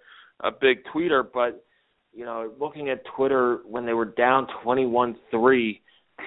a 0.42 0.50
big 0.50 0.78
tweeter, 0.94 1.22
but 1.32 1.64
you 2.12 2.24
know, 2.24 2.50
looking 2.58 2.88
at 2.90 3.02
Twitter 3.16 3.60
when 3.68 3.86
they 3.86 3.92
were 3.92 4.06
down 4.06 4.46
twenty-one-three, 4.62 5.80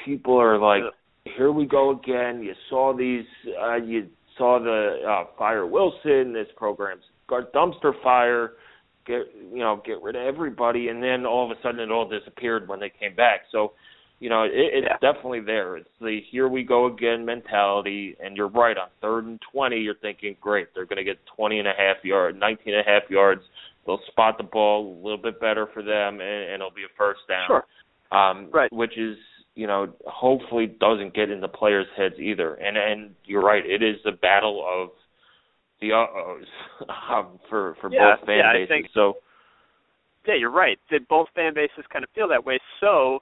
people 0.05 0.39
are 0.39 0.57
like, 0.57 0.83
"Here 1.35 1.51
we 1.51 1.65
go 1.65 1.91
again." 1.91 2.41
You 2.41 2.53
saw 2.69 2.95
these. 2.95 3.25
Uh, 3.61 3.75
you 3.75 4.07
saw 4.37 4.59
the 4.59 5.07
uh, 5.07 5.35
fire 5.37 5.65
Wilson. 5.65 6.33
This 6.33 6.47
program's 6.55 7.03
got 7.27 7.51
dumpster 7.53 7.91
fire. 8.01 8.53
Get 9.05 9.21
you 9.51 9.59
know, 9.59 9.81
get 9.85 10.01
rid 10.01 10.15
of 10.15 10.21
everybody, 10.21 10.87
and 10.87 11.03
then 11.03 11.25
all 11.25 11.51
of 11.51 11.57
a 11.57 11.61
sudden 11.61 11.81
it 11.81 11.91
all 11.91 12.07
disappeared 12.07 12.67
when 12.67 12.79
they 12.79 12.91
came 12.97 13.15
back. 13.15 13.41
So, 13.51 13.73
you 14.23 14.29
know, 14.29 14.43
it, 14.43 14.51
it's 14.55 14.87
Yeah. 14.89 14.97
definitely 15.11 15.41
there. 15.41 15.75
It's 15.75 15.89
the 15.99 16.21
here 16.31 16.47
we 16.47 16.63
go 16.63 16.85
again 16.85 17.25
mentality, 17.25 18.15
and 18.23 18.37
you're 18.37 18.47
right. 18.47 18.77
On 18.77 18.87
third 19.01 19.25
and 19.25 19.39
twenty, 19.51 19.79
you're 19.81 19.95
thinking, 19.95 20.37
great, 20.39 20.67
they're 20.73 20.85
going 20.85 20.97
to 20.97 21.03
get 21.03 21.19
twenty 21.35 21.59
and 21.59 21.67
a 21.67 21.73
half 21.77 21.97
yards, 22.03 22.37
nineteen 22.39 22.73
and 22.73 22.87
a 22.87 22.89
half 22.89 23.03
yards. 23.09 23.41
They'll 23.85 23.99
spot 24.07 24.37
the 24.37 24.45
ball 24.45 24.77
a 24.93 24.95
little 25.03 25.17
bit 25.17 25.41
better 25.41 25.67
for 25.73 25.83
them, 25.83 26.21
and, 26.21 26.43
and 26.51 26.53
it'll 26.53 26.71
be 26.71 26.83
a 26.85 26.97
first 26.97 27.19
down. 27.27 27.47
Sure. 27.47 27.65
Um, 28.17 28.47
Right. 28.53 28.71
Which 28.71 28.97
is, 28.97 29.17
you 29.55 29.67
know, 29.67 29.91
hopefully 30.07 30.67
doesn't 30.79 31.13
get 31.13 31.29
in 31.29 31.41
the 31.41 31.49
players' 31.49 31.87
heads 31.97 32.15
either. 32.17 32.53
And 32.55 32.77
and 32.77 33.13
you're 33.25 33.43
right. 33.43 33.65
It 33.65 33.83
is 33.83 33.97
a 34.05 34.13
battle 34.13 34.63
of 34.65 34.91
the 35.81 35.91
uh-ohs 35.91 36.45
um, 37.11 37.39
for 37.49 37.75
for 37.81 37.91
Yeah, 37.91 38.15
both 38.15 38.25
fan 38.25 38.37
yeah, 38.37 38.49
I 38.51 38.53
bases. 38.53 38.69
think- 38.69 38.87
so 38.93 39.17
yeah, 40.25 40.35
you're 40.35 40.49
right. 40.51 40.79
That 40.91 41.09
both 41.09 41.27
fan 41.35 41.53
bases 41.53 41.83
kind 41.91 42.03
of 42.05 42.09
feel 42.15 42.29
that 42.29 42.45
way. 42.45 42.57
So, 42.79 43.19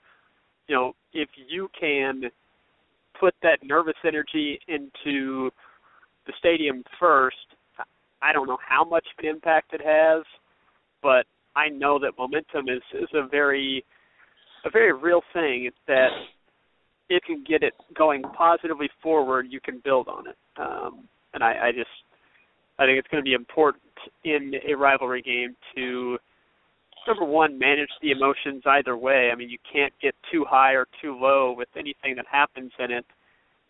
you 0.71 0.77
know, 0.77 0.93
if 1.11 1.27
you 1.49 1.67
can 1.77 2.23
put 3.19 3.33
that 3.43 3.57
nervous 3.61 3.97
energy 4.07 4.57
into 4.69 5.51
the 6.25 6.31
stadium 6.39 6.81
first, 6.97 7.35
I 8.21 8.31
don't 8.31 8.47
know 8.47 8.57
how 8.65 8.85
much 8.85 9.05
of 9.05 9.21
an 9.25 9.29
impact 9.29 9.73
it 9.73 9.81
has, 9.83 10.23
but 11.03 11.25
I 11.57 11.67
know 11.67 11.99
that 11.99 12.13
momentum 12.17 12.69
is 12.69 12.81
is 12.93 13.09
a 13.13 13.27
very 13.27 13.83
a 14.63 14.69
very 14.69 14.93
real 14.93 15.21
thing. 15.33 15.69
That 15.87 16.07
if 17.09 17.23
you 17.27 17.43
get 17.43 17.63
it 17.63 17.73
going 17.97 18.21
positively 18.21 18.89
forward, 19.03 19.47
you 19.49 19.59
can 19.59 19.81
build 19.83 20.07
on 20.07 20.27
it. 20.27 20.37
Um, 20.55 21.03
and 21.33 21.43
I, 21.43 21.67
I 21.67 21.71
just 21.73 21.89
I 22.79 22.85
think 22.85 22.97
it's 22.97 23.09
going 23.09 23.21
to 23.21 23.27
be 23.27 23.33
important 23.33 23.83
in 24.23 24.53
a 24.65 24.73
rivalry 24.73 25.21
game 25.21 25.53
to 25.75 26.17
number 27.07 27.25
one, 27.25 27.57
manage 27.57 27.89
the 28.01 28.11
emotions 28.11 28.63
either 28.65 28.97
way. 28.97 29.29
I 29.31 29.35
mean, 29.35 29.49
you 29.49 29.57
can't 29.71 29.93
get 30.01 30.15
too 30.31 30.45
high 30.47 30.73
or 30.73 30.87
too 31.01 31.17
low 31.19 31.53
with 31.55 31.69
anything 31.75 32.15
that 32.15 32.25
happens 32.31 32.71
in 32.79 32.91
it. 32.91 33.05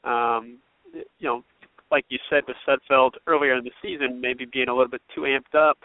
Um, 0.03 0.57
you 0.93 1.27
know, 1.27 1.43
like 1.91 2.05
you 2.09 2.17
said 2.29 2.43
with 2.47 2.57
Sudfeld 2.67 3.11
earlier 3.27 3.55
in 3.57 3.63
the 3.63 3.71
season, 3.81 4.19
maybe 4.19 4.45
being 4.51 4.69
a 4.69 4.73
little 4.73 4.89
bit 4.89 5.01
too 5.13 5.21
amped 5.21 5.55
up, 5.55 5.77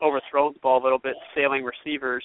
overthrowing 0.00 0.54
the 0.54 0.60
ball 0.60 0.82
a 0.82 0.84
little 0.84 0.98
bit, 0.98 1.14
sailing 1.34 1.64
receivers. 1.64 2.24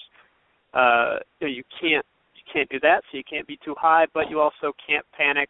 Uh, 0.74 1.18
you, 1.40 1.48
know, 1.48 1.54
you 1.54 1.64
can't 1.82 2.06
you 2.36 2.44
can't 2.52 2.70
do 2.70 2.80
that, 2.82 3.02
so 3.12 3.18
you 3.18 3.24
can't 3.24 3.48
be 3.48 3.60
too 3.66 3.76
high, 3.78 4.06
but 4.14 4.30
you 4.30 4.40
also 4.40 4.74
can't 4.88 5.06
panic. 5.18 5.50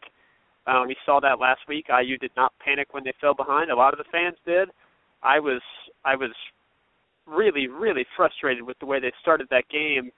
Um, 0.67 0.87
we 0.87 0.95
saw 1.05 1.19
that 1.19 1.39
last 1.39 1.61
week. 1.67 1.87
IU 1.89 2.17
did 2.17 2.31
not 2.35 2.53
panic 2.63 2.93
when 2.93 3.03
they 3.03 3.13
fell 3.21 3.33
behind. 3.33 3.69
A 3.69 3.75
lot 3.75 3.93
of 3.93 3.99
the 3.99 4.05
fans 4.11 4.37
did. 4.45 4.69
I 5.21 5.39
was 5.39 5.61
I 6.03 6.15
was 6.15 6.31
really, 7.27 7.67
really 7.67 8.05
frustrated 8.15 8.63
with 8.63 8.77
the 8.79 8.85
way 8.85 8.99
they 8.99 9.11
started 9.21 9.47
that 9.51 9.67
game, 9.69 10.11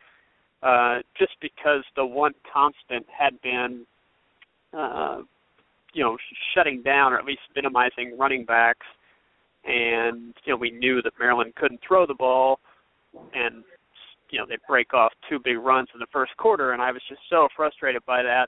uh, 0.63 0.99
just 1.17 1.33
because 1.41 1.83
the 1.95 2.05
one 2.05 2.33
constant 2.51 3.05
had 3.15 3.39
been, 3.41 3.85
uh, 4.73 5.21
you 5.93 6.03
know, 6.03 6.17
shutting 6.53 6.81
down 6.81 7.13
or 7.13 7.19
at 7.19 7.25
least 7.25 7.41
minimizing 7.55 8.17
running 8.17 8.45
backs, 8.45 8.85
and 9.65 10.33
you 10.45 10.53
know 10.53 10.57
we 10.57 10.71
knew 10.71 11.01
that 11.01 11.13
Maryland 11.19 11.53
couldn't 11.55 11.79
throw 11.87 12.05
the 12.05 12.13
ball, 12.13 12.59
and 13.33 13.63
you 14.29 14.39
know 14.39 14.45
they 14.47 14.57
break 14.67 14.93
off 14.93 15.11
two 15.29 15.39
big 15.43 15.57
runs 15.57 15.89
in 15.93 15.99
the 15.99 16.07
first 16.11 16.35
quarter, 16.37 16.71
and 16.71 16.81
I 16.81 16.91
was 16.91 17.01
just 17.07 17.21
so 17.29 17.47
frustrated 17.55 18.05
by 18.05 18.23
that 18.23 18.47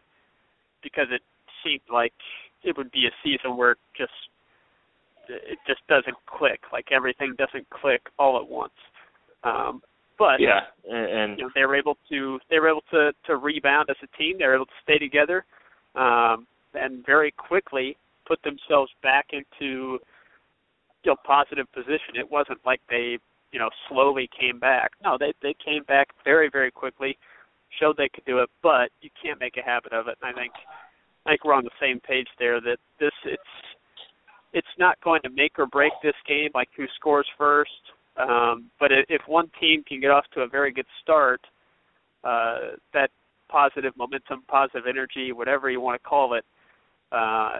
because 0.82 1.08
it 1.12 1.22
seemed 1.64 1.82
like 1.92 2.14
it 2.64 2.78
would 2.78 2.92
be 2.92 3.06
a 3.06 3.12
season 3.24 3.58
where 3.58 3.76
just 3.98 4.12
it 5.30 5.60
just 5.68 5.86
doesn't 5.88 6.18
click. 6.26 6.62
Like 6.72 6.88
everything 6.92 7.36
doesn't 7.38 7.70
click 7.70 8.02
all 8.18 8.38
at 8.38 8.48
once. 8.48 8.74
Um, 9.44 9.82
but 10.18 10.40
yeah, 10.40 10.60
and, 10.90 11.10
and 11.10 11.40
you 11.40 11.46
know 11.46 11.50
they 11.56 11.66
were 11.66 11.76
able 11.76 11.98
to 12.10 12.40
they 12.50 12.60
were 12.60 12.70
able 12.70 12.84
to 12.92 13.12
to 13.26 13.38
rebound 13.38 13.90
as 13.90 13.96
a 14.04 14.18
team. 14.18 14.38
They 14.38 14.46
were 14.46 14.56
able 14.56 14.66
to 14.66 14.82
stay 14.84 14.98
together 14.98 15.46
um, 15.96 16.46
and 16.74 17.06
very 17.06 17.32
quickly 17.32 17.96
put 18.28 18.42
themselves 18.44 18.92
back 19.02 19.28
into 19.32 20.00
you 21.04 21.12
know 21.12 21.16
positive 21.26 21.72
position. 21.74 22.16
It 22.16 22.30
wasn't 22.30 22.60
like 22.66 22.82
they 22.90 23.18
you 23.54 23.60
know 23.60 23.70
slowly 23.88 24.30
came 24.38 24.60
back. 24.60 24.92
No, 25.04 25.18
they 25.18 25.34
they 25.42 25.56
came 25.64 25.84
back 25.84 26.10
very 26.26 26.50
very 26.50 26.72
quickly, 26.72 27.18
showed 27.80 27.96
they 27.96 28.10
could 28.10 28.26
do 28.26 28.40
it. 28.40 28.50
But 28.62 28.92
you 29.02 29.10
can't 29.22 29.40
make 29.40 29.56
a 29.58 29.64
habit 29.64 29.94
of 29.94 30.08
it. 30.10 30.18
And 30.22 30.36
I 30.36 30.40
think 30.40 30.54
I 31.26 31.30
think 31.32 31.46
we're 31.46 31.54
on 31.54 31.64
the 31.64 31.80
same 31.80 32.02
page 32.02 32.28
there. 32.38 32.60
That 32.60 32.78
this 33.00 33.12
it's 33.24 33.44
it's 34.54 34.68
not 34.78 34.98
going 35.04 35.22
to 35.24 35.30
make 35.30 35.58
or 35.60 35.68
break 35.68 35.94
this 36.04 36.16
game, 36.28 36.50
like 36.54 36.70
who 36.76 36.86
scores 36.96 37.28
first. 37.38 37.72
Um, 38.18 38.70
but 38.80 38.92
if 38.92 39.22
one 39.28 39.50
team 39.60 39.84
can 39.88 40.02
get 40.02 40.12
off 40.12 40.26
to 40.34 40.42
a 40.42 40.48
very 40.48 40.74
good 40.74 40.86
start, 41.02 41.42
uh, 42.24 42.76
that 42.94 43.10
positive 43.50 43.94
momentum, 43.98 44.44
positive 44.48 44.84
energy, 44.90 45.32
whatever 45.32 45.70
you 45.70 45.80
want 45.80 46.02
to 46.02 46.08
call 46.08 46.34
it, 46.34 46.44
uh, 47.12 47.52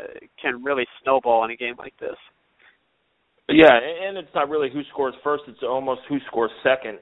can 0.42 0.64
really 0.64 0.86
snowball 1.02 1.44
in 1.46 1.52
a 1.52 1.56
game 1.56 1.76
like 1.78 1.94
this. 2.00 2.18
Yeah, 3.48 3.74
and 3.74 4.18
it's 4.18 4.30
not 4.36 4.50
really 4.50 4.70
who 4.72 4.82
scores 4.92 5.16
first; 5.24 5.44
it's 5.48 5.64
almost 5.64 6.02
who 6.08 6.20
scores 6.28 6.52
second. 6.62 7.00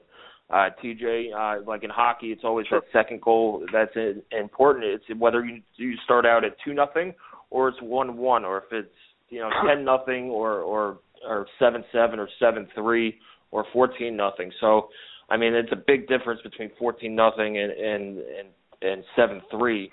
Uh, 0.50 0.70
TJ, 0.82 1.34
uh, 1.36 1.62
like 1.68 1.84
in 1.84 1.90
hockey, 1.90 2.28
it's 2.28 2.46
always 2.46 2.66
Sure. 2.68 2.80
that 2.80 2.90
second 2.94 3.22
goal 3.22 3.66
that's 3.74 3.92
important. 4.32 4.86
It's 4.86 5.20
whether 5.20 5.44
you 5.44 5.62
you 5.76 5.98
start 6.06 6.26
out 6.26 6.46
at 6.46 6.56
two 6.64 6.74
nothing 6.74 7.14
or 7.50 7.68
it's 7.68 7.82
one 7.82 8.16
one, 8.18 8.46
or 8.46 8.60
if 8.60 8.72
it's 8.72 8.96
you 9.30 9.40
know 9.40 9.50
ten 9.68 9.84
nothing 9.86 10.30
or 10.30 10.60
or 10.62 11.00
or 11.28 11.48
seven 11.60 11.84
seven 11.92 12.20
or 12.20 12.30
seven 12.40 12.68
three 12.76 13.18
or 13.52 13.66
fourteen 13.74 14.16
nothing. 14.16 14.52
So, 14.62 14.90
I 15.30 15.38
mean, 15.38 15.54
it's 15.54 15.72
a 15.72 15.76
big 15.76 16.08
difference 16.08 16.42
between 16.42 16.70
fourteen 16.78 17.16
nothing 17.16 17.58
and 17.58 17.72
and 17.72 18.18
and 18.20 18.48
and 18.82 19.04
seven 19.16 19.42
three 19.52 19.92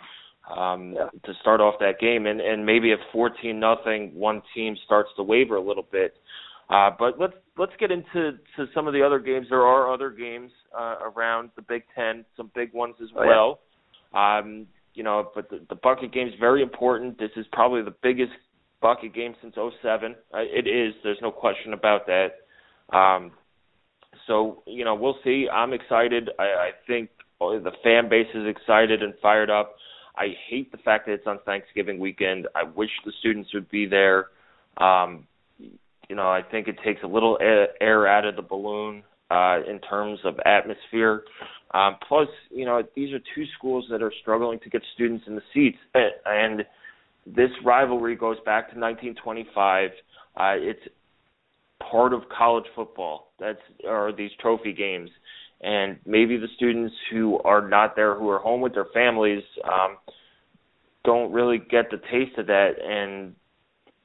um 0.54 0.92
Yeah. 0.94 1.08
to 1.24 1.32
start 1.40 1.60
off 1.62 1.74
that 1.80 1.98
game 1.98 2.26
and 2.26 2.38
and 2.40 2.66
maybe 2.66 2.92
if 2.92 3.00
14 3.12 3.58
nothing 3.58 4.12
one 4.14 4.42
team 4.54 4.76
starts 4.84 5.08
to 5.16 5.22
waver 5.22 5.56
a 5.56 5.60
little 5.62 5.86
bit 5.90 6.16
uh 6.68 6.90
but 6.98 7.18
let's 7.18 7.32
let's 7.56 7.72
get 7.80 7.90
into 7.90 8.32
to 8.56 8.66
some 8.74 8.86
of 8.86 8.92
the 8.92 9.02
other 9.02 9.18
games 9.18 9.46
there 9.48 9.62
are 9.62 9.90
other 9.90 10.10
games 10.10 10.50
uh 10.78 10.96
around 11.00 11.48
the 11.56 11.62
Big 11.62 11.84
10 11.94 12.26
some 12.36 12.50
big 12.54 12.74
ones 12.74 12.94
as 13.02 13.08
Oh, 13.16 13.22
yeah. 13.22 13.28
well 13.30 13.60
um 14.12 14.66
you 14.92 15.02
know 15.02 15.30
but 15.34 15.48
the, 15.48 15.60
the 15.70 15.76
bucket 15.76 16.12
game 16.12 16.28
is 16.28 16.34
very 16.38 16.60
important 16.62 17.16
this 17.18 17.30
is 17.36 17.46
probably 17.52 17.80
the 17.80 17.94
biggest 18.02 18.32
bucket 18.84 19.14
game 19.14 19.34
since 19.40 19.54
07 19.54 20.14
uh, 20.34 20.38
it 20.40 20.66
is 20.66 20.94
there's 21.02 21.22
no 21.22 21.30
question 21.30 21.72
about 21.72 22.02
that 22.06 22.96
um 22.96 23.32
so 24.26 24.62
you 24.66 24.84
know 24.84 24.94
we'll 24.94 25.16
see 25.24 25.46
i'm 25.52 25.72
excited 25.72 26.28
i 26.38 26.44
i 26.44 26.70
think 26.86 27.08
the 27.40 27.72
fan 27.82 28.08
base 28.08 28.28
is 28.34 28.46
excited 28.46 29.02
and 29.02 29.14
fired 29.22 29.50
up 29.50 29.74
I 30.16 30.28
hate 30.48 30.70
the 30.70 30.78
fact 30.78 31.06
that 31.06 31.14
it's 31.14 31.26
on 31.26 31.40
Thanksgiving 31.44 31.98
weekend. 31.98 32.46
I 32.54 32.62
wish 32.62 32.90
the 33.04 33.10
students 33.18 33.52
would 33.52 33.68
be 33.68 33.84
there. 33.84 34.28
Um, 34.76 35.26
you 35.58 36.14
know, 36.14 36.28
I 36.28 36.40
think 36.40 36.68
it 36.68 36.76
takes 36.84 37.02
a 37.02 37.08
little 37.08 37.36
air, 37.40 37.66
air 37.82 38.06
out 38.06 38.24
of 38.24 38.36
the 38.36 38.42
balloon. 38.42 39.02
uh, 39.30 39.58
in 39.68 39.80
terms 39.80 40.18
of 40.24 40.38
atmosphere. 40.44 41.24
Um, 41.72 41.96
plus, 42.06 42.28
you 42.50 42.64
know, 42.64 42.82
these 42.94 43.12
are 43.12 43.18
two 43.34 43.44
schools 43.58 43.86
that 43.90 44.02
are 44.02 44.12
struggling 44.20 44.60
to 44.60 44.70
get 44.70 44.82
students 44.94 45.24
in 45.26 45.34
the 45.34 45.42
seats, 45.52 45.78
and 45.94 46.64
this 47.26 47.50
rivalry 47.64 48.16
goes 48.16 48.36
back 48.44 48.72
to 48.72 48.78
1925. 48.78 49.90
Uh, 50.36 50.54
it's 50.56 50.80
part 51.90 52.12
of 52.12 52.22
college 52.36 52.64
football. 52.74 53.32
That's 53.38 53.58
or 53.84 54.12
these 54.12 54.30
trophy 54.40 54.72
games, 54.72 55.10
and 55.60 55.98
maybe 56.06 56.36
the 56.36 56.48
students 56.56 56.94
who 57.10 57.38
are 57.40 57.66
not 57.66 57.96
there, 57.96 58.14
who 58.14 58.28
are 58.30 58.38
home 58.38 58.60
with 58.60 58.74
their 58.74 58.86
families, 58.92 59.42
um, 59.64 59.96
don't 61.04 61.32
really 61.32 61.58
get 61.58 61.90
the 61.90 61.98
taste 62.10 62.38
of 62.38 62.46
that, 62.46 62.72
and 62.82 63.34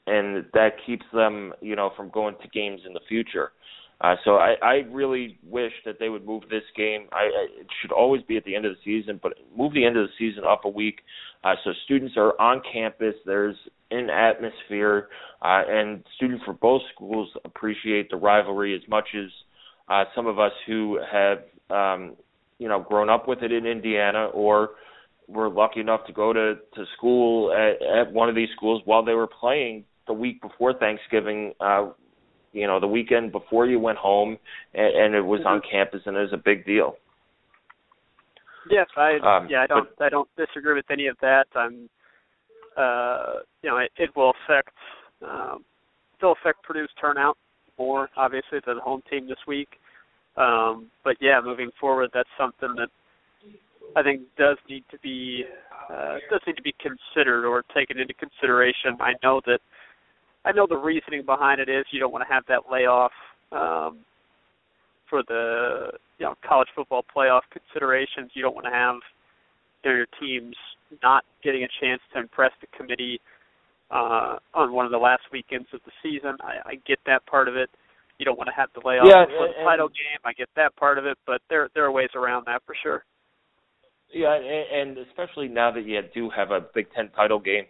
and 0.07 0.45
that 0.53 0.71
keeps 0.85 1.05
them, 1.13 1.53
you 1.61 1.75
know, 1.75 1.91
from 1.95 2.09
going 2.09 2.35
to 2.41 2.47
games 2.49 2.81
in 2.85 2.93
the 2.93 3.01
future. 3.07 3.51
Uh, 4.01 4.15
so 4.23 4.35
I, 4.35 4.55
I 4.63 4.73
really 4.91 5.37
wish 5.43 5.73
that 5.85 5.97
they 5.99 6.07
would 6.07 6.25
move 6.25 6.43
this 6.49 6.63
game. 6.75 7.07
I, 7.11 7.23
I, 7.23 7.47
it 7.59 7.67
should 7.81 7.91
always 7.91 8.21
be 8.23 8.37
at 8.37 8.45
the 8.45 8.55
end 8.55 8.65
of 8.65 8.73
the 8.73 8.79
season, 8.85 9.19
but 9.21 9.33
move 9.55 9.73
the 9.73 9.85
end 9.85 9.97
of 9.97 10.07
the 10.07 10.13
season 10.17 10.43
up 10.45 10.63
a 10.63 10.69
week 10.69 11.01
uh, 11.43 11.55
so 11.63 11.71
students 11.85 12.15
are 12.17 12.39
on 12.39 12.61
campus. 12.71 13.15
There's 13.25 13.55
an 13.91 14.09
atmosphere, 14.09 15.07
uh, 15.41 15.63
and 15.67 16.03
students 16.15 16.43
for 16.43 16.53
both 16.53 16.81
schools 16.93 17.29
appreciate 17.45 18.09
the 18.09 18.17
rivalry 18.17 18.75
as 18.75 18.81
much 18.89 19.07
as 19.15 19.29
uh, 19.87 20.03
some 20.15 20.27
of 20.27 20.37
us 20.37 20.51
who 20.67 20.99
have, 21.11 21.39
um, 21.69 22.15
you 22.57 22.67
know, 22.67 22.81
grown 22.81 23.09
up 23.09 23.27
with 23.27 23.41
it 23.41 23.51
in 23.53 23.65
Indiana 23.65 24.25
or 24.33 24.71
were 25.27 25.49
lucky 25.49 25.79
enough 25.79 26.05
to 26.07 26.13
go 26.13 26.33
to 26.33 26.55
to 26.75 26.85
school 26.97 27.53
at, 27.53 28.07
at 28.07 28.13
one 28.13 28.27
of 28.27 28.35
these 28.35 28.49
schools 28.55 28.81
while 28.85 29.03
they 29.03 29.13
were 29.13 29.27
playing 29.27 29.85
the 30.07 30.13
week 30.13 30.41
before 30.41 30.73
Thanksgiving. 30.73 31.53
Uh, 31.59 31.91
you 32.51 32.67
know, 32.67 32.79
the 32.79 32.87
weekend 32.87 33.31
before 33.31 33.67
you 33.67 33.79
went 33.79 33.97
home, 33.97 34.37
and, 34.73 34.95
and 34.95 35.15
it 35.15 35.21
was 35.21 35.41
on 35.45 35.59
mm-hmm. 35.59 35.71
campus, 35.71 36.01
and 36.05 36.15
it 36.15 36.21
was 36.21 36.33
a 36.33 36.37
big 36.37 36.65
deal. 36.65 36.95
Yes, 38.69 38.87
I 38.95 39.15
um, 39.15 39.47
yeah 39.49 39.61
I 39.63 39.67
don't 39.67 39.89
but, 39.97 40.05
I 40.05 40.09
don't 40.09 40.29
disagree 40.37 40.75
with 40.75 40.85
any 40.91 41.07
of 41.07 41.17
that. 41.21 41.45
I'm 41.55 41.89
uh 42.77 43.39
you 43.63 43.69
know 43.69 43.77
it, 43.77 43.91
it 43.97 44.09
will 44.15 44.33
affect 44.45 44.75
um, 45.27 45.63
it'll 46.19 46.33
affect 46.33 46.63
Purdue's 46.63 46.89
turnout 46.99 47.37
more 47.77 48.09
obviously 48.17 48.59
to 48.61 48.73
the 48.75 48.81
home 48.81 49.01
team 49.09 49.27
this 49.27 49.39
week. 49.47 49.69
Um, 50.37 50.87
but 51.03 51.17
yeah, 51.19 51.41
moving 51.43 51.71
forward, 51.79 52.11
that's 52.13 52.29
something 52.37 52.75
that 52.75 52.89
I 53.95 54.03
think 54.03 54.21
does 54.37 54.57
need 54.69 54.83
to 54.91 54.99
be 54.99 55.45
uh, 55.89 56.17
does 56.29 56.41
need 56.45 56.57
to 56.57 56.61
be 56.61 56.75
considered 56.79 57.45
or 57.45 57.63
taken 57.73 57.99
into 57.99 58.13
consideration. 58.13 58.97
I 58.99 59.13
know 59.23 59.41
that 59.47 59.59
I 60.45 60.51
know 60.51 60.65
the 60.67 60.77
reasoning 60.77 61.25
behind 61.25 61.59
it 61.59 61.69
is 61.69 61.85
you 61.91 61.99
don't 61.99 62.11
want 62.11 62.25
to 62.27 62.33
have 62.33 62.43
that 62.47 62.71
layoff 62.71 63.11
um, 63.51 63.99
for 65.09 65.23
the 65.27 65.91
you 66.17 66.25
know 66.25 66.35
college 66.47 66.69
football 66.75 67.03
playoff 67.15 67.41
considerations. 67.51 68.31
You 68.33 68.41
don't 68.41 68.55
want 68.55 68.65
to 68.65 68.71
have 68.71 68.95
you 69.83 69.91
know, 69.91 69.97
your 69.97 70.07
teams 70.19 70.55
not 71.03 71.23
getting 71.43 71.63
a 71.63 71.67
chance 71.81 72.01
to 72.13 72.19
impress 72.19 72.51
the 72.61 72.67
committee 72.77 73.19
uh, 73.91 74.37
on 74.53 74.73
one 74.73 74.85
of 74.85 74.91
the 74.91 74.97
last 74.97 75.23
weekends 75.31 75.67
of 75.73 75.81
the 75.85 75.91
season. 76.01 76.37
I, 76.41 76.71
I 76.71 76.75
get 76.87 76.99
that 77.05 77.25
part 77.25 77.47
of 77.47 77.55
it. 77.55 77.69
You 78.17 78.25
don't 78.25 78.37
want 78.37 78.47
to 78.47 78.55
have 78.55 78.69
the 78.75 78.81
layoff 78.85 79.07
yeah, 79.07 79.25
before 79.25 79.47
the 79.47 79.63
title 79.63 79.87
game. 79.87 80.19
I 80.25 80.33
get 80.33 80.49
that 80.55 80.75
part 80.75 80.97
of 80.97 81.05
it, 81.05 81.17
but 81.25 81.41
there 81.49 81.69
there 81.73 81.85
are 81.85 81.91
ways 81.91 82.09
around 82.15 82.45
that 82.47 82.61
for 82.65 82.75
sure. 82.83 83.03
Yeah, 84.13 84.35
and, 84.35 84.97
and 84.97 85.07
especially 85.07 85.47
now 85.47 85.71
that 85.71 85.85
you 85.85 86.01
do 86.13 86.29
have 86.29 86.51
a 86.51 86.61
Big 86.73 86.87
Ten 86.95 87.09
title 87.15 87.39
game, 87.39 87.63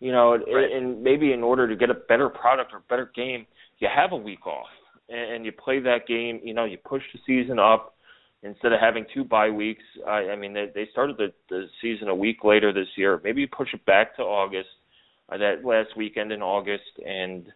you 0.00 0.12
know, 0.12 0.36
right. 0.36 0.72
and 0.72 1.02
maybe 1.02 1.32
in 1.32 1.42
order 1.42 1.68
to 1.68 1.76
get 1.76 1.90
a 1.90 1.94
better 1.94 2.28
product 2.28 2.72
or 2.72 2.82
better 2.88 3.10
game, 3.14 3.46
you 3.78 3.88
have 3.94 4.12
a 4.12 4.16
week 4.16 4.46
off 4.46 4.66
and, 5.08 5.44
you 5.44 5.52
play 5.52 5.80
that 5.80 6.06
game. 6.06 6.40
You 6.42 6.54
know, 6.54 6.64
you 6.64 6.78
push 6.78 7.02
the 7.12 7.20
season 7.26 7.58
up 7.58 7.94
instead 8.42 8.72
of 8.72 8.80
having 8.80 9.06
two 9.14 9.24
bye 9.24 9.50
weeks. 9.50 9.82
I, 10.06 10.30
I 10.30 10.36
mean, 10.36 10.52
they, 10.52 10.66
they 10.74 10.88
started 10.92 11.16
the, 11.16 11.32
the 11.48 11.66
season 11.80 12.08
a 12.08 12.14
week 12.14 12.44
later 12.44 12.72
this 12.72 12.88
year. 12.96 13.20
Maybe 13.22 13.40
you 13.42 13.48
push 13.48 13.68
it 13.72 13.84
back 13.86 14.16
to 14.16 14.22
August, 14.22 14.68
uh, 15.30 15.38
that 15.38 15.64
last 15.64 15.96
weekend 15.96 16.32
in 16.32 16.42
August, 16.42 16.84
and 17.04 17.46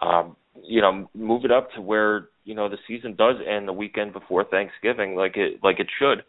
um, 0.00 0.36
you 0.62 0.80
know, 0.80 1.08
move 1.14 1.44
it 1.44 1.50
up 1.50 1.70
to 1.72 1.80
where 1.80 2.28
you 2.44 2.54
know 2.54 2.68
the 2.68 2.78
season 2.88 3.14
does 3.16 3.36
end 3.46 3.68
the 3.68 3.72
weekend 3.72 4.12
before 4.12 4.44
Thanksgiving, 4.44 5.14
like 5.14 5.36
it 5.36 5.60
like 5.62 5.80
it 5.80 5.88
should. 5.98 6.24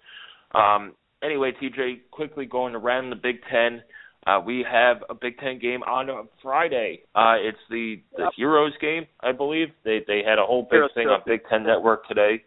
Um, 0.58 0.94
anyway, 1.24 1.52
TJ, 1.52 2.02
quickly 2.12 2.46
going 2.46 2.76
around 2.76 3.10
the 3.10 3.16
Big 3.16 3.38
Ten. 3.50 3.82
Uh, 4.28 4.40
we 4.46 4.66
have 4.70 4.98
a 5.10 5.16
Big 5.16 5.38
Ten 5.40 5.58
game 5.60 5.82
on 5.84 6.28
Friday. 6.44 7.02
Uh, 7.16 7.36
it's 7.38 7.58
the 7.70 8.02
the 8.16 8.24
yep. 8.24 8.32
Heroes 8.36 8.74
game, 8.80 9.08
I 9.22 9.32
believe. 9.32 9.70
They 9.84 10.02
they 10.08 10.22
had 10.26 10.38
a 10.38 10.46
whole 10.46 10.64
big 10.64 10.74
Heroes 10.74 10.92
thing 10.94 11.08
Trophy. 11.08 11.32
on 11.32 11.38
Big 11.38 11.42
Ten 11.50 11.64
Network 11.64 12.08
today. 12.08 12.44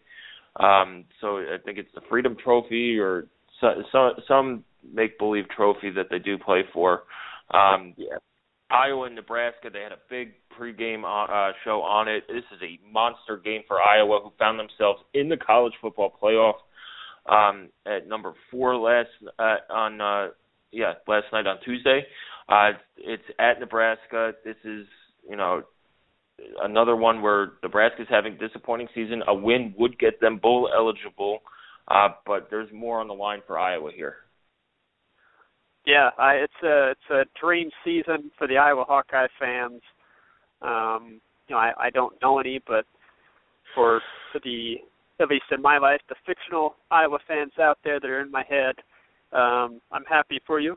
Um, 0.57 1.05
so 1.20 1.39
I 1.39 1.57
think 1.64 1.79
it's 1.79 1.93
the 1.95 2.01
Freedom 2.09 2.37
Trophy 2.43 2.99
or 2.99 3.27
so, 3.61 3.83
so, 3.91 4.11
some 4.29 4.64
make 4.93 5.18
believe 5.18 5.49
trophy 5.49 5.91
that 5.91 6.07
they 6.11 6.18
do 6.18 6.39
play 6.39 6.62
for. 6.72 7.03
Um, 7.53 7.95
yeah. 7.97 8.18
Iowa 8.70 9.07
and 9.07 9.14
Nebraska, 9.14 9.68
they 9.72 9.81
had 9.81 9.93
a 9.93 9.99
big 10.09 10.35
pregame 10.59 11.05
uh, 11.05 11.53
show 11.64 11.83
on 11.83 12.09
it. 12.09 12.25
This 12.29 12.45
is 12.55 12.62
a 12.62 12.79
monster 12.91 13.37
game 13.37 13.62
for 13.68 13.81
Iowa, 13.81 14.20
who 14.22 14.33
found 14.39 14.59
themselves 14.59 15.01
in 15.12 15.29
the 15.29 15.37
college 15.37 15.75
football 15.81 16.12
playoff 16.22 16.55
um, 17.27 17.68
at 17.87 18.09
number 18.09 18.33
four 18.51 18.77
last 18.77 19.09
uh, 19.39 19.57
on 19.70 20.01
uh, 20.01 20.29
yeah, 20.75 20.95
last 21.07 21.27
night 21.33 21.47
on 21.47 21.59
Tuesday. 21.64 22.05
Uh, 22.49 22.72
it's 22.99 23.22
at 23.39 23.61
Nebraska. 23.61 24.33
This 24.45 24.57
is, 24.64 24.87
you 25.29 25.37
know, 25.37 25.62
another 26.62 26.97
one 26.97 27.22
where 27.22 27.53
Nebraska's 27.62 28.07
having 28.11 28.35
a 28.35 28.39
disappointing 28.39 28.89
season. 28.95 29.22
A 29.29 29.35
win 29.35 29.75
would 29.79 29.99
get 29.99 30.20
them 30.20 30.39
bowl 30.39 30.68
eligible, 30.75 31.39
uh, 31.89 32.09
but 32.27 32.49
there's 32.51 32.68
more 32.72 33.01
on 33.01 33.09
the 33.09 33.14
line 33.14 33.41
for 33.47 33.59
Iowa 33.59 33.91
here. 33.95 34.16
Yeah, 35.87 36.11
I, 36.18 36.35
it's 36.35 36.53
a 36.62 36.91
it's 36.93 37.11
a 37.11 37.25
dream 37.39 37.70
season 37.85 38.31
for 38.39 38.49
the 38.49 38.57
Iowa 38.57 38.85
Hawkeye 38.87 39.27
fans. 39.39 39.83
Um, 40.62 41.20
you 41.47 41.55
know, 41.55 41.59
I, 41.59 41.72
I 41.79 41.91
don't 41.91 42.14
know 42.22 42.39
any, 42.39 42.61
but 42.66 42.87
for 43.75 44.01
for 44.33 44.41
the 44.43 44.77
at 45.20 45.29
least 45.29 45.45
in 45.53 45.62
my 45.62 45.79
life, 45.79 46.01
the 46.09 46.16
fictional 46.27 46.75
Iowa 46.91 47.18
fans 47.29 47.53
out 47.61 47.79
there 47.85 48.01
that 48.01 48.11
are 48.11 48.20
in 48.20 48.31
my 48.31 48.45
head, 48.49 48.77
um, 49.35 49.80
I'm 49.93 50.05
happy 50.09 50.41
for 50.47 50.61
you. 50.61 50.76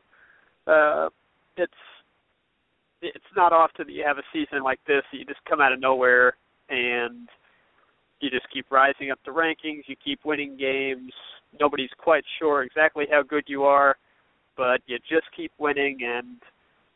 Uh, 0.66 1.08
it's 1.56 1.72
it's 3.00 3.24
not 3.36 3.52
often 3.52 3.86
that 3.86 3.92
you 3.92 4.04
have 4.04 4.18
a 4.18 4.22
season 4.32 4.62
like 4.62 4.80
this. 4.86 5.02
You 5.12 5.24
just 5.24 5.40
come 5.48 5.60
out 5.60 5.72
of 5.72 5.80
nowhere 5.80 6.34
and 6.68 7.28
you 8.20 8.30
just 8.30 8.46
keep 8.52 8.66
rising 8.70 9.10
up 9.10 9.18
the 9.24 9.30
rankings. 9.30 9.82
You 9.86 9.96
keep 10.04 10.20
winning 10.24 10.56
games. 10.56 11.12
Nobody's 11.60 11.90
quite 11.98 12.24
sure 12.38 12.62
exactly 12.62 13.06
how 13.10 13.22
good 13.22 13.44
you 13.46 13.62
are, 13.62 13.96
but 14.56 14.80
you 14.86 14.98
just 15.08 15.26
keep 15.34 15.52
winning, 15.58 15.98
and 16.02 16.36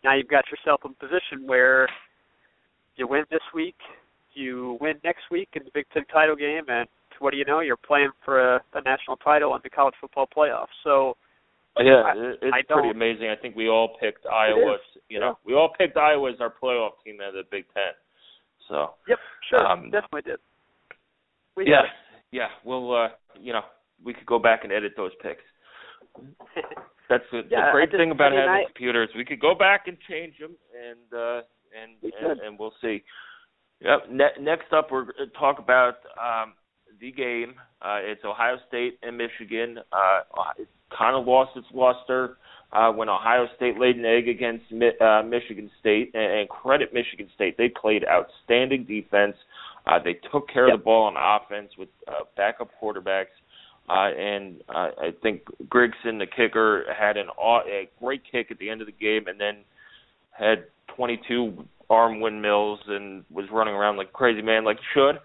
now 0.04 0.14
you've 0.14 0.28
got 0.28 0.44
yourself 0.50 0.80
in 0.84 0.90
a 0.90 0.94
position 0.94 1.46
where 1.46 1.88
you 2.96 3.06
win 3.06 3.24
this 3.30 3.40
week, 3.54 3.76
you 4.34 4.76
win 4.80 4.96
next 5.04 5.22
week 5.30 5.48
in 5.54 5.62
the 5.64 5.70
Big 5.72 5.86
Ten 5.94 6.04
title 6.12 6.36
game, 6.36 6.64
and 6.68 6.88
what 7.18 7.30
do 7.30 7.36
you 7.36 7.44
know? 7.44 7.60
You're 7.60 7.76
playing 7.76 8.10
for 8.24 8.56
a, 8.56 8.60
a 8.74 8.82
national 8.82 9.16
title 9.18 9.54
in 9.54 9.60
the 9.62 9.70
college 9.70 9.94
football 10.00 10.26
playoffs. 10.36 10.74
So 10.82 11.16
yeah, 11.78 12.12
it's 12.42 12.68
pretty 12.68 12.90
amazing. 12.90 13.28
I 13.28 13.40
think 13.40 13.56
we 13.56 13.68
all 13.68 13.96
picked 14.00 14.26
Iowa. 14.26 14.76
You 15.08 15.20
know, 15.20 15.38
we 15.44 15.54
all 15.54 15.72
picked 15.76 15.96
Iowa 15.96 16.30
as 16.30 16.40
our 16.40 16.52
playoff 16.62 16.92
team 17.04 17.18
at 17.26 17.32
the 17.32 17.42
Big 17.50 17.64
Ten. 17.72 17.92
So. 18.68 18.94
Yep. 19.08 19.18
Sure. 19.48 19.66
Um, 19.66 19.90
definitely 19.90 20.22
did. 20.22 20.38
We 21.56 21.64
yeah. 21.66 21.82
Did. 21.82 21.90
Yeah. 22.30 22.48
Well, 22.64 22.94
uh, 22.94 23.08
you 23.40 23.52
know, 23.52 23.62
we 24.04 24.14
could 24.14 24.26
go 24.26 24.38
back 24.38 24.64
and 24.64 24.72
edit 24.72 24.92
those 24.96 25.12
picks. 25.22 25.42
That's 27.08 27.24
the, 27.30 27.42
yeah, 27.50 27.66
the 27.66 27.72
great 27.72 27.90
just, 27.90 28.00
thing 28.00 28.10
about 28.10 28.32
I 28.32 28.36
mean, 28.36 28.38
having 28.40 28.64
I, 28.64 28.64
computers. 28.66 29.10
We 29.16 29.24
could 29.24 29.40
go 29.40 29.54
back 29.54 29.84
and 29.86 29.98
change 30.08 30.34
them, 30.38 30.56
and 30.72 31.12
uh, 31.12 31.40
and, 31.76 31.92
we 32.02 32.12
and 32.18 32.40
and 32.40 32.58
we'll 32.58 32.72
see. 32.80 33.02
Yep. 33.80 34.10
Ne- 34.10 34.40
next 34.40 34.72
up, 34.72 34.88
we're 34.90 35.04
going 35.04 35.28
to 35.28 35.38
talk 35.38 35.58
about 35.58 35.96
um, 36.16 36.54
the 37.00 37.12
game. 37.12 37.54
Uh, 37.82 37.98
it's 38.00 38.24
Ohio 38.24 38.56
State 38.68 38.98
and 39.02 39.18
Michigan. 39.18 39.78
Uh, 39.92 40.20
kind 40.96 41.16
of 41.16 41.26
lost 41.26 41.56
its 41.56 41.66
luster 41.74 42.36
uh, 42.72 42.90
when 42.90 43.08
Ohio 43.08 43.46
State 43.56 43.78
laid 43.78 43.96
an 43.96 44.04
egg 44.04 44.28
against 44.28 44.64
uh, 45.00 45.22
Michigan 45.22 45.70
State, 45.80 46.12
and, 46.14 46.40
and 46.40 46.48
credit 46.48 46.94
Michigan 46.94 47.28
State. 47.34 47.56
They 47.58 47.68
played 47.68 48.04
outstanding 48.08 48.84
defense. 48.84 49.36
Uh, 49.86 49.98
they 50.02 50.14
took 50.32 50.48
care 50.48 50.68
yep. 50.68 50.74
of 50.74 50.80
the 50.80 50.84
ball 50.84 51.04
on 51.04 51.16
offense 51.16 51.70
with 51.76 51.88
uh, 52.08 52.24
backup 52.36 52.70
quarterbacks. 52.82 53.34
Uh, 53.90 54.14
and 54.16 54.62
uh, 54.68 54.90
I 54.98 55.10
think 55.22 55.42
Grigson, 55.68 56.18
the 56.18 56.26
kicker, 56.26 56.84
had 56.98 57.16
an 57.16 57.26
a 57.38 57.88
great 58.00 58.22
kick 58.30 58.50
at 58.50 58.58
the 58.58 58.70
end 58.70 58.80
of 58.80 58.86
the 58.86 58.92
game, 58.92 59.26
and 59.26 59.40
then 59.40 59.64
had 60.30 60.64
22 60.96 61.64
arm 61.90 62.20
windmills 62.20 62.80
and 62.86 63.24
was 63.30 63.46
running 63.52 63.74
around 63.74 63.96
like 63.96 64.12
crazy 64.12 64.40
man, 64.40 64.64
like 64.64 64.78
he 64.78 64.84
should. 64.94 65.16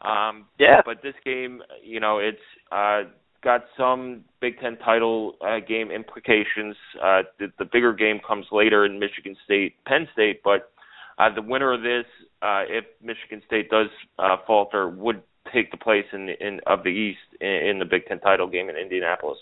Um, 0.00 0.46
yeah. 0.58 0.80
But 0.84 1.02
this 1.02 1.14
game, 1.24 1.62
you 1.84 2.00
know, 2.00 2.18
it's 2.18 2.38
uh, 2.72 3.02
got 3.42 3.64
some 3.76 4.24
Big 4.40 4.58
Ten 4.60 4.76
title 4.78 5.34
uh, 5.40 5.60
game 5.66 5.90
implications. 5.90 6.76
Uh, 7.02 7.22
the, 7.38 7.52
the 7.58 7.64
bigger 7.64 7.92
game 7.92 8.20
comes 8.26 8.46
later 8.52 8.84
in 8.84 8.98
Michigan 8.98 9.36
State, 9.44 9.74
Penn 9.84 10.08
State, 10.12 10.42
but 10.42 10.72
uh, 11.18 11.34
the 11.34 11.42
winner 11.42 11.72
of 11.72 11.82
this, 11.82 12.04
uh, 12.42 12.62
if 12.68 12.84
Michigan 13.02 13.42
State 13.46 13.70
does 13.70 13.88
uh, 14.18 14.36
falter, 14.46 14.88
would 14.88 15.22
take 15.52 15.70
the 15.70 15.76
place 15.76 16.04
in 16.12 16.28
in 16.40 16.60
of 16.66 16.82
the 16.82 16.90
East 16.90 17.40
in, 17.40 17.48
in 17.48 17.78
the 17.78 17.84
Big 17.84 18.06
Ten 18.06 18.20
title 18.20 18.46
game 18.46 18.68
in 18.68 18.76
Indianapolis. 18.76 19.38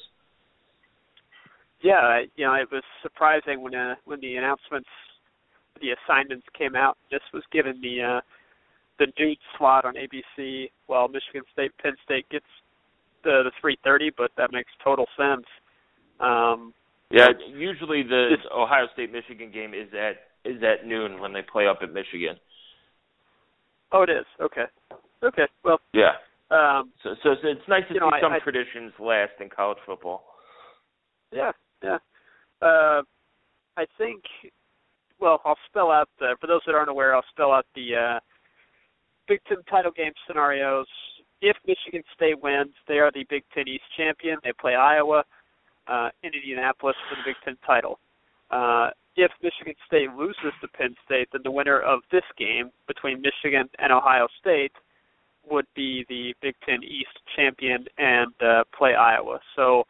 Yeah, 1.82 2.22
you 2.36 2.47
know, 2.47 2.55
it 2.55 2.70
was 2.70 2.82
surprising 3.03 3.61
when 3.61 3.74
uh, 3.74 3.97
when 4.05 4.20
the 4.20 4.36
announcements, 4.36 4.88
the 5.80 5.88
assignments 5.90 6.47
came 6.57 6.76
out. 6.76 6.97
This 7.11 7.20
was 7.32 7.42
given 7.53 7.80
the 7.82 8.03
uh, 8.03 8.20
the 8.99 9.07
noon 9.18 9.36
slot 9.59 9.84
on 9.84 9.95
ABC, 9.95 10.70
while 10.86 11.09
Michigan 11.09 11.42
State 11.53 11.72
Penn 11.82 11.95
State 12.05 12.28
gets 12.30 12.47
the 13.24 13.42
the 13.44 13.52
3:30, 13.62 14.10
but 14.16 14.30
that 14.36 14.52
makes 14.52 14.70
total 14.82 15.06
sense. 15.16 15.46
Um, 16.20 16.72
yeah, 17.10 17.28
usually 17.52 18.02
the 18.02 18.36
just, 18.36 18.48
Ohio 18.52 18.86
State 18.92 19.12
Michigan 19.12 19.50
game 19.52 19.74
is 19.74 19.88
at 19.92 20.28
is 20.44 20.62
at 20.62 20.86
noon 20.86 21.20
when 21.20 21.32
they 21.32 21.42
play 21.42 21.66
up 21.66 21.78
at 21.82 21.92
Michigan. 21.92 22.36
Oh, 23.92 24.02
it 24.02 24.10
is. 24.10 24.26
Okay. 24.40 24.64
Okay. 25.22 25.46
Well. 25.64 25.80
Yeah. 25.92 26.12
Um, 26.50 26.92
so, 27.02 27.14
so, 27.22 27.34
so 27.40 27.48
it's 27.48 27.68
nice 27.68 27.82
to 27.88 27.94
see 27.94 28.00
know, 28.00 28.10
some 28.20 28.32
I, 28.32 28.38
traditions 28.38 28.92
last 28.98 29.32
in 29.40 29.48
college 29.48 29.78
football. 29.86 30.24
Yeah. 31.32 31.52
Yeah. 31.82 31.98
Uh, 32.60 33.02
I 33.76 33.86
think. 33.98 34.22
Well, 35.20 35.40
I'll 35.44 35.58
spell 35.68 35.90
out 35.90 36.08
the. 36.18 36.36
For 36.40 36.46
those 36.46 36.60
that 36.66 36.74
aren't 36.74 36.90
aware, 36.90 37.14
I'll 37.14 37.24
spell 37.30 37.52
out 37.52 37.66
the 37.74 37.94
uh, 37.94 38.20
Big 39.28 39.40
Ten 39.48 39.58
title 39.70 39.92
game 39.96 40.12
scenarios. 40.26 40.86
If 41.41 41.57
Michigan 41.66 42.03
State 42.14 42.43
wins, 42.43 42.72
they 42.89 42.99
are 42.99 43.11
the 43.12 43.24
Big 43.28 43.45
Ten 43.55 43.68
East 43.68 43.85
champion. 43.97 44.39
They 44.43 44.53
play 44.59 44.74
Iowa 44.74 45.24
uh, 45.87 46.09
in 46.22 46.32
Indianapolis 46.32 46.97
for 47.09 47.16
the 47.16 47.22
Big 47.24 47.37
Ten 47.45 47.57
title. 47.66 47.99
Uh, 48.51 48.91
if 49.16 49.30
Michigan 49.43 49.74
State 49.87 50.11
loses 50.16 50.53
to 50.61 50.68
Penn 50.68 50.95
State, 51.05 51.28
then 51.32 51.43
the 51.45 51.51
winner 51.51 51.80
of 51.80 52.01
this 52.11 52.24
game 52.37 52.70
between 52.89 53.22
Michigan 53.22 53.68
and 53.78 53.93
Ohio 53.93 54.26
State 54.41 54.72
would 55.49 55.66
be 55.74 56.05
the 56.09 56.35
Big 56.43 56.55
Ten 56.66 56.82
East 56.82 57.14
champion 57.37 57.85
and 57.99 58.32
uh, 58.43 58.64
play 58.76 58.95
Iowa. 58.95 59.39
So 59.55 59.85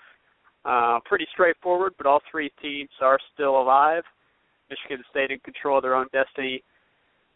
uh, 0.64 0.98
pretty 1.04 1.26
straightforward, 1.32 1.94
but 1.96 2.06
all 2.06 2.20
three 2.30 2.50
teams 2.60 2.90
are 3.00 3.18
still 3.32 3.60
alive. 3.60 4.02
Michigan 4.68 5.04
State 5.10 5.30
in 5.30 5.38
control 5.40 5.78
of 5.78 5.82
their 5.82 5.94
own 5.94 6.06
destiny. 6.12 6.62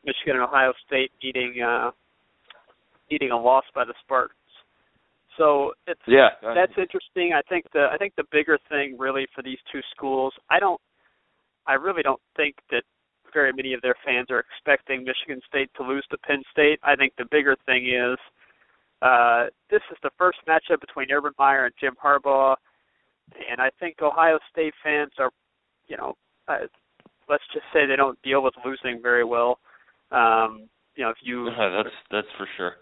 Michigan 0.05 0.37
and 0.37 0.45
Ohio 0.45 0.73
State 0.87 1.11
needing 1.23 1.63
uh, 1.63 1.91
needing 3.11 3.31
a 3.31 3.39
loss 3.39 3.65
by 3.75 3.85
the 3.85 3.95
Spartans. 4.03 4.35
So 5.37 5.73
it's 5.87 6.01
yeah, 6.07 6.31
that's 6.43 6.73
interesting. 6.77 7.33
I 7.33 7.43
think 7.49 7.67
the 7.73 7.87
I 7.93 7.97
think 7.97 8.15
the 8.17 8.25
bigger 8.33 8.59
thing 8.69 8.97
really 8.99 9.27
for 9.35 9.43
these 9.43 9.59
two 9.71 9.81
schools, 9.95 10.33
I 10.51 10.59
don't 10.59 10.81
I 11.67 11.75
really 11.75 12.03
don't 12.03 12.21
think 12.37 12.57
that 12.71 12.83
very 13.33 13.53
many 13.53 13.73
of 13.73 13.83
their 13.83 13.95
fans 14.05 14.29
are 14.31 14.41
expecting 14.41 15.05
Michigan 15.05 15.41
State 15.47 15.71
to 15.77 15.85
lose 15.85 16.05
to 16.11 16.19
Penn 16.19 16.43
State. 16.51 16.81
I 16.83 16.97
think 16.97 17.13
the 17.19 17.27
bigger 17.31 17.57
thing 17.67 17.87
is 17.87 18.19
uh, 19.01 19.47
this 19.71 19.83
is 19.91 19.99
the 20.03 20.11
first 20.19 20.39
matchup 20.49 20.81
between 20.81 21.11
Urban 21.13 21.33
Meyer 21.39 21.67
and 21.67 21.75
Jim 21.81 21.95
Harbaugh, 22.03 22.57
and 23.49 23.61
I 23.61 23.71
think 23.79 23.97
Ohio 24.03 24.39
State 24.51 24.75
fans 24.83 25.13
are, 25.19 25.31
you 25.87 25.97
know, 25.97 26.17
uh, 26.49 26.67
let's 27.29 27.45
just 27.53 27.65
say 27.73 27.87
they 27.87 27.97
don't 27.97 28.21
deal 28.23 28.43
with 28.43 28.55
losing 28.65 29.01
very 29.01 29.25
well. 29.25 29.59
Um, 30.11 30.69
you 30.97 31.05
know, 31.05 31.11
if 31.11 31.19
you 31.23 31.49
that's 31.59 31.95
that's 32.11 32.27
for 32.37 32.49
sure. 32.57 32.73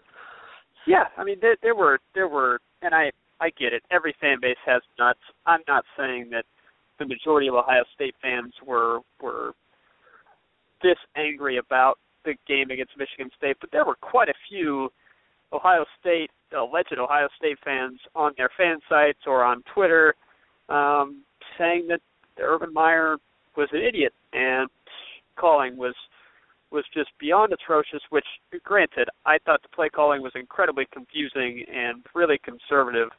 Yeah, 0.87 1.03
I 1.17 1.23
mean 1.23 1.37
there 1.41 1.57
there 1.61 1.75
were 1.75 1.99
there 2.15 2.29
were 2.29 2.59
and 2.81 2.95
I 2.95 3.11
I 3.39 3.49
get 3.51 3.73
it. 3.73 3.83
Every 3.91 4.15
fan 4.19 4.37
base 4.41 4.57
has 4.65 4.81
nuts. 4.97 5.19
I'm 5.45 5.59
not 5.67 5.83
saying 5.97 6.29
that 6.31 6.45
the 6.97 7.05
majority 7.05 7.47
of 7.49 7.55
Ohio 7.55 7.83
State 7.93 8.15
fans 8.21 8.53
were 8.65 8.99
were 9.21 9.51
this 10.81 10.97
angry 11.15 11.57
about 11.57 11.99
the 12.23 12.35
game 12.47 12.71
against 12.71 12.97
Michigan 12.97 13.29
State, 13.37 13.57
but 13.59 13.69
there 13.71 13.85
were 13.85 13.97
quite 14.01 14.29
a 14.29 14.33
few 14.49 14.89
Ohio 15.51 15.85
State 15.99 16.31
alleged 16.57 16.95
Ohio 16.97 17.27
State 17.37 17.57
fans 17.63 17.99
on 18.15 18.31
their 18.37 18.49
fan 18.57 18.79
sites 18.87 19.19
or 19.27 19.43
on 19.43 19.63
Twitter 19.73 20.15
um, 20.69 21.23
saying 21.57 21.87
that 21.89 21.99
Urban 22.39 22.73
Meyer 22.73 23.17
was 23.55 23.67
an 23.73 23.81
idiot 23.81 24.13
and 24.33 24.69
calling 25.37 25.77
was 25.77 25.95
was 26.71 26.85
just 26.93 27.09
beyond 27.19 27.53
atrocious. 27.53 28.01
Which, 28.09 28.25
granted, 28.63 29.09
I 29.25 29.37
thought 29.45 29.61
the 29.61 29.69
play 29.69 29.89
calling 29.89 30.21
was 30.21 30.33
incredibly 30.35 30.87
confusing 30.91 31.63
and 31.73 32.05
really 32.13 32.39
conservative, 32.43 33.09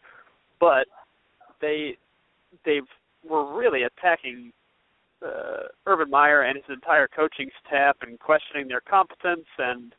but 0.61 0.87
they 1.61 1.97
they 2.65 2.81
were 3.29 3.57
really 3.59 3.83
attacking 3.83 4.53
uh, 5.25 5.69
Urban 5.87 6.11
Meyer 6.11 6.43
and 6.43 6.57
his 6.57 6.65
entire 6.69 7.09
coaching 7.09 7.51
staff 7.67 7.97
and 8.03 8.19
questioning 8.19 8.69
their 8.69 8.81
competence 8.81 9.47
and 9.59 9.95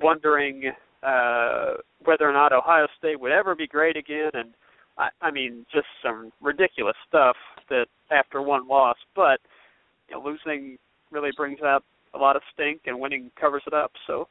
wondering 0.00 0.72
uh, 1.02 1.74
whether 2.04 2.28
or 2.28 2.32
not 2.32 2.52
Ohio 2.52 2.86
State 2.98 3.20
would 3.20 3.32
ever 3.32 3.54
be 3.54 3.66
great 3.66 3.96
again. 3.96 4.30
And 4.32 4.54
I, 4.98 5.08
I 5.20 5.30
mean, 5.30 5.66
just 5.72 5.86
some 6.02 6.32
ridiculous 6.40 6.96
stuff 7.06 7.36
that 7.68 7.86
after 8.10 8.40
one 8.42 8.66
loss, 8.66 8.96
but 9.14 9.40
you 10.08 10.16
know, 10.16 10.22
losing 10.22 10.78
really 11.10 11.30
brings 11.36 11.60
out 11.62 11.84
lot 12.24 12.36
of 12.36 12.42
stink, 12.52 12.82
and 12.86 12.98
winning 12.98 13.30
covers 13.40 13.62
it 13.66 13.74
up. 13.74 13.92
So, 14.06 14.28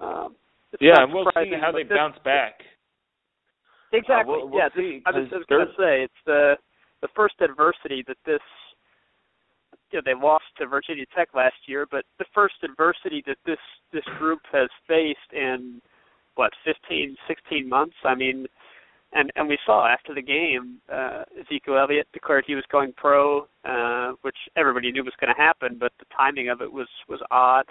um, 0.00 0.36
yeah, 0.80 1.02
and 1.02 1.12
we'll 1.12 1.26
see 1.34 1.52
how 1.60 1.72
they 1.72 1.82
this, 1.82 1.96
bounce 1.96 2.16
back. 2.24 2.60
Exactly. 3.92 4.34
Uh, 4.34 4.38
we'll, 4.38 4.48
we'll 4.48 4.58
yeah, 4.58 4.68
see, 4.74 5.02
this, 5.04 5.06
I 5.06 5.18
was, 5.18 5.28
was 5.32 5.44
going 5.48 5.66
to 5.66 5.72
say 5.72 6.02
it's 6.04 6.22
the 6.26 6.54
the 7.02 7.08
first 7.14 7.34
adversity 7.40 8.04
that 8.06 8.16
this. 8.26 8.40
You 9.90 9.98
know, 9.98 10.02
they 10.06 10.18
lost 10.18 10.44
to 10.56 10.66
Virginia 10.66 11.04
Tech 11.14 11.28
last 11.34 11.56
year, 11.66 11.86
but 11.90 12.04
the 12.18 12.24
first 12.34 12.54
adversity 12.64 13.22
that 13.26 13.36
this 13.44 13.60
this 13.92 14.04
group 14.18 14.40
has 14.50 14.70
faced 14.88 15.32
in 15.32 15.82
what 16.34 16.50
15, 16.64 17.14
16 17.28 17.68
months. 17.68 17.96
I 18.04 18.14
mean, 18.14 18.46
and 19.12 19.30
and 19.36 19.48
we 19.48 19.58
saw 19.64 19.86
after 19.86 20.14
the 20.14 20.22
game, 20.22 20.78
uh, 20.92 21.24
Ezekiel 21.38 21.78
Elliott 21.78 22.08
declared 22.12 22.44
he 22.46 22.54
was 22.54 22.64
going 22.70 22.92
pro, 22.96 23.46
uh, 23.64 24.12
which 24.22 24.36
everybody 24.56 24.90
knew 24.90 25.04
was 25.04 25.14
going 25.20 25.34
to 25.34 25.40
happen, 25.40 25.76
but 25.78 25.92
the 25.98 26.06
timing 26.16 26.48
of 26.48 26.60
it 26.60 26.72
was 26.72 26.88
was 27.08 27.20
odd, 27.30 27.66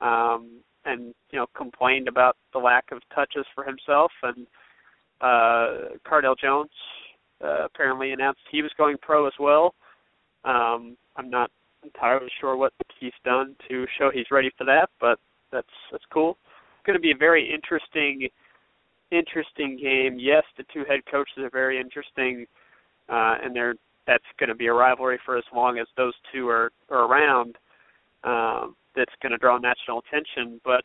um, 0.00 0.60
and 0.84 1.14
you 1.30 1.38
know 1.38 1.46
complained 1.56 2.08
about 2.08 2.36
the 2.52 2.58
lack 2.58 2.92
of 2.92 3.02
touches 3.14 3.44
for 3.54 3.64
himself. 3.64 4.10
And 4.22 4.46
uh, 5.20 5.98
Cardale 6.08 6.38
Jones 6.38 6.70
uh, 7.44 7.64
apparently 7.64 8.12
announced 8.12 8.40
he 8.50 8.62
was 8.62 8.70
going 8.78 8.96
pro 9.02 9.26
as 9.26 9.34
well. 9.38 9.74
Um, 10.44 10.96
I'm 11.16 11.28
not 11.28 11.50
entirely 11.84 12.30
sure 12.40 12.56
what 12.56 12.72
he's 12.98 13.12
done 13.24 13.54
to 13.68 13.86
show 13.98 14.10
he's 14.12 14.30
ready 14.30 14.50
for 14.56 14.64
that, 14.64 14.88
but 14.98 15.18
that's 15.52 15.68
that's 15.92 16.04
cool. 16.12 16.38
It's 16.78 16.86
going 16.86 16.96
to 16.96 17.02
be 17.02 17.12
a 17.12 17.16
very 17.16 17.52
interesting 17.52 18.28
interesting 19.10 19.76
game. 19.76 20.18
Yes, 20.18 20.44
the 20.56 20.64
two 20.72 20.84
head 20.88 21.00
coaches 21.10 21.38
are 21.38 21.50
very 21.50 21.80
interesting, 21.80 22.46
uh, 23.08 23.36
and 23.42 23.54
they're 23.54 23.74
that's 24.06 24.24
going 24.38 24.48
to 24.48 24.54
be 24.54 24.66
a 24.66 24.72
rivalry 24.72 25.18
for 25.24 25.36
as 25.36 25.44
long 25.54 25.78
as 25.78 25.86
those 25.96 26.14
two 26.32 26.48
are, 26.48 26.72
are 26.90 27.04
around. 27.04 27.56
Um, 28.24 28.74
that's 28.96 29.12
going 29.22 29.32
to 29.32 29.38
draw 29.38 29.56
national 29.58 30.00
attention, 30.00 30.60
but 30.64 30.84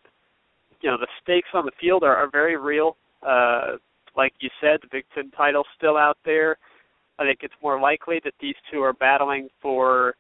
you 0.82 0.90
know 0.90 0.98
the 0.98 1.08
stakes 1.24 1.50
on 1.54 1.66
the 1.66 1.72
field 1.80 2.04
are, 2.04 2.16
are 2.16 2.30
very 2.30 2.58
real. 2.58 2.98
Uh, 3.26 3.78
like 4.16 4.34
you 4.40 4.50
said, 4.62 4.80
the 4.82 4.88
Big 4.92 5.06
Ten 5.14 5.32
title's 5.32 5.66
still 5.78 5.98
out 5.98 6.18
there. 6.24 6.58
I 7.18 7.24
think 7.24 7.40
it's 7.42 7.54
more 7.62 7.80
likely 7.80 8.22
that 8.24 8.34
these 8.40 8.56
two 8.72 8.82
are 8.82 8.94
battling 8.94 9.50
for, 9.62 10.16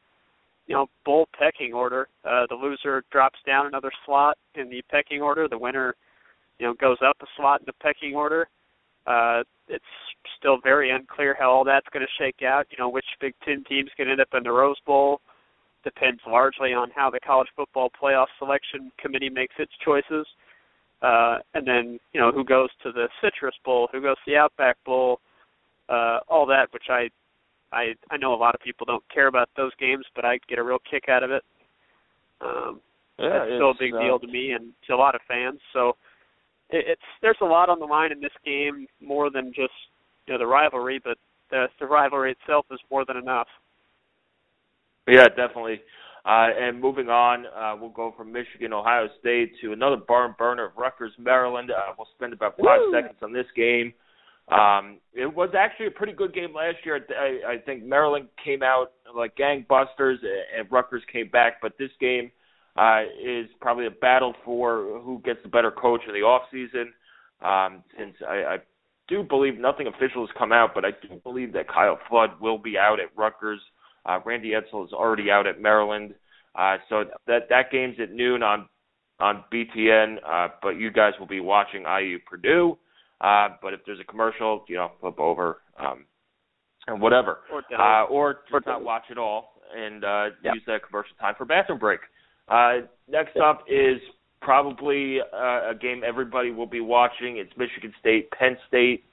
you 0.67 0.75
know, 0.75 0.87
bowl 1.05 1.27
pecking 1.37 1.73
order. 1.73 2.07
Uh, 2.23 2.45
the 2.49 2.55
loser 2.55 3.03
drops 3.11 3.39
down 3.45 3.67
another 3.67 3.91
slot 4.05 4.37
in 4.55 4.69
the 4.69 4.81
pecking 4.89 5.21
order. 5.21 5.47
The 5.47 5.57
winner 5.57 5.95
you 6.59 6.67
know 6.67 6.73
goes 6.73 6.97
up 7.05 7.17
a 7.21 7.25
slot 7.37 7.61
in 7.61 7.65
the 7.65 7.73
pecking 7.73 8.15
order. 8.15 8.47
Uh, 9.07 9.43
it's 9.67 9.83
still 10.39 10.57
very 10.63 10.89
unclear 10.91 11.35
how 11.37 11.51
all 11.51 11.63
that's 11.63 11.87
going 11.93 12.05
to 12.05 12.23
shake 12.23 12.43
out. 12.43 12.65
You 12.71 12.77
know 12.77 12.89
which 12.89 13.05
Big 13.19 13.33
Ten 13.43 13.63
teams 13.67 13.89
can 13.97 14.09
end 14.09 14.21
up 14.21 14.29
in 14.33 14.43
the 14.43 14.51
Rose 14.51 14.79
Bowl 14.85 15.21
depends 15.85 16.19
largely 16.27 16.73
on 16.73 16.89
how 16.93 17.09
the 17.09 17.19
college 17.19 17.47
football 17.55 17.89
playoff 18.01 18.25
selection 18.39 18.91
committee 18.99 19.29
makes 19.29 19.53
its 19.57 19.71
choices. 19.85 20.25
Uh, 21.01 21.37
and 21.53 21.65
then 21.65 21.99
you 22.11 22.19
know 22.19 22.31
who 22.31 22.43
goes 22.43 22.69
to 22.83 22.91
the 22.91 23.07
Citrus 23.21 23.55
Bowl, 23.63 23.87
who 23.91 24.01
goes 24.01 24.15
to 24.25 24.31
the 24.31 24.37
Outback 24.37 24.77
Bowl, 24.83 25.19
uh, 25.87 26.19
all 26.27 26.45
that, 26.47 26.67
which 26.71 26.85
I, 26.89 27.09
I 27.71 27.93
I 28.09 28.17
know 28.17 28.33
a 28.33 28.35
lot 28.35 28.55
of 28.55 28.61
people 28.61 28.85
don't 28.85 29.03
care 29.13 29.27
about 29.27 29.49
those 29.55 29.71
games, 29.79 30.05
but 30.15 30.25
I 30.25 30.39
get 30.49 30.57
a 30.57 30.63
real 30.63 30.79
kick 30.89 31.05
out 31.09 31.23
of 31.23 31.31
it. 31.31 31.43
Um, 32.41 32.81
yeah, 33.19 33.29
that's 33.29 33.51
still 33.55 33.71
a 33.71 33.79
big 33.79 33.93
uh, 33.93 33.99
deal 33.99 34.19
to 34.19 34.27
me 34.27 34.51
and 34.51 34.73
to 34.87 34.95
a 34.95 34.97
lot 34.97 35.15
of 35.15 35.21
fans. 35.27 35.59
So 35.73 35.95
it's 36.69 37.01
there's 37.21 37.37
a 37.41 37.45
lot 37.45 37.69
on 37.69 37.79
the 37.79 37.85
line 37.85 38.11
in 38.11 38.19
this 38.19 38.31
game 38.43 38.87
more 39.01 39.29
than 39.29 39.47
just 39.53 39.73
you 40.25 40.33
know 40.33 40.39
the 40.39 40.47
rivalry, 40.47 40.99
but 41.03 41.17
the 41.51 41.67
the 41.79 41.85
rivalry 41.85 42.31
itself 42.31 42.65
is 42.71 42.79
more 42.89 43.05
than 43.05 43.17
enough. 43.17 43.47
Yeah, 45.07 45.27
definitely. 45.27 45.81
Uh, 46.25 46.49
and 46.59 46.81
moving 46.81 47.07
on, 47.07 47.45
uh, 47.45 47.75
we'll 47.79 47.91
go 47.91 48.11
from 48.17 48.31
Michigan, 48.31 48.73
Ohio 48.73 49.07
State 49.19 49.51
to 49.61 49.73
another 49.73 49.97
barn 49.97 50.33
burner 50.39 50.65
of 50.65 50.71
Rutgers, 50.75 51.11
Maryland. 51.19 51.69
Uh, 51.69 51.93
we'll 51.95 52.07
spend 52.15 52.33
about 52.33 52.57
five 52.57 52.79
Woo! 52.87 52.91
seconds 52.91 53.19
on 53.21 53.31
this 53.31 53.45
game. 53.55 53.93
Um, 54.47 54.97
it 55.13 55.31
was 55.31 55.49
actually 55.57 55.87
a 55.87 55.91
pretty 55.91 56.13
good 56.13 56.33
game 56.33 56.53
last 56.53 56.77
year. 56.83 57.05
I, 57.09 57.53
I 57.53 57.57
think 57.57 57.83
Maryland 57.83 58.27
came 58.43 58.63
out 58.63 58.93
like 59.15 59.35
gangbusters, 59.37 60.17
and 60.57 60.71
Rutgers 60.71 61.03
came 61.11 61.29
back. 61.29 61.61
But 61.61 61.73
this 61.77 61.91
game 61.99 62.31
uh, 62.75 63.01
is 63.23 63.47
probably 63.61 63.85
a 63.87 63.91
battle 63.91 64.33
for 64.43 64.99
who 65.03 65.21
gets 65.23 65.39
the 65.43 65.49
better 65.49 65.71
coach 65.71 66.01
in 66.07 66.13
the 66.13 66.21
off 66.21 66.43
season. 66.51 66.93
um, 67.41 67.83
since 67.97 68.15
I, 68.27 68.35
I 68.35 68.57
do 69.07 69.23
believe 69.23 69.57
nothing 69.59 69.87
official 69.87 70.25
has 70.25 70.35
come 70.37 70.51
out, 70.51 70.71
but 70.73 70.83
I 70.83 70.89
do 70.91 71.19
believe 71.23 71.53
that 71.53 71.67
Kyle 71.67 71.99
Flood 72.09 72.31
will 72.41 72.57
be 72.57 72.77
out 72.77 72.99
at 72.99 73.15
Rutgers. 73.15 73.61
Uh, 74.05 74.19
Randy 74.25 74.51
Edsall 74.51 74.85
is 74.85 74.93
already 74.93 75.29
out 75.31 75.47
at 75.47 75.61
Maryland. 75.61 76.15
Uh, 76.55 76.77
so 76.89 77.03
that 77.27 77.49
that 77.49 77.71
game's 77.71 77.97
at 78.01 78.11
noon 78.11 78.41
on 78.41 78.67
on 79.19 79.43
BTN, 79.53 80.17
uh, 80.27 80.49
but 80.61 80.71
you 80.71 80.91
guys 80.91 81.13
will 81.19 81.27
be 81.27 81.39
watching 81.39 81.83
IU 81.83 82.19
Purdue. 82.29 82.77
Uh, 83.21 83.49
but 83.61 83.73
if 83.73 83.79
there's 83.85 83.99
a 83.99 84.03
commercial, 84.03 84.65
you 84.67 84.75
know, 84.75 84.91
flip 84.99 85.19
over 85.19 85.61
um, 85.79 86.05
and 86.87 86.99
whatever, 87.01 87.39
or, 87.51 87.63
uh, 87.79 88.05
or 88.05 88.39
just 88.51 88.65
not 88.65 88.83
watch 88.83 89.03
at 89.09 89.17
all 89.17 89.53
and 89.75 90.03
uh, 90.03 90.25
use 90.53 90.63
that 90.67 90.81
commercial 90.85 91.15
time 91.19 91.33
for 91.37 91.45
bathroom 91.45 91.79
break. 91.79 92.01
Uh, 92.47 92.85
next 93.09 93.37
up 93.37 93.63
is 93.67 93.99
probably 94.41 95.19
uh, 95.33 95.71
a 95.71 95.75
game 95.79 96.03
everybody 96.05 96.51
will 96.51 96.67
be 96.67 96.81
watching. 96.81 97.37
It's 97.37 97.51
Michigan 97.57 97.93
State, 97.99 98.29
Penn 98.31 98.57
State 98.67 99.03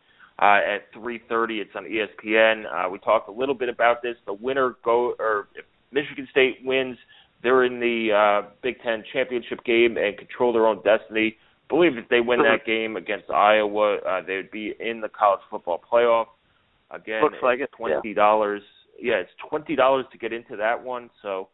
uh, 0.41 0.61
at 0.75 0.93
3:30. 0.95 1.61
It's 1.61 1.71
on 1.75 1.85
ESPN. 1.85 2.65
Uh, 2.67 2.91
we 2.91 2.99
talked 2.99 3.29
a 3.29 3.33
little 3.33 3.55
bit 3.55 3.69
about 3.69 4.03
this. 4.03 4.17
The 4.27 4.35
winner 4.35 4.77
go 4.85 5.15
or 5.19 5.49
if 5.55 5.65
Michigan 5.93 6.29
State 6.31 6.59
wins, 6.65 6.99
they're 7.43 7.65
in 7.65 7.81
the 7.81 8.13
uh, 8.13 8.51
Big 8.63 8.77
Ten 8.83 9.03
championship 9.13 9.65
game 9.65 9.97
and 9.97 10.17
control 10.17 10.53
their 10.53 10.67
own 10.67 10.83
destiny. 10.83 11.37
I 11.39 11.75
believe 11.75 11.97
if 11.97 12.09
they 12.11 12.21
win 12.21 12.41
that 12.41 12.67
game 12.67 12.97
against 12.97 13.31
Iowa, 13.31 13.97
uh, 13.97 14.21
they 14.27 14.37
would 14.37 14.51
be 14.51 14.75
in 14.79 15.01
the 15.01 15.09
college 15.09 15.41
football 15.51 15.81
playoff. 15.91 16.27
Again, 16.91 17.23
Looks 17.23 17.39
like 17.43 17.61
it's 17.61 17.73
twenty 17.75 18.13
dollars. 18.13 18.61
Yeah. 19.01 19.15
yeah, 19.15 19.21
it's 19.21 19.31
twenty 19.49 19.75
dollars 19.75 20.05
to 20.13 20.19
get 20.19 20.35
into 20.35 20.57
that 20.57 20.85
one. 20.85 21.09
So 21.23 21.49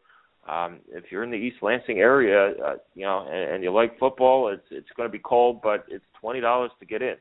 um, 0.47 0.79
if 0.89 1.05
you're 1.11 1.23
in 1.23 1.31
the 1.31 1.37
East 1.37 1.57
Lansing 1.61 1.99
area, 1.99 2.53
uh, 2.65 2.75
you 2.95 3.05
know, 3.05 3.27
and, 3.29 3.55
and 3.55 3.63
you 3.63 3.71
like 3.71 3.99
football, 3.99 4.49
it's 4.49 4.65
it's 4.71 4.89
going 4.95 5.07
to 5.07 5.11
be 5.11 5.21
cold, 5.23 5.61
but 5.61 5.85
it's 5.89 6.05
twenty 6.19 6.39
dollars 6.39 6.71
to 6.79 6.85
get 6.85 7.01
in. 7.01 7.15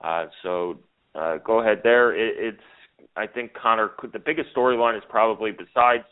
Uh, 0.00 0.26
so 0.42 0.78
uh, 1.14 1.36
go 1.38 1.60
ahead 1.60 1.80
there. 1.82 2.14
It, 2.14 2.54
it's 2.54 3.08
I 3.16 3.26
think 3.26 3.52
Connor. 3.54 3.90
Could, 3.98 4.12
the 4.12 4.18
biggest 4.18 4.54
storyline 4.56 4.96
is 4.96 5.02
probably 5.08 5.50
besides 5.50 6.04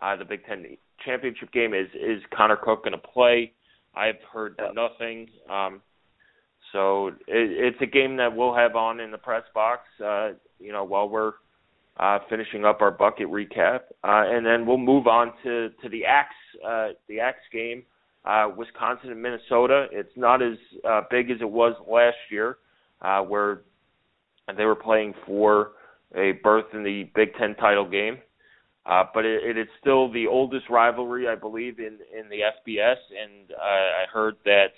uh, 0.00 0.16
the 0.16 0.24
Big 0.24 0.44
Ten 0.44 0.64
championship 1.04 1.52
game 1.52 1.72
is 1.72 1.88
is 1.94 2.22
Connor 2.34 2.56
Cook 2.56 2.84
going 2.84 2.92
to 2.92 2.98
play? 2.98 3.52
I've 3.94 4.20
heard 4.32 4.58
yeah. 4.58 4.70
nothing. 4.74 5.28
Um, 5.50 5.82
so 6.72 7.08
it, 7.08 7.16
it's 7.28 7.80
a 7.80 7.86
game 7.86 8.16
that 8.16 8.34
we'll 8.34 8.54
have 8.54 8.76
on 8.76 9.00
in 9.00 9.10
the 9.10 9.18
press 9.18 9.44
box. 9.54 9.82
Uh, 10.04 10.30
you 10.58 10.72
know, 10.72 10.84
while 10.84 11.08
we're 11.08 11.32
uh, 11.98 12.18
finishing 12.28 12.64
up 12.64 12.80
our 12.80 12.90
bucket 12.90 13.28
recap, 13.28 13.80
uh, 14.04 14.24
and 14.26 14.44
then 14.44 14.66
we'll 14.66 14.78
move 14.78 15.06
on 15.06 15.32
to 15.42 15.70
to 15.82 15.88
the 15.88 16.04
axe 16.04 16.34
uh, 16.66 16.88
the 17.08 17.20
axe 17.20 17.44
game, 17.52 17.82
uh, 18.24 18.48
Wisconsin 18.56 19.10
and 19.10 19.20
Minnesota. 19.20 19.86
It's 19.92 20.16
not 20.16 20.42
as 20.42 20.56
uh, 20.88 21.02
big 21.10 21.30
as 21.30 21.38
it 21.40 21.50
was 21.50 21.74
last 21.86 22.16
year, 22.30 22.58
uh, 23.02 23.20
where 23.22 23.62
they 24.56 24.64
were 24.64 24.74
playing 24.74 25.14
for 25.26 25.72
a 26.14 26.32
berth 26.42 26.66
in 26.72 26.82
the 26.82 27.10
Big 27.14 27.34
Ten 27.34 27.54
title 27.56 27.88
game. 27.88 28.18
Uh, 28.84 29.04
but 29.14 29.24
it, 29.24 29.44
it 29.44 29.58
is 29.58 29.68
still 29.80 30.10
the 30.10 30.26
oldest 30.26 30.68
rivalry, 30.68 31.28
I 31.28 31.36
believe, 31.36 31.78
in 31.78 31.98
in 32.18 32.28
the 32.28 32.40
FBS, 32.40 32.96
and 33.10 33.52
uh, 33.52 33.62
I 33.62 34.04
heard 34.12 34.36
that 34.44 34.72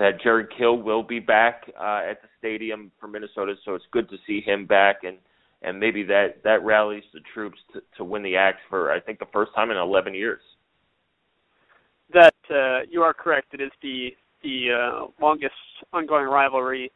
that 0.00 0.18
Jerry 0.22 0.46
Kill 0.56 0.78
will 0.78 1.02
be 1.02 1.20
back 1.20 1.70
uh, 1.78 2.00
at 2.10 2.22
the 2.22 2.28
stadium 2.38 2.90
for 2.98 3.06
Minnesota, 3.06 3.52
so 3.66 3.74
it's 3.74 3.84
good 3.92 4.08
to 4.08 4.16
see 4.26 4.40
him 4.40 4.64
back, 4.64 5.04
and 5.04 5.18
and 5.62 5.78
maybe 5.78 6.02
that 6.04 6.42
that 6.42 6.64
rallies 6.64 7.04
the 7.12 7.20
troops 7.34 7.58
to 7.74 7.82
to 7.98 8.02
win 8.02 8.22
the 8.22 8.34
Axe 8.34 8.58
for 8.70 8.90
I 8.90 8.98
think 8.98 9.18
the 9.18 9.26
first 9.30 9.54
time 9.54 9.70
in 9.70 9.76
11 9.76 10.14
years. 10.14 10.40
That 12.14 12.34
uh, 12.50 12.86
you 12.90 13.02
are 13.02 13.12
correct. 13.12 13.52
It 13.52 13.60
is 13.60 13.70
the 13.82 14.08
the 14.42 14.68
uh, 14.72 15.06
longest 15.20 15.52
ongoing 15.92 16.24
rivalry 16.24 16.90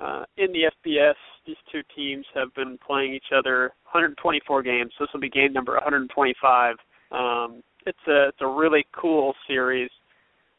uh, 0.00 0.24
in 0.36 0.50
the 0.50 0.72
FBS. 0.84 1.14
These 1.46 1.56
two 1.70 1.82
teams 1.94 2.26
have 2.34 2.52
been 2.54 2.78
playing 2.84 3.14
each 3.14 3.32
other 3.32 3.72
124 3.92 4.62
games. 4.64 4.90
So 4.98 5.04
this 5.04 5.12
will 5.12 5.20
be 5.20 5.30
game 5.30 5.52
number 5.52 5.74
125. 5.74 6.74
Um, 7.12 7.62
it's 7.86 7.98
a 8.08 8.28
it's 8.28 8.40
a 8.40 8.46
really 8.46 8.84
cool 8.92 9.34
series. 9.46 9.90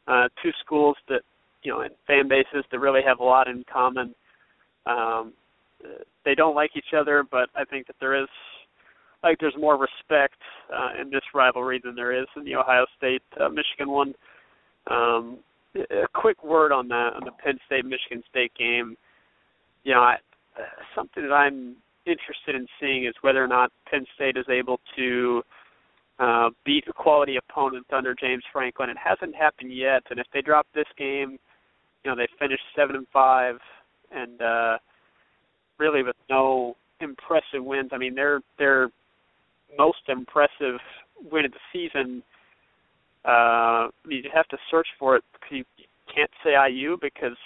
Uh, 0.07 0.29
two 0.41 0.51
schools 0.63 0.95
that 1.09 1.21
you 1.63 1.71
know, 1.71 1.83
fan 2.07 2.27
bases 2.27 2.65
that 2.71 2.79
really 2.79 3.01
have 3.05 3.19
a 3.19 3.23
lot 3.23 3.47
in 3.47 3.63
common. 3.71 4.13
Um, 4.85 5.33
they 6.25 6.35
don't 6.35 6.55
like 6.55 6.71
each 6.75 6.93
other, 6.97 7.23
but 7.29 7.49
I 7.55 7.65
think 7.65 7.87
that 7.87 7.95
there 7.99 8.21
is 8.21 8.29
like 9.23 9.37
there's 9.39 9.55
more 9.57 9.77
respect 9.77 10.37
uh, 10.73 10.99
in 10.99 11.09
this 11.09 11.21
rivalry 11.33 11.79
than 11.83 11.95
there 11.95 12.19
is 12.19 12.27
in 12.35 12.43
the 12.43 12.55
Ohio 12.55 12.85
State 12.97 13.23
uh, 13.39 13.49
Michigan 13.49 13.91
one. 13.91 14.13
Um, 14.89 15.37
a 15.75 16.07
quick 16.13 16.43
word 16.43 16.71
on 16.71 16.87
that 16.89 17.13
on 17.15 17.23
the 17.23 17.31
Penn 17.43 17.57
State 17.65 17.85
Michigan 17.85 18.23
State 18.29 18.51
game. 18.57 18.97
You 19.83 19.93
know, 19.93 20.01
I, 20.01 20.17
something 20.95 21.23
that 21.23 21.33
I'm 21.33 21.75
interested 22.05 22.55
in 22.55 22.67
seeing 22.79 23.05
is 23.05 23.13
whether 23.21 23.43
or 23.43 23.47
not 23.47 23.71
Penn 23.89 24.05
State 24.15 24.37
is 24.37 24.45
able 24.49 24.79
to 24.95 25.43
uh, 26.19 26.49
beat 26.65 26.85
a 26.87 26.93
quality 26.93 27.37
opponent 27.37 27.85
under 27.91 28.13
James 28.13 28.43
Franklin. 28.51 28.89
It 28.89 28.97
hasn't 28.97 29.35
happened 29.35 29.73
yet, 29.73 30.03
and 30.09 30.19
if 30.19 30.27
they 30.33 30.41
drop 30.41 30.67
this 30.73 30.85
game, 30.97 31.37
you 32.03 32.11
know 32.11 32.15
they 32.15 32.27
finished 32.39 32.63
seven 32.75 32.95
and 32.95 33.07
five, 33.13 33.55
and 34.11 34.41
uh, 34.41 34.77
really 35.77 36.03
with 36.03 36.15
no 36.29 36.75
impressive 36.99 37.63
wins. 37.63 37.89
I 37.91 37.97
mean, 37.97 38.15
their 38.15 38.41
their 38.57 38.89
most 39.77 40.01
impressive 40.07 40.79
win 41.31 41.45
of 41.45 41.51
the 41.51 41.59
season. 41.71 42.23
Uh, 43.23 43.89
you 44.07 44.23
have 44.33 44.47
to 44.47 44.57
search 44.69 44.87
for 44.97 45.15
it 45.15 45.23
because 45.33 45.63
you 45.77 45.85
can't 46.13 46.31
say 46.43 46.51
IU 46.69 46.97
because 47.01 47.37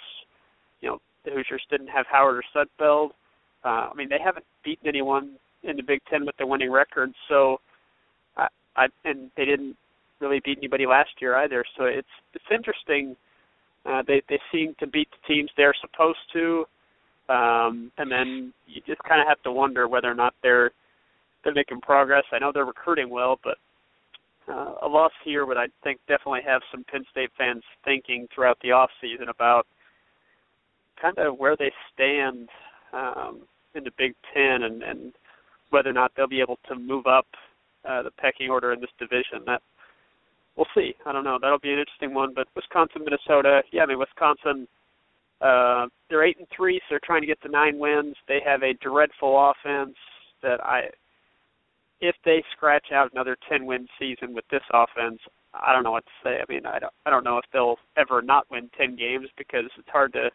you 0.80 0.88
know 0.88 0.98
the 1.24 1.30
Hoosiers 1.30 1.62
didn't 1.70 1.88
have 1.88 2.06
Howard 2.10 2.42
or 2.42 2.44
Sudfeld. 2.54 3.10
Uh, 3.64 3.90
I 3.90 3.94
mean, 3.94 4.08
they 4.08 4.18
haven't 4.22 4.46
beaten 4.64 4.86
anyone 4.88 5.32
in 5.62 5.76
the 5.76 5.82
Big 5.82 6.00
Ten 6.08 6.24
with 6.24 6.36
the 6.38 6.46
winning 6.46 6.70
record, 6.70 7.12
so 7.28 7.60
I, 8.36 8.46
I 8.76 8.86
and 9.04 9.30
they 9.36 9.44
didn't 9.44 9.76
really 10.20 10.40
beat 10.44 10.58
anybody 10.58 10.86
last 10.86 11.10
year 11.20 11.36
either. 11.36 11.64
So 11.76 11.84
it's 11.84 12.08
it's 12.34 12.44
interesting 12.50 13.16
uh, 13.88 14.02
they 14.06 14.22
they 14.28 14.40
seem 14.52 14.74
to 14.80 14.86
beat 14.86 15.08
the 15.10 15.34
teams 15.34 15.50
they're 15.56 15.74
supposed 15.80 16.18
to, 16.32 16.64
um, 17.28 17.92
and 17.98 18.10
then 18.10 18.52
you 18.66 18.80
just 18.86 19.02
kind 19.02 19.20
of 19.20 19.28
have 19.28 19.42
to 19.42 19.52
wonder 19.52 19.88
whether 19.88 20.10
or 20.10 20.14
not 20.14 20.34
they're 20.42 20.70
they're 21.44 21.54
making 21.54 21.80
progress. 21.80 22.24
I 22.32 22.38
know 22.38 22.50
they're 22.52 22.64
recruiting 22.64 23.10
well, 23.10 23.38
but 23.44 23.58
uh, 24.48 24.74
a 24.82 24.88
loss 24.88 25.12
here 25.24 25.46
would 25.46 25.56
I 25.56 25.66
think 25.82 26.00
definitely 26.08 26.40
have 26.46 26.62
some 26.70 26.84
Penn 26.90 27.04
State 27.10 27.30
fans 27.36 27.62
thinking 27.84 28.26
throughout 28.34 28.58
the 28.62 28.72
off 28.72 28.90
season 29.00 29.28
about 29.28 29.66
kind 31.00 31.18
of 31.18 31.38
where 31.38 31.56
they 31.56 31.72
stand 31.92 32.48
um, 32.92 33.42
in 33.74 33.84
the 33.84 33.90
Big 33.98 34.14
Ten 34.34 34.62
and, 34.62 34.82
and 34.82 35.12
whether 35.70 35.90
or 35.90 35.92
not 35.92 36.12
they'll 36.16 36.28
be 36.28 36.40
able 36.40 36.58
to 36.68 36.74
move 36.76 37.06
up 37.06 37.26
uh, 37.88 38.02
the 38.02 38.10
pecking 38.10 38.50
order 38.50 38.72
in 38.72 38.80
this 38.80 38.90
division. 38.98 39.44
That 39.46 39.62
we'll 40.56 40.66
see. 40.74 40.94
I 41.04 41.12
don't 41.12 41.24
know. 41.24 41.38
That'll 41.40 41.58
be 41.58 41.72
an 41.72 41.78
interesting 41.78 42.14
one. 42.14 42.32
But 42.34 42.48
Wisconsin, 42.54 43.02
Minnesota, 43.04 43.62
yeah, 43.72 43.82
I 43.82 43.86
mean 43.86 43.98
Wisconsin, 43.98 44.66
uh, 45.40 45.86
they're 46.08 46.24
eight 46.24 46.38
and 46.38 46.48
three, 46.54 46.78
so 46.80 46.84
they're 46.90 47.00
trying 47.04 47.20
to 47.20 47.26
get 47.26 47.40
to 47.42 47.48
nine 47.48 47.78
wins. 47.78 48.16
They 48.26 48.40
have 48.44 48.62
a 48.62 48.74
dreadful 48.74 49.50
offense 49.50 49.96
that 50.42 50.64
I, 50.64 50.84
if 52.00 52.14
they 52.24 52.42
scratch 52.56 52.86
out 52.92 53.12
another 53.12 53.36
ten 53.48 53.66
win 53.66 53.86
season 53.98 54.34
with 54.34 54.44
this 54.50 54.62
offense, 54.72 55.20
I 55.54 55.72
don't 55.72 55.84
know 55.84 55.92
what 55.92 56.04
to 56.04 56.12
say. 56.24 56.38
I 56.40 56.52
mean, 56.52 56.66
I 56.66 56.78
don't, 56.78 56.92
I 57.04 57.10
don't 57.10 57.24
know 57.24 57.38
if 57.38 57.44
they'll 57.52 57.76
ever 57.96 58.22
not 58.22 58.50
win 58.50 58.70
ten 58.76 58.96
games 58.96 59.28
because 59.36 59.64
it's 59.78 59.88
hard 59.88 60.12
to 60.14 60.30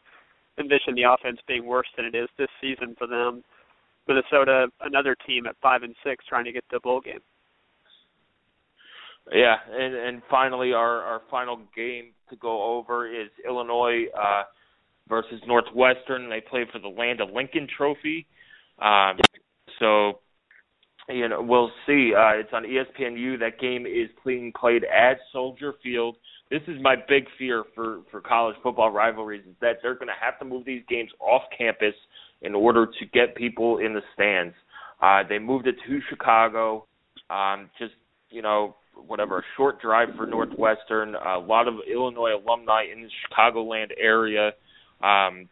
envision 0.60 0.96
the 0.96 1.04
offense 1.04 1.40
being 1.48 1.66
worse 1.66 1.88
than 1.96 2.06
it 2.06 2.16
is 2.16 2.30
this 2.38 2.50
season 2.60 2.96
for 2.98 3.08
them. 3.08 3.44
Minnesota, 4.08 4.68
another 4.82 5.16
team 5.26 5.46
at 5.46 5.56
five 5.62 5.84
and 5.84 5.96
six, 6.04 6.26
trying 6.28 6.46
to 6.46 6.52
get 6.52 6.64
the 6.72 6.80
bowl 6.80 7.02
game. 7.02 7.22
Yeah, 9.32 9.56
and 9.72 9.94
and 9.94 10.22
finally, 10.30 10.74
our 10.74 11.02
our 11.02 11.22
final 11.30 11.60
game 11.76 12.12
to 12.30 12.36
go 12.38 12.78
over 12.78 13.08
is 13.08 13.30
Illinois 13.48 14.06
uh, 14.18 14.44
versus 15.08 15.42
Northwestern. 15.46 16.30
They 16.30 16.42
play 16.42 16.66
for 16.72 16.80
the 16.80 16.88
Land 16.88 17.22
of 17.22 17.30
Lincoln 17.30 17.68
Trophy. 17.78 18.26
Um, 18.82 19.20
so, 19.80 20.20
you 21.08 21.28
know, 21.28 21.42
we'll 21.42 21.72
see. 21.86 22.14
Uh, 22.18 22.40
it's 22.40 22.50
on 22.52 22.64
ESPNU. 22.64 23.40
That 23.40 23.60
game 23.60 23.86
is 23.86 24.10
being 24.26 24.52
played 24.60 24.84
at 24.86 25.18
Soldier 25.32 25.74
Field. 25.84 26.18
This 26.50 26.62
is 26.68 26.78
my 26.82 26.96
big 27.08 27.26
fear 27.38 27.64
for 27.76 28.00
for 28.10 28.22
college 28.22 28.56
football 28.64 28.90
rivalries 28.90 29.44
is 29.48 29.56
that 29.62 29.78
they're 29.82 29.96
going 29.96 30.08
to 30.08 30.14
have 30.20 30.40
to 30.40 30.46
move 30.46 30.66
these 30.66 30.84
games 30.90 31.12
off 31.20 31.44
campus 31.56 31.96
in 32.42 32.56
order 32.56 32.88
to 32.88 33.06
get 33.14 33.36
people 33.36 33.78
in 33.78 33.94
the 33.94 34.02
stands. 34.14 34.56
Uh, 35.02 35.22
they 35.28 35.40
moved 35.40 35.68
it 35.68 35.76
to 35.88 36.00
Chicago. 36.10 36.86
Um, 37.30 37.70
just 37.80 37.94
you 38.30 38.42
know, 38.42 38.76
whatever 39.08 39.40
a 39.40 39.44
short 39.58 39.82
drive 39.82 40.10
for 40.16 40.26
Northwestern. 40.26 41.16
A 41.16 41.40
lot 41.40 41.68
of 41.68 41.76
Illinois 41.92 42.36
alumni 42.36 42.84
in 42.92 43.04
the 43.04 43.10
Chicagoland 43.30 43.92
area, 44.00 44.52
um, 45.04 45.50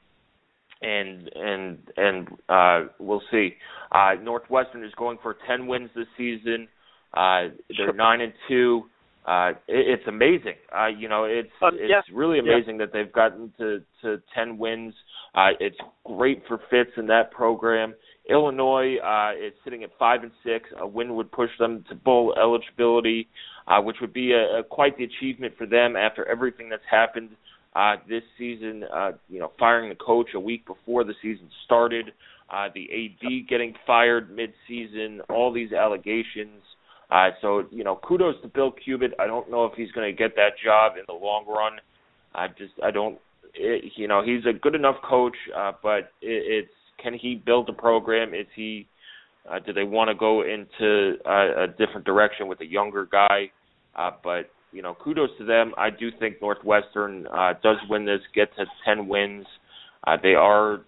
and 0.81 1.29
and 1.35 1.77
and 1.97 2.27
uh, 2.47 2.91
we'll 2.99 3.23
see. 3.31 3.55
Uh, 3.91 4.13
Northwestern 4.21 4.83
is 4.83 4.93
going 4.97 5.17
for 5.21 5.35
ten 5.47 5.67
wins 5.67 5.89
this 5.95 6.07
season. 6.17 6.67
Uh, 7.13 7.49
they're 7.77 7.93
nine 7.93 8.21
and 8.21 8.33
two. 8.47 8.83
uh, 9.29 9.51
it, 9.67 9.99
it's 9.99 10.07
amazing. 10.07 10.55
Uh, 10.75 10.87
you 10.87 11.07
know, 11.07 11.25
it's 11.25 11.49
um, 11.61 11.71
it's 11.73 11.89
yeah. 11.89 12.01
really 12.13 12.39
amazing 12.39 12.79
yeah. 12.79 12.85
that 12.85 12.93
they've 12.93 13.11
gotten 13.11 13.53
to 13.57 13.81
to 14.01 14.21
ten 14.33 14.57
wins. 14.57 14.93
Uh, 15.35 15.49
it's 15.59 15.77
great 16.03 16.41
for 16.47 16.59
Fitz 16.69 16.91
in 16.97 17.07
that 17.07 17.31
program. 17.31 17.93
Illinois 18.29 18.97
uh, 18.97 19.31
is 19.33 19.53
sitting 19.63 19.83
at 19.83 19.89
five 19.97 20.23
and 20.23 20.31
six. 20.43 20.69
A 20.79 20.87
win 20.87 21.15
would 21.15 21.31
push 21.31 21.49
them 21.57 21.83
to 21.89 21.95
bowl 21.95 22.35
eligibility, 22.37 23.27
uh, 23.67 23.81
which 23.81 23.97
would 24.01 24.13
be 24.13 24.33
a, 24.33 24.59
a, 24.59 24.63
quite 24.63 24.97
the 24.97 25.03
achievement 25.03 25.53
for 25.57 25.65
them 25.65 25.95
after 25.95 26.27
everything 26.27 26.69
that's 26.69 26.83
happened 26.89 27.29
uh, 27.75 27.95
this 28.07 28.23
season. 28.37 28.83
Uh, 28.93 29.11
you 29.29 29.39
know, 29.39 29.51
firing 29.57 29.89
the 29.89 29.95
coach 29.95 30.29
a 30.35 30.39
week 30.39 30.65
before 30.65 31.03
the 31.03 31.13
season 31.21 31.49
started, 31.65 32.11
uh, 32.51 32.67
the 32.73 32.87
AD 32.91 33.47
getting 33.49 33.73
fired 33.85 34.35
mid-season, 34.35 35.21
all 35.29 35.51
these 35.51 35.71
allegations. 35.71 36.61
Uh, 37.09 37.29
so 37.41 37.63
you 37.71 37.83
know, 37.83 37.99
kudos 38.03 38.35
to 38.43 38.47
Bill 38.47 38.71
Cubit. 38.71 39.13
I 39.19 39.25
don't 39.25 39.49
know 39.49 39.65
if 39.65 39.73
he's 39.75 39.91
going 39.91 40.09
to 40.09 40.15
get 40.15 40.35
that 40.35 40.51
job 40.63 40.93
in 40.97 41.03
the 41.07 41.13
long 41.13 41.45
run. 41.47 41.73
I 42.35 42.47
just 42.47 42.73
I 42.83 42.91
don't. 42.91 43.17
It, 43.55 43.93
you 43.95 44.07
know, 44.07 44.23
he's 44.23 44.45
a 44.45 44.53
good 44.53 44.75
enough 44.75 44.97
coach, 45.03 45.35
uh, 45.57 45.71
but 45.81 46.11
it, 46.21 46.65
it's 46.65 46.73
can 47.01 47.13
he 47.13 47.35
build 47.35 47.69
a 47.69 47.73
program? 47.73 48.33
Is 48.33 48.47
he 48.55 48.87
uh, 49.49 49.59
do 49.59 49.73
they 49.73 49.83
want 49.83 50.09
to 50.09 50.15
go 50.15 50.43
into 50.43 51.15
uh, 51.25 51.63
a 51.63 51.67
different 51.67 52.05
direction 52.05 52.47
with 52.47 52.61
a 52.61 52.65
younger 52.65 53.07
guy? 53.11 53.51
Uh, 53.95 54.11
but 54.23 54.49
you 54.71 54.81
know, 54.81 54.95
kudos 55.03 55.29
to 55.39 55.45
them. 55.45 55.73
I 55.77 55.89
do 55.89 56.09
think 56.19 56.41
Northwestern 56.41 57.27
uh, 57.27 57.53
does 57.63 57.77
win 57.89 58.05
this, 58.05 58.21
get 58.35 58.55
to 58.57 58.65
ten 58.85 59.07
wins. 59.07 59.45
Uh, 60.05 60.17
they 60.21 60.35
are, 60.35 60.81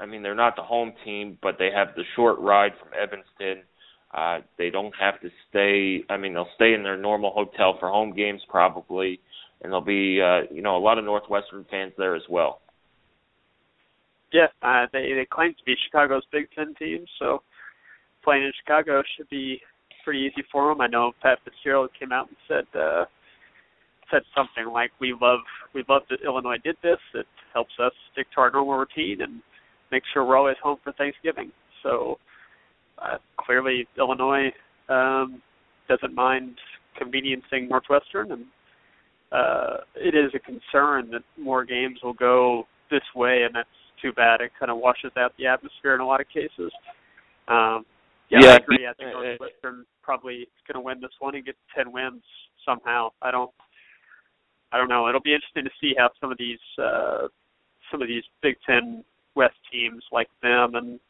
I 0.00 0.06
mean, 0.06 0.22
they're 0.22 0.34
not 0.34 0.56
the 0.56 0.62
home 0.62 0.92
team, 1.04 1.38
but 1.42 1.56
they 1.58 1.70
have 1.74 1.88
the 1.96 2.04
short 2.14 2.38
ride 2.38 2.72
from 2.80 2.90
Evanston. 2.94 3.64
Uh, 4.14 4.40
they 4.58 4.70
don't 4.70 4.94
have 5.00 5.20
to 5.20 5.30
stay. 5.48 6.04
I 6.12 6.16
mean, 6.16 6.34
they'll 6.34 6.48
stay 6.54 6.74
in 6.74 6.82
their 6.82 6.96
normal 6.96 7.32
hotel 7.32 7.76
for 7.80 7.88
home 7.88 8.14
games 8.14 8.42
probably, 8.48 9.20
and 9.62 9.72
there'll 9.72 9.80
be, 9.80 10.20
uh, 10.20 10.52
you 10.54 10.62
know, 10.62 10.76
a 10.76 10.78
lot 10.78 10.98
of 10.98 11.04
Northwestern 11.04 11.64
fans 11.70 11.92
there 11.98 12.14
as 12.14 12.22
well. 12.28 12.60
Yeah, 14.32 14.46
uh, 14.62 14.86
they 14.92 15.12
they 15.12 15.26
claim 15.30 15.52
to 15.52 15.64
be 15.64 15.74
Chicago's 15.84 16.24
Big 16.32 16.48
Ten 16.54 16.74
team, 16.74 17.04
so 17.18 17.42
playing 18.24 18.44
in 18.44 18.52
Chicago 18.64 19.02
should 19.16 19.28
be 19.28 19.60
pretty 20.04 20.20
easy 20.20 20.44
for 20.50 20.68
them. 20.68 20.80
I 20.80 20.86
know 20.86 21.12
Pat 21.22 21.38
Fitzgerald 21.44 21.90
came 21.98 22.12
out 22.12 22.28
and 22.28 22.36
said 22.48 22.78
uh, 22.78 23.04
said 24.10 24.22
something 24.34 24.72
like, 24.72 24.90
"We 25.00 25.14
love 25.20 25.40
we 25.74 25.84
love 25.88 26.02
that 26.08 26.20
Illinois 26.24 26.56
did 26.64 26.76
this. 26.82 26.98
It 27.14 27.26
helps 27.52 27.72
us 27.78 27.92
stick 28.12 28.26
to 28.34 28.40
our 28.40 28.50
normal 28.50 28.78
routine 28.78 29.20
and 29.20 29.42
make 29.90 30.02
sure 30.12 30.24
we're 30.24 30.38
always 30.38 30.56
home 30.62 30.78
for 30.82 30.92
Thanksgiving." 30.92 31.52
So 31.82 32.18
uh, 32.98 33.18
clearly, 33.38 33.86
Illinois 33.98 34.50
um, 34.88 35.42
doesn't 35.88 36.14
mind 36.14 36.56
conveniencing 36.98 37.68
Northwestern, 37.68 38.32
and 38.32 38.44
uh, 39.30 39.76
it 39.94 40.14
is 40.14 40.32
a 40.34 40.38
concern 40.38 41.10
that 41.10 41.22
more 41.38 41.64
games 41.66 41.98
will 42.02 42.14
go 42.14 42.66
this 42.90 43.02
way, 43.14 43.42
and 43.44 43.54
that's 43.54 43.68
too 44.02 44.12
bad. 44.12 44.40
It 44.40 44.50
kind 44.58 44.70
of 44.70 44.78
washes 44.78 45.12
out 45.16 45.32
the 45.38 45.46
atmosphere 45.46 45.94
in 45.94 46.00
a 46.00 46.06
lot 46.06 46.20
of 46.20 46.28
cases. 46.28 46.72
Um, 47.48 47.86
yeah, 48.28 48.40
yeah, 48.42 48.50
I 48.50 48.56
agree. 48.56 48.86
I 48.86 48.92
think 48.94 49.12
Northwestern 49.12 49.86
probably 50.02 50.34
is 50.34 50.62
going 50.66 50.82
to 50.82 50.84
win 50.84 51.00
this 51.00 51.12
one 51.20 51.34
and 51.34 51.44
get 51.44 51.56
ten 51.74 51.92
wins 51.92 52.22
somehow. 52.66 53.10
I 53.22 53.30
don't. 53.30 53.50
I 54.72 54.78
don't 54.78 54.88
know. 54.88 55.08
It'll 55.08 55.20
be 55.20 55.34
interesting 55.34 55.64
to 55.64 55.70
see 55.80 55.94
how 55.96 56.10
some 56.20 56.32
of 56.32 56.38
these 56.38 56.58
uh, 56.82 57.28
some 57.90 58.02
of 58.02 58.08
these 58.08 58.24
Big 58.42 58.56
Ten 58.66 59.04
West 59.34 59.56
teams 59.70 60.02
like 60.12 60.28
them 60.42 60.74
and 60.74 61.00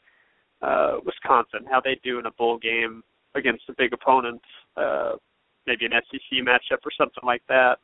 uh, 0.63 0.99
Wisconsin, 1.05 1.67
how 1.71 1.81
they 1.81 1.99
do 2.05 2.19
in 2.19 2.27
a 2.27 2.31
bowl 2.33 2.59
game 2.59 3.03
against 3.35 3.63
a 3.69 3.75
big 3.77 3.93
opponent, 3.93 4.41
uh, 4.77 5.13
maybe 5.67 5.87
an 5.87 5.93
SEC 5.93 6.39
matchup 6.45 6.85
or 6.85 6.93
something 6.97 7.25
like 7.25 7.43
that. 7.49 7.77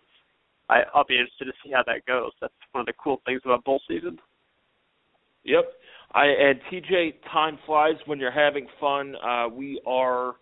I, 0.68 0.82
I'll 0.94 1.04
be 1.04 1.14
interested 1.14 1.46
to 1.46 1.52
see 1.64 1.72
how 1.72 1.82
that 1.86 2.06
goes. 2.06 2.32
That's 2.40 2.52
one 2.72 2.82
of 2.82 2.86
the 2.86 2.92
cool 3.02 3.22
things 3.24 3.40
about 3.44 3.64
bowl 3.64 3.80
season. 3.88 4.18
Yep. 5.48 5.64
I 6.12 6.26
and 6.26 6.60
TJ, 6.70 7.14
time 7.32 7.58
flies 7.64 7.94
when 8.04 8.18
you're 8.18 8.30
having 8.30 8.66
fun. 8.78 9.14
Uh, 9.16 9.48
we 9.48 9.80
are 9.86 10.34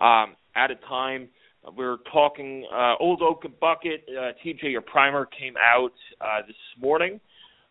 um, 0.00 0.36
at 0.54 0.70
a 0.70 0.76
time. 0.88 1.28
We're 1.76 1.98
talking 2.12 2.64
uh, 2.72 2.94
Old 3.00 3.22
Oaken 3.22 3.54
Bucket. 3.60 4.04
Uh, 4.08 4.32
TJ, 4.44 4.70
your 4.70 4.80
primer 4.80 5.26
came 5.26 5.54
out 5.56 5.92
uh, 6.20 6.46
this 6.46 6.56
morning. 6.80 7.20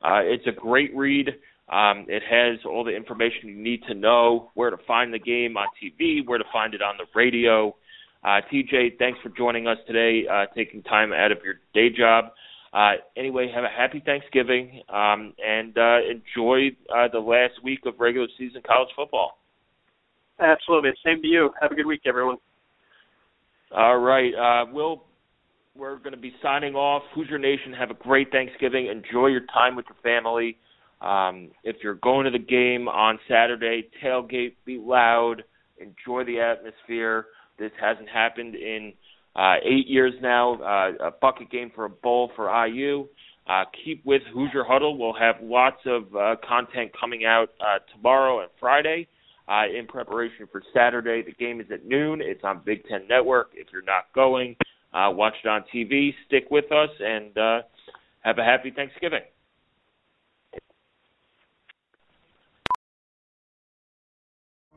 Uh, 0.02 0.20
it's 0.24 0.46
a 0.48 0.52
great 0.52 0.94
read. 0.96 1.30
Um, 1.70 2.06
it 2.10 2.24
has 2.30 2.60
all 2.66 2.84
the 2.84 2.96
information 2.96 3.48
you 3.48 3.56
need 3.56 3.84
to 3.88 3.94
know, 3.94 4.50
where 4.56 4.70
to 4.70 4.78
find 4.86 5.14
the 5.14 5.20
game 5.20 5.56
on 5.56 5.68
TV, 5.82 6.26
where 6.26 6.38
to 6.38 6.46
find 6.52 6.74
it 6.74 6.82
on 6.82 6.96
the 6.98 7.06
radio. 7.16 7.74
Uh, 8.24 8.42
TJ, 8.52 8.98
thanks 9.00 9.20
for 9.24 9.30
joining 9.30 9.68
us 9.68 9.78
today, 9.88 10.28
uh, 10.30 10.46
taking 10.56 10.84
time 10.84 11.14
out 11.14 11.32
of 11.32 11.38
your 11.46 11.56
day 11.74 11.96
job. 11.96 12.26
Uh, 12.74 12.94
anyway, 13.18 13.52
have 13.54 13.66
a 13.66 13.70
happy 13.70 14.02
Thanksgiving 14.06 14.82
um, 14.88 15.34
and 15.46 15.78
uh, 15.78 15.98
enjoy 16.10 16.70
uh, 16.90 17.08
the 17.12 17.20
last 17.20 17.62
week 17.64 17.80
of 17.86 17.96
regular 18.00 18.28
season 18.38 18.62
college 18.66 18.90
football. 18.96 19.40
Absolutely. 20.40 20.92
Same 21.06 21.22
to 21.22 21.28
you. 21.28 21.52
Have 21.62 21.72
a 21.72 21.76
good 21.76 21.86
week, 21.86 22.02
everyone. 22.06 22.38
All 23.76 23.98
right. 23.98 24.34
Uh, 24.34 24.72
we'll, 24.72 25.04
we're 25.76 25.98
going 25.98 26.14
to 26.14 26.18
be 26.18 26.34
signing 26.42 26.74
off. 26.76 27.04
Hoosier 27.14 27.38
Nation, 27.38 27.74
have 27.74 27.92
a 27.92 27.96
great 27.96 28.32
Thanksgiving. 28.32 28.88
Enjoy 28.88 29.28
your 29.28 29.46
time 29.54 29.76
with 29.76 29.86
your 29.88 29.98
family. 30.02 30.58
Um, 31.02 31.50
if 31.64 31.78
you're 31.84 31.96
going 31.96 32.26
to 32.26 32.32
the 32.32 32.40
game 32.40 32.88
on 32.88 33.20
Saturday, 33.28 33.90
tailgate, 34.04 34.54
be 34.66 34.78
loud, 34.78 35.44
enjoy 35.78 36.24
the 36.24 36.40
atmosphere. 36.40 37.26
This 37.60 37.72
hasn't 37.82 38.08
happened 38.08 38.56
in– 38.56 38.94
uh, 39.36 39.56
eight 39.64 39.88
years 39.88 40.14
now, 40.22 40.56
uh, 40.56 41.08
a 41.08 41.12
bucket 41.12 41.50
game 41.50 41.72
for 41.74 41.86
a 41.86 41.90
bowl 41.90 42.32
for 42.36 42.50
IU. 42.68 43.08
Uh, 43.48 43.64
keep 43.84 44.06
with 44.06 44.22
Hoosier 44.34 44.64
Huddle. 44.64 44.98
We'll 44.98 45.14
have 45.14 45.36
lots 45.42 45.82
of 45.86 46.16
uh, 46.16 46.36
content 46.48 46.92
coming 46.98 47.26
out 47.26 47.50
uh, 47.60 47.80
tomorrow 47.94 48.42
and 48.42 48.50
Friday 48.60 49.08
uh, 49.48 49.64
in 49.68 49.88
preparation 49.88 50.48
for 50.52 50.62
Saturday. 50.74 51.24
The 51.24 51.34
game 51.34 51.60
is 51.60 51.68
at 51.72 51.86
noon. 51.86 52.22
It's 52.22 52.44
on 52.44 52.62
Big 52.66 52.88
Ten 52.88 53.08
Network. 53.10 53.52
If 53.54 53.68
you're 53.74 53.82
not 53.82 54.06
going, 54.14 54.56
uh, 54.94 55.10
watch 55.12 55.34
it 55.44 55.48
on 55.48 55.64
TV. 55.74 56.14
Stick 56.28 56.46
with 56.52 56.72
us 56.72 56.90
and 57.00 57.38
uh, 57.38 57.62
have 58.22 58.38
a 58.38 58.44
happy 58.44 58.72
Thanksgiving. 58.72 59.22